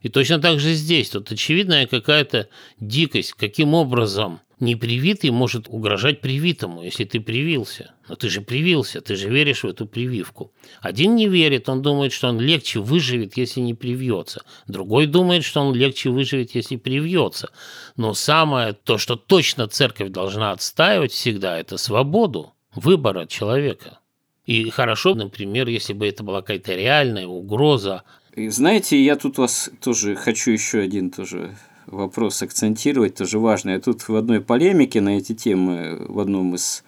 И 0.00 0.08
точно 0.08 0.40
так 0.40 0.58
же 0.58 0.72
здесь. 0.72 1.10
Тут 1.10 1.30
очевидная 1.30 1.86
какая-то 1.86 2.48
дикость. 2.80 3.34
Каким 3.34 3.74
образом 3.74 4.40
непривитый 4.62 5.30
может 5.30 5.68
угрожать 5.68 6.20
привитому, 6.20 6.82
если 6.82 7.04
ты 7.04 7.20
привился. 7.20 7.92
Но 8.08 8.14
ты 8.14 8.28
же 8.28 8.40
привился, 8.40 9.00
ты 9.00 9.16
же 9.16 9.28
веришь 9.28 9.64
в 9.64 9.66
эту 9.66 9.86
прививку. 9.86 10.52
Один 10.80 11.16
не 11.16 11.28
верит, 11.28 11.68
он 11.68 11.82
думает, 11.82 12.12
что 12.12 12.28
он 12.28 12.40
легче 12.40 12.80
выживет, 12.80 13.36
если 13.36 13.60
не 13.60 13.74
привьется. 13.74 14.44
Другой 14.66 15.06
думает, 15.06 15.44
что 15.44 15.60
он 15.60 15.74
легче 15.74 16.08
выживет, 16.08 16.54
если 16.54 16.76
привьется. 16.76 17.50
Но 17.96 18.14
самое, 18.14 18.72
то, 18.72 18.96
что 18.96 19.16
точно 19.16 19.68
церковь 19.68 20.10
должна 20.10 20.52
отстаивать 20.52 21.12
всегда, 21.12 21.58
это 21.58 21.76
свободу 21.76 22.54
выбора 22.74 23.26
человека. 23.26 23.98
И 24.46 24.70
хорошо, 24.70 25.14
например, 25.14 25.68
если 25.68 25.92
бы 25.92 26.08
это 26.08 26.24
была 26.24 26.40
какая-то 26.40 26.74
реальная 26.74 27.26
угроза. 27.26 28.02
И 28.34 28.48
знаете, 28.48 29.02
я 29.02 29.16
тут 29.16 29.38
вас 29.38 29.70
тоже 29.82 30.16
хочу 30.16 30.50
еще 30.50 30.78
один 30.78 31.10
тоже 31.10 31.56
вопрос 31.92 32.42
акцентировать, 32.42 33.14
тоже 33.14 33.38
важно. 33.38 33.70
Я 33.70 33.80
тут 33.80 34.08
в 34.08 34.16
одной 34.16 34.40
полемике 34.40 35.00
на 35.00 35.18
эти 35.18 35.34
темы, 35.34 36.04
в 36.08 36.18
одном 36.18 36.54
из 36.54 36.82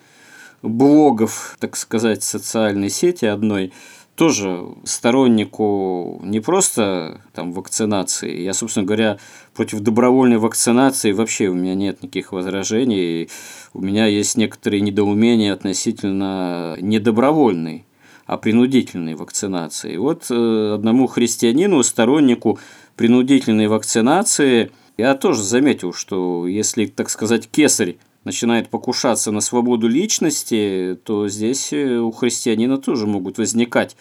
блогов, 0.63 1.57
так 1.61 1.77
сказать, 1.77 2.23
социальной 2.23 2.91
сети 2.91 3.27
одной, 3.27 3.73
тоже 4.17 4.65
стороннику 4.85 6.21
не 6.25 6.41
просто 6.41 7.21
там 7.33 7.53
вакцинации. 7.53 8.43
Я, 8.43 8.55
собственно 8.55 8.87
говоря, 8.87 9.19
против 9.55 9.81
добровольной 9.81 10.39
вакцинации 10.39 11.13
вообще 11.13 11.49
у 11.49 11.55
меня 11.55 11.75
нет 11.75 12.03
никаких 12.03 12.33
возражений. 12.33 13.29
У 13.73 13.81
меня 13.81 14.07
есть 14.07 14.37
некоторые 14.37 14.81
недоумения 14.81 15.53
относительно 15.53 16.77
недобровольной, 16.81 17.85
а 18.27 18.37
принудительной 18.39 19.17
вакцинации. 19.17 19.97
Вот 19.97 20.27
э, 20.31 20.75
одному 20.75 21.09
христианину, 21.09 21.83
стороннику 21.83 22.59
принудительной 22.97 23.67
вакцинации– 23.67 24.71
я 24.97 25.15
тоже 25.15 25.43
заметил, 25.43 25.93
что 25.93 26.47
если, 26.47 26.87
так 26.87 27.11
сказать, 27.11 27.49
кесарь 27.49 27.97
начинает 28.25 28.69
покушаться 28.69 29.31
на 29.31 29.41
свободу 29.41 29.89
личности, 29.89 30.99
то 31.05 31.29
здесь 31.29 31.73
э, 31.73 31.99
у 31.99 32.11
христианина 32.11 32.79
тоже 32.79 33.07
могут 33.07 33.39
возникать 33.39 33.97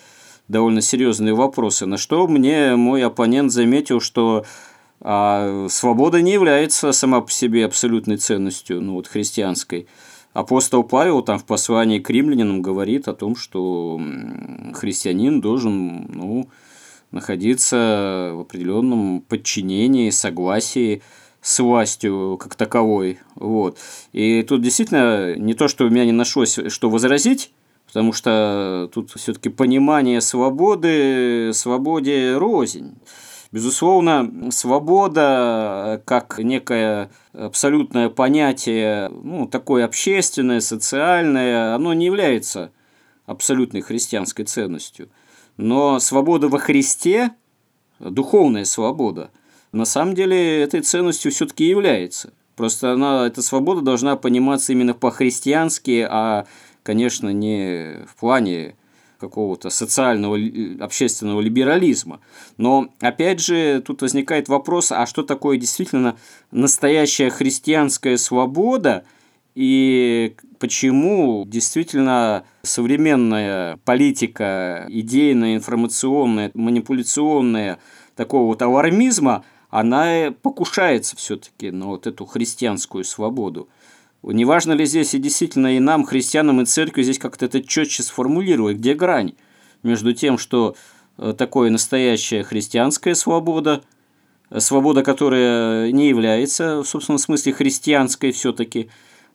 довольно 0.47 0.81
серьезные 0.81 1.33
вопросы. 1.33 1.85
На 1.85 1.97
что 1.97 2.27
мне 2.27 2.75
мой 2.75 3.03
оппонент 3.03 3.51
заметил, 3.51 3.99
что 3.99 4.45
а, 5.01 5.67
свобода 5.69 6.21
не 6.21 6.31
является 6.31 6.91
сама 6.91 7.21
по 7.21 7.31
себе 7.31 7.65
абсолютной 7.65 8.17
ценностью, 8.17 8.81
ну 8.81 8.93
вот 8.93 9.07
христианской. 9.07 9.87
Апостол 10.33 10.83
Павел 10.83 11.21
там 11.21 11.37
в 11.37 11.45
послании 11.45 11.99
к 11.99 12.09
римлянам 12.09 12.61
говорит 12.61 13.07
о 13.07 13.13
том, 13.13 13.35
что 13.35 14.01
христианин 14.73 15.41
должен, 15.41 16.07
ну, 16.09 16.49
находиться 17.13 18.31
в 18.33 18.41
определенном 18.41 19.21
подчинении, 19.21 20.09
согласии 20.09 21.01
с 21.41 21.59
властью 21.59 22.37
как 22.41 22.55
таковой. 22.55 23.19
Вот. 23.35 23.77
И 24.11 24.43
тут 24.43 24.61
действительно 24.61 25.35
не 25.35 25.53
то, 25.53 25.67
что 25.67 25.85
у 25.85 25.89
меня 25.89 26.05
не 26.05 26.11
нашлось, 26.11 26.59
что 26.67 26.89
возразить, 26.89 27.51
потому 27.85 28.13
что 28.13 28.89
тут 28.93 29.11
все-таки 29.11 29.49
понимание 29.49 30.21
свободы, 30.21 31.51
свободе 31.53 32.35
рознь. 32.35 32.95
Безусловно, 33.51 34.49
свобода 34.51 36.01
как 36.05 36.39
некое 36.39 37.11
абсолютное 37.33 38.09
понятие, 38.09 39.09
ну, 39.09 39.47
такое 39.47 39.85
общественное, 39.85 40.59
социальное, 40.59 41.75
оно 41.75 41.93
не 41.93 42.07
является 42.07 42.71
абсолютной 43.27 43.81
христианской 43.81 44.45
ценностью– 44.45 45.09
но 45.57 45.99
свобода 45.99 46.47
во 46.47 46.59
Христе, 46.59 47.31
духовная 47.99 48.65
свобода, 48.65 49.31
на 49.71 49.85
самом 49.85 50.15
деле 50.15 50.61
этой 50.61 50.81
ценностью 50.81 51.31
все-таки 51.31 51.65
является. 51.65 52.33
Просто 52.55 52.93
она, 52.93 53.25
эта 53.25 53.41
свобода 53.41 53.81
должна 53.81 54.15
пониматься 54.15 54.71
именно 54.71 54.93
по-христиански, 54.93 56.07
а, 56.09 56.45
конечно, 56.83 57.29
не 57.29 58.05
в 58.07 58.15
плане 58.19 58.75
какого-то 59.19 59.69
социального, 59.69 60.37
общественного 60.79 61.41
либерализма. 61.41 62.19
Но, 62.57 62.89
опять 62.99 63.39
же, 63.39 63.81
тут 63.81 64.01
возникает 64.01 64.49
вопрос, 64.49 64.91
а 64.91 65.05
что 65.05 65.23
такое 65.23 65.57
действительно 65.57 66.17
настоящая 66.51 67.29
христианская 67.29 68.17
свобода– 68.17 69.05
и 69.55 70.35
почему 70.59 71.45
действительно 71.45 72.43
современная 72.63 73.77
политика, 73.85 74.85
идейная, 74.89 75.55
информационная, 75.55 76.51
манипуляционная 76.53 77.79
такого 78.15 78.47
вот 78.47 78.61
алармизма, 78.61 79.43
она 79.69 80.33
покушается 80.41 81.15
все-таки 81.15 81.71
на 81.71 81.87
вот 81.87 82.07
эту 82.07 82.25
христианскую 82.25 83.03
свободу. 83.03 83.69
Неважно 84.23 84.73
ли 84.73 84.85
здесь 84.85 85.13
и 85.13 85.19
действительно 85.19 85.75
и 85.75 85.79
нам, 85.79 86.05
христианам, 86.05 86.61
и 86.61 86.65
церкви, 86.65 87.03
здесь 87.03 87.19
как-то 87.19 87.45
это 87.45 87.61
четче 87.61 88.03
сформулировать, 88.03 88.77
где 88.77 88.93
грань 88.93 89.33
между 89.83 90.13
тем, 90.13 90.37
что 90.37 90.75
э, 91.17 91.33
такое 91.37 91.69
настоящая 91.69 92.43
христианская 92.43 93.15
свобода, 93.15 93.83
свобода, 94.57 95.03
которая 95.03 95.91
не 95.91 96.07
является, 96.07 96.83
в 96.83 96.87
собственном 96.87 97.19
смысле, 97.19 97.53
христианской 97.53 98.31
все-таки, 98.31 98.89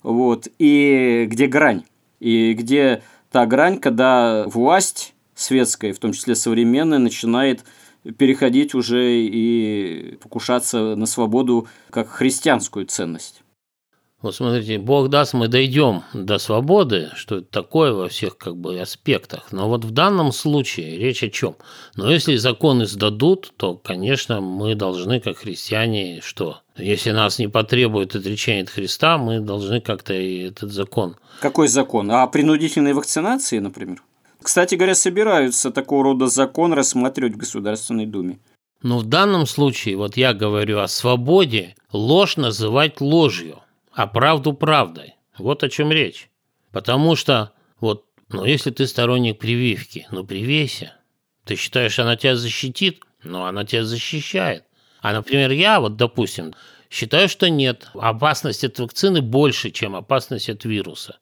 вот, 0.08 0.48
и 0.58 1.26
где 1.30 1.46
грань, 1.46 1.84
и 2.18 2.54
где 2.54 3.02
та 3.30 3.44
грань, 3.44 3.78
когда 3.78 4.44
власть 4.46 5.14
светская, 5.34 5.92
в 5.92 5.98
том 5.98 6.12
числе 6.12 6.34
современная, 6.34 6.98
начинает 6.98 7.62
переходить 8.16 8.74
уже 8.74 9.20
и 9.20 10.16
покушаться 10.22 10.94
на 10.96 11.04
свободу 11.04 11.68
как 11.90 12.08
христианскую 12.08 12.86
ценность. 12.86 13.42
Вот 14.20 14.34
смотрите, 14.34 14.78
Бог 14.78 15.10
даст, 15.10 15.32
мы 15.32 15.46
дойдем 15.46 16.02
до 16.12 16.38
свободы, 16.38 17.10
что 17.14 17.36
это 17.36 17.46
такое 17.46 17.92
во 17.92 18.08
всех 18.08 18.36
как 18.36 18.56
бы 18.56 18.80
аспектах. 18.80 19.52
Но 19.52 19.68
вот 19.68 19.84
в 19.84 19.92
данном 19.92 20.32
случае 20.32 20.98
речь 20.98 21.22
о 21.22 21.30
чем? 21.30 21.54
Но 21.94 22.10
если 22.10 22.34
законы 22.34 22.86
сдадут, 22.86 23.52
то, 23.56 23.76
конечно, 23.76 24.40
мы 24.40 24.74
должны, 24.74 25.20
как 25.20 25.38
христиане, 25.38 26.20
что? 26.20 26.62
Если 26.76 27.12
нас 27.12 27.38
не 27.38 27.46
потребует 27.46 28.16
отречение 28.16 28.64
от 28.64 28.70
Христа, 28.70 29.18
мы 29.18 29.38
должны 29.38 29.80
как-то 29.80 30.14
и 30.14 30.48
этот 30.48 30.72
закон. 30.72 31.14
Какой 31.40 31.68
закон? 31.68 32.10
А 32.10 32.26
принудительной 32.26 32.94
вакцинации, 32.94 33.60
например? 33.60 34.02
Кстати 34.42 34.74
говоря, 34.74 34.96
собираются 34.96 35.70
такого 35.70 36.02
рода 36.02 36.26
закон 36.26 36.72
рассматривать 36.72 37.34
в 37.34 37.38
Государственной 37.38 38.06
Думе. 38.06 38.40
Но 38.82 38.98
в 38.98 39.04
данном 39.04 39.46
случае, 39.46 39.96
вот 39.96 40.16
я 40.16 40.34
говорю 40.34 40.80
о 40.80 40.88
свободе, 40.88 41.76
ложь 41.92 42.36
называть 42.36 43.00
ложью 43.00 43.60
а 43.98 44.06
правду 44.06 44.52
правдой. 44.52 45.16
Вот 45.38 45.64
о 45.64 45.68
чем 45.68 45.90
речь. 45.90 46.30
Потому 46.70 47.16
что, 47.16 47.52
вот, 47.80 48.04
ну 48.28 48.44
если 48.44 48.70
ты 48.70 48.86
сторонник 48.86 49.40
прививки, 49.40 50.06
ну 50.12 50.24
привейся. 50.24 50.92
Ты 51.44 51.56
считаешь, 51.56 51.98
она 51.98 52.16
тебя 52.16 52.36
защитит? 52.36 53.02
Ну 53.24 53.44
она 53.44 53.64
тебя 53.64 53.84
защищает. 53.84 54.62
А, 55.00 55.12
например, 55.12 55.50
я 55.50 55.80
вот, 55.80 55.96
допустим, 55.96 56.54
считаю, 56.88 57.28
что 57.28 57.50
нет. 57.50 57.88
Опасность 57.94 58.62
от 58.62 58.78
вакцины 58.78 59.20
больше, 59.20 59.72
чем 59.72 59.96
опасность 59.96 60.48
от 60.48 60.64
вируса. 60.64 61.18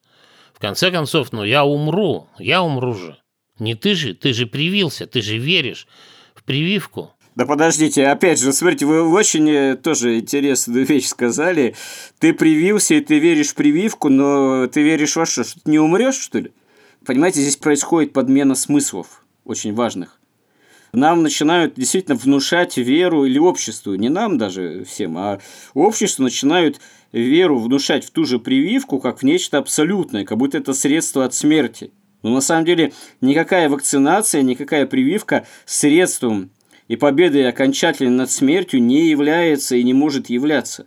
В 0.53 0.59
конце 0.59 0.91
концов, 0.91 1.33
ну 1.33 1.45
я 1.45 1.65
умру, 1.65 2.29
я 2.39 2.61
умру 2.63 2.93
же. 2.93 3.17
Не 3.59 3.75
ты 3.75 3.95
же, 3.95 4.13
ты 4.13 4.35
же 4.35 4.47
привился, 4.47 5.07
ты 5.07 5.23
же 5.23 5.39
веришь 5.39 5.87
в 6.35 6.43
прививку. 6.45 7.15
Да 7.37 7.45
подождите, 7.45 8.07
опять 8.07 8.41
же, 8.41 8.51
смотрите, 8.51 8.87
вы 8.87 9.03
очень 9.07 9.49
э, 9.51 9.77
тоже 9.77 10.19
интересную 10.19 10.87
вещь 10.87 11.07
сказали. 11.07 11.75
Ты 12.19 12.33
привился, 12.33 12.95
и 12.95 13.01
ты 13.01 13.19
веришь 13.19 13.51
в 13.51 13.55
прививку, 13.55 14.09
но 14.09 14.67
ты 14.69 14.83
веришь 14.83 15.17
во 15.17 15.27
что? 15.27 15.45
Что 15.45 15.61
ты 15.61 15.71
не 15.71 15.79
умрешь, 15.79 16.19
что 16.19 16.39
ли? 16.39 16.53
Понимаете, 17.05 17.43
здесь 17.43 17.57
происходит 17.57 18.15
подмена 18.15 18.55
смыслов, 18.55 19.23
очень 19.45 19.75
важных. 19.75 20.19
Нам 20.95 21.23
начинают 21.23 21.75
действительно 21.75 22.17
внушать 22.17 22.79
веру 22.79 23.27
или 23.27 23.39
обществу, 23.39 23.95
не 23.97 24.09
нам 24.09 24.39
даже 24.39 24.85
всем, 24.85 25.19
а 25.19 25.39
обществу 25.75 26.23
начинают 26.23 26.81
веру 27.13 27.59
внушать 27.59 28.07
в 28.07 28.11
ту 28.13 28.25
же 28.25 28.39
прививку, 28.39 28.99
как 28.99 29.19
в 29.19 29.23
нечто 29.25 29.59
абсолютное, 29.59 30.25
как 30.25 30.39
будто 30.39 30.57
это 30.57 30.73
средство 30.73 31.27
от 31.27 31.35
смерти. 31.35 31.93
Но 32.23 32.31
на 32.31 32.41
самом 32.41 32.65
деле 32.65 32.95
никакая 33.21 33.69
вакцинация, 33.69 34.41
никакая 34.41 34.87
прививка 34.87 35.47
средством 35.67 36.51
и 36.89 36.97
победой 36.97 37.49
окончательно 37.49 38.17
над 38.17 38.31
смертью 38.31 38.83
не 38.83 39.09
является 39.09 39.77
и 39.77 39.83
не 39.83 39.95
может 39.95 40.31
являться. 40.31 40.87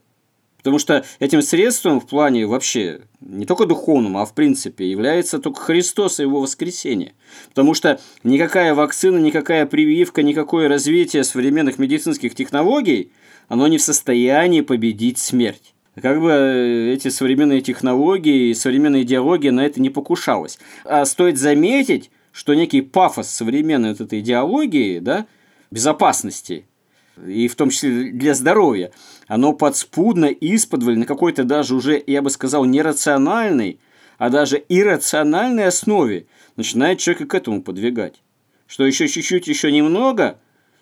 Потому 0.58 0.78
что 0.78 1.06
этим 1.20 1.42
средством 1.42 2.02
в 2.02 2.08
плане 2.08 2.46
вообще 2.46 3.02
не 3.22 3.46
только 3.46 3.66
духовном, 3.66 4.18
а 4.18 4.26
в 4.26 4.34
принципе 4.34 4.90
является 4.90 5.40
только 5.40 5.62
Христос 5.62 6.20
и 6.20 6.24
Его 6.24 6.42
воскресение. 6.42 7.14
Потому 7.48 7.74
что 7.74 8.00
никакая 8.24 8.76
вакцина, 8.76 9.18
никакая 9.20 9.66
прививка, 9.66 10.22
никакое 10.22 10.68
развитие 10.68 11.24
современных 11.24 11.80
медицинских 11.80 12.36
технологий, 12.36 13.12
оно 13.48 13.68
не 13.68 13.78
в 13.78 13.82
состоянии 13.82 14.60
победить 14.60 15.18
смерть. 15.18 15.74
Как 15.96 16.22
бы 16.22 16.30
э, 16.30 16.94
эти 16.94 17.08
современные 17.08 17.62
технологии 17.62 18.50
и 18.50 18.54
современная 18.54 19.04
идеология 19.04 19.52
на 19.52 19.66
это 19.66 19.82
не 19.82 19.90
покушалась. 19.90 20.60
А 20.84 21.06
стоит 21.06 21.38
заметить, 21.38 22.12
что 22.32 22.54
некий 22.54 22.82
пафос 22.82 23.30
современной 23.30 23.90
вот 23.90 24.02
этой 24.02 24.20
идеологии, 24.20 25.00
да, 25.00 25.26
безопасности 25.72 26.66
и 27.26 27.48
в 27.48 27.56
том 27.56 27.70
числе 27.70 28.12
для 28.12 28.34
здоровья, 28.34 28.92
оно 29.28 29.54
подспудно, 29.54 30.26
исподволь, 30.26 30.98
на 30.98 31.06
какой-то 31.06 31.44
даже 31.44 31.76
уже, 31.76 32.02
я 32.06 32.22
бы 32.22 32.30
сказал, 32.30 32.66
нерациональной, 32.66 33.80
а 34.18 34.30
даже 34.30 34.64
иррациональной 34.70 35.66
основе 35.66 36.28
начинает 36.56 37.00
человека 37.00 37.26
к 37.26 37.34
этому 37.36 37.62
подвигать. 37.62 38.22
Что 38.68 38.86
еще 38.86 39.08
чуть-чуть, 39.08 39.48
еще 39.48 39.72
немного, 39.72 40.40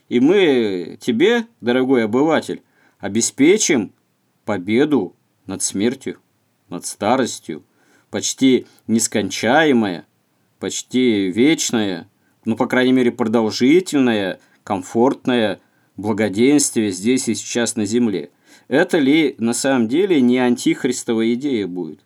и 0.09 0.19
мы 0.19 0.97
тебе, 0.99 1.47
дорогой 1.61 2.05
обыватель, 2.05 2.61
обеспечим 2.99 3.93
победу 4.45 5.15
над 5.45 5.61
смертью, 5.61 6.19
над 6.69 6.85
старостью, 6.85 7.63
почти 8.09 8.65
нескончаемое, 8.87 10.05
почти 10.59 11.29
вечное, 11.31 12.09
ну, 12.45 12.55
по 12.55 12.65
крайней 12.67 12.93
мере, 12.93 13.11
продолжительное, 13.11 14.39
комфортное 14.67 15.61
благоденствие 15.95 16.91
здесь 16.91 17.29
и 17.29 17.35
сейчас 17.35 17.77
на 17.77 17.85
земле. 17.85 18.31
Это 18.67 18.97
ли 18.97 19.33
на 19.37 19.53
самом 19.53 19.87
деле 19.87 20.19
не 20.19 20.39
антихристовая 20.39 21.35
идея 21.35 21.67
будет? 21.67 22.01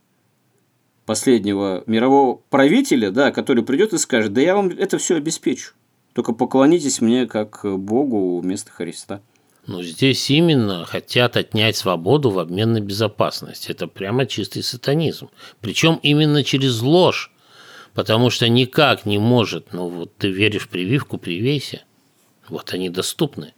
Последнего 1.08 1.84
мирового 1.88 2.40
правителя, 2.52 3.10
да, 3.10 3.32
который 3.32 3.64
придет 3.64 3.94
и 3.94 3.98
скажет, 3.98 4.34
да 4.34 4.42
я 4.42 4.56
вам 4.56 4.68
это 4.68 5.00
все 5.00 5.16
обеспечу. 5.16 5.74
Только 6.14 6.34
поклонитесь 6.34 7.02
мне 7.02 7.26
как 7.26 7.62
Богу 7.64 8.40
вместо 8.40 8.72
Христа. 8.72 9.22
Ну, 9.66 9.82
здесь 9.82 10.30
именно 10.30 10.86
хотят 10.86 11.38
отнять 11.38 11.78
свободу 11.78 12.30
в 12.30 12.38
обмен 12.38 12.74
на 12.74 12.80
безопасность. 12.80 13.72
Это 13.72 13.88
прямо 13.88 14.28
чистый 14.28 14.62
сатанизм. 14.62 15.30
Причем 15.62 16.00
именно 16.04 16.44
через 16.44 16.80
ложь. 16.82 17.32
Потому 17.96 18.30
что 18.30 18.48
никак 18.48 19.06
не 19.06 19.18
может, 19.18 19.74
ну 19.74 19.90
вот 19.90 20.16
ты 20.16 20.30
веришь 20.30 20.64
в 20.64 20.70
прививку, 20.70 21.18
привейся. 21.18 21.82
Вот 22.52 22.74
они 22.74 22.90
доступны. 22.90 23.54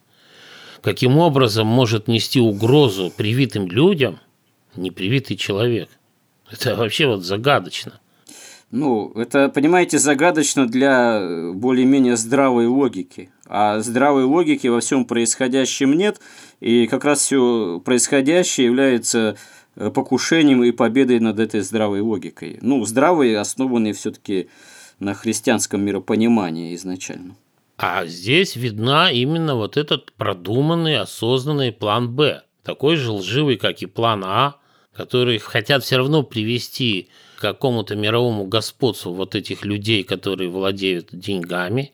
Каким 0.81 1.17
образом 1.17 1.65
может 1.65 2.07
нести 2.07 2.39
угрозу 2.39 3.11
привитым 3.15 3.67
людям 3.67 4.19
непривитый 4.75 5.35
человек? 5.35 5.89
Это 6.51 6.75
вообще 6.75 7.07
вот 7.07 7.23
загадочно. 7.23 7.99
Ну, 8.69 9.11
это, 9.15 9.49
понимаете, 9.49 9.97
загадочно 9.97 10.67
для 10.67 11.51
более-менее 11.53 12.17
здравой 12.17 12.67
логики. 12.67 13.29
А 13.47 13.79
здравой 13.79 14.25
логики 14.25 14.67
во 14.67 14.79
всем 14.79 15.05
происходящем 15.05 15.93
нет, 15.93 16.19
и 16.59 16.85
как 16.87 17.03
раз 17.03 17.21
все 17.21 17.81
происходящее 17.83 18.67
является 18.67 19.37
э, 19.75 19.89
покушением 19.89 20.63
и 20.63 20.71
победой 20.71 21.19
над 21.19 21.39
этой 21.39 21.61
здравой 21.61 22.01
логикой. 22.01 22.59
Ну, 22.61 22.83
здравой, 22.85 23.35
основанной 23.37 23.93
все-таки 23.93 24.49
на 24.99 25.13
христианском 25.13 25.81
миропонимании 25.81 26.75
изначально. 26.75 27.35
А 27.78 28.05
здесь 28.05 28.55
видна 28.55 29.11
именно 29.11 29.55
вот 29.55 29.78
этот 29.78 30.11
продуманный, 30.13 30.97
осознанный 30.99 31.71
план 31.71 32.13
«Б», 32.13 32.43
такой 32.63 32.97
же 32.97 33.11
лживый, 33.11 33.57
как 33.57 33.82
и 33.82 33.88
план 33.88 34.24
«А», 34.26 34.57
который 34.93 35.39
хотят 35.39 35.84
все 35.84 35.97
равно 35.97 36.21
привести 36.21 37.09
к 37.38 37.41
какому-то 37.41 37.95
мировому 37.95 38.45
господству 38.45 39.13
вот 39.13 39.34
этих 39.34 39.65
людей, 39.65 40.03
которые 40.03 40.49
владеют 40.49 41.09
деньгами, 41.11 41.93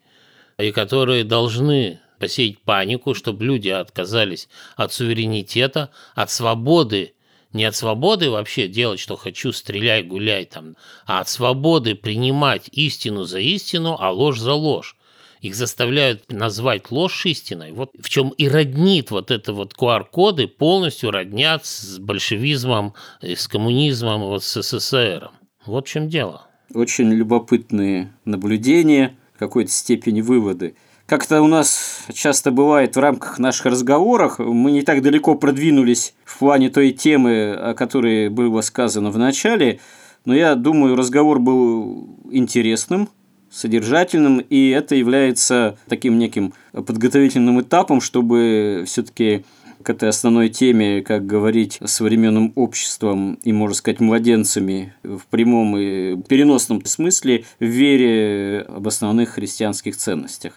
и 0.58 0.72
которые 0.72 1.24
должны 1.24 2.02
посеять 2.20 2.60
панику, 2.60 3.14
чтобы 3.14 3.46
люди 3.46 3.70
отказались 3.70 4.50
от 4.76 4.92
суверенитета, 4.92 5.92
от 6.14 6.30
свободы, 6.30 7.14
не 7.54 7.64
от 7.64 7.76
свободы 7.76 8.30
вообще 8.30 8.68
делать, 8.68 9.00
что 9.00 9.16
хочу, 9.16 9.54
стреляй, 9.54 10.04
гуляй 10.04 10.44
там, 10.44 10.76
а 11.06 11.22
от 11.22 11.30
свободы 11.30 11.96
принимать 11.96 12.68
истину 12.74 13.24
за 13.24 13.40
истину, 13.40 13.96
а 13.98 14.12
ложь 14.12 14.38
за 14.40 14.54
ложь. 14.54 14.98
Их 15.42 15.56
заставляют 15.56 16.32
назвать 16.32 16.92
ложь 16.92 17.26
истиной. 17.26 17.72
Вот 17.72 17.92
в 18.00 18.10
чем 18.10 18.30
и 18.30 18.48
роднит 18.50 19.12
вот 19.12 19.32
это 19.32 19.54
вот 19.54 19.74
QR-коды, 19.80 20.48
полностью 20.48 21.12
роднят 21.12 21.66
с 21.66 21.98
большевизмом, 21.98 22.94
с 23.22 23.48
коммунизмом, 23.48 24.22
вот 24.22 24.44
с 24.44 24.62
СССР. 24.62 25.32
Вот 25.66 25.88
в 25.88 25.90
чем 25.90 26.10
дело. 26.10 26.48
Очень 26.74 27.12
любопытные 27.14 28.14
наблюдения, 28.26 29.18
в 29.34 29.40
какой-то 29.40 29.72
степени 29.72 30.22
выводы. 30.22 30.76
Как-то 31.06 31.42
у 31.42 31.48
нас 31.48 32.06
часто 32.14 32.52
бывает 32.52 32.96
в 32.96 33.00
рамках 33.00 33.40
наших 33.40 33.68
разговоров, 33.68 34.38
мы 34.38 34.72
не 34.72 34.84
так 34.84 35.02
далеко 35.02 35.34
продвинулись 35.34 36.14
в 36.24 36.38
плане 36.38 36.70
той 36.70 36.92
темы, 36.92 37.54
о 37.54 37.74
которой 37.74 38.30
было 38.30 38.62
сказано 38.62 39.10
в 39.10 39.18
начале, 39.18 39.80
но 40.26 40.36
я 40.36 40.54
думаю, 40.54 40.96
разговор 40.96 41.40
был 41.40 42.16
интересным, 42.30 43.10
содержательным, 43.52 44.40
и 44.40 44.70
это 44.70 44.96
является 44.96 45.78
таким 45.88 46.20
неким 46.20 46.54
подготовительным 46.72 47.62
этапом, 47.62 48.02
чтобы 48.02 48.84
все-таки 48.86 49.44
к 49.84 49.90
этой 49.90 50.10
основной 50.10 50.50
теме, 50.50 51.02
как 51.02 51.26
говорить 51.26 51.80
современным 51.86 52.52
обществом 52.56 53.36
и, 53.44 53.54
можно 53.54 53.76
сказать, 53.76 54.00
младенцами 54.02 54.94
в 55.04 55.22
прямом 55.30 55.78
и 55.78 56.22
переносном 56.24 56.84
смысле 56.84 57.46
в 57.60 57.66
вере 57.66 58.66
об 58.68 58.88
основных 58.88 59.30
христианских 59.30 59.96
ценностях. 59.96 60.54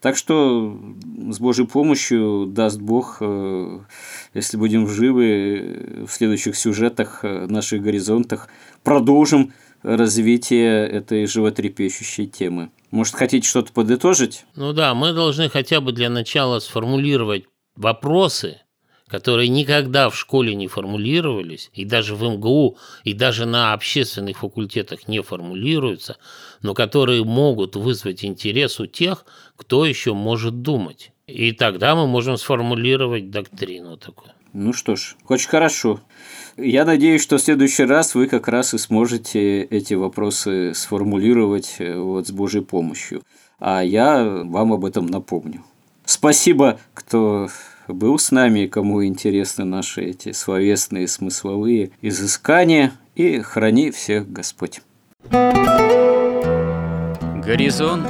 Так 0.00 0.16
что 0.16 0.78
с 1.30 1.38
Божьей 1.38 1.66
помощью 1.66 2.46
даст 2.46 2.78
Бог, 2.78 3.18
э, 3.20 3.80
если 4.34 4.56
будем 4.56 4.88
живы 4.88 6.04
в 6.06 6.12
следующих 6.12 6.56
сюжетах, 6.56 7.20
э, 7.22 7.46
наших 7.48 7.80
горизонтах, 7.80 8.48
продолжим 8.82 9.52
развитие 9.84 10.88
этой 10.88 11.26
животрепещущей 11.26 12.26
темы. 12.26 12.70
Может, 12.90 13.14
хотите 13.14 13.46
что-то 13.46 13.72
подытожить? 13.72 14.44
Ну 14.56 14.72
да, 14.72 14.94
мы 14.94 15.12
должны 15.12 15.48
хотя 15.48 15.80
бы 15.80 15.92
для 15.92 16.08
начала 16.08 16.58
сформулировать 16.58 17.44
вопросы, 17.76 18.60
которые 19.08 19.48
никогда 19.48 20.08
в 20.08 20.16
школе 20.16 20.54
не 20.54 20.66
формулировались, 20.66 21.70
и 21.74 21.84
даже 21.84 22.16
в 22.16 22.22
МГУ, 22.22 22.78
и 23.04 23.12
даже 23.12 23.46
на 23.46 23.74
общественных 23.74 24.38
факультетах 24.38 25.06
не 25.06 25.22
формулируются, 25.22 26.16
но 26.62 26.72
которые 26.72 27.22
могут 27.24 27.76
вызвать 27.76 28.24
интерес 28.24 28.80
у 28.80 28.86
тех, 28.86 29.26
кто 29.56 29.84
еще 29.84 30.14
может 30.14 30.62
думать. 30.62 31.12
И 31.26 31.52
тогда 31.52 31.94
мы 31.94 32.06
можем 32.06 32.36
сформулировать 32.36 33.30
доктрину 33.30 33.96
такую. 33.96 34.32
Ну 34.52 34.72
что 34.72 34.94
ж, 34.94 35.16
очень 35.28 35.48
хорошо. 35.48 36.00
Я 36.56 36.84
надеюсь, 36.84 37.22
что 37.22 37.38
в 37.38 37.40
следующий 37.40 37.84
раз 37.84 38.14
вы 38.14 38.28
как 38.28 38.46
раз 38.46 38.74
и 38.74 38.78
сможете 38.78 39.62
эти 39.62 39.94
вопросы 39.94 40.72
сформулировать 40.74 41.76
э, 41.78 41.98
вот 41.98 42.28
с 42.28 42.30
Божьей 42.30 42.62
помощью. 42.62 43.22
А 43.58 43.82
я 43.82 44.24
вам 44.24 44.72
об 44.72 44.84
этом 44.84 45.06
напомню. 45.06 45.62
Спасибо, 46.04 46.78
кто 46.92 47.48
был 47.88 48.18
с 48.18 48.30
нами, 48.30 48.66
кому 48.66 49.04
интересны 49.04 49.64
наши 49.64 50.02
эти 50.02 50.32
словесные 50.32 51.08
смысловые 51.08 51.90
изыскания. 52.02 52.92
И 53.14 53.40
храни 53.40 53.90
всех 53.92 54.30
Господь. 54.30 54.80
Горизонт 57.44 58.08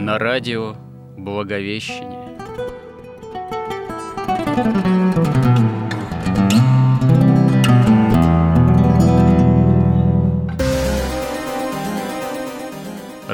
на 0.00 0.18
радио 0.18 0.74
Благовещение. 1.16 2.26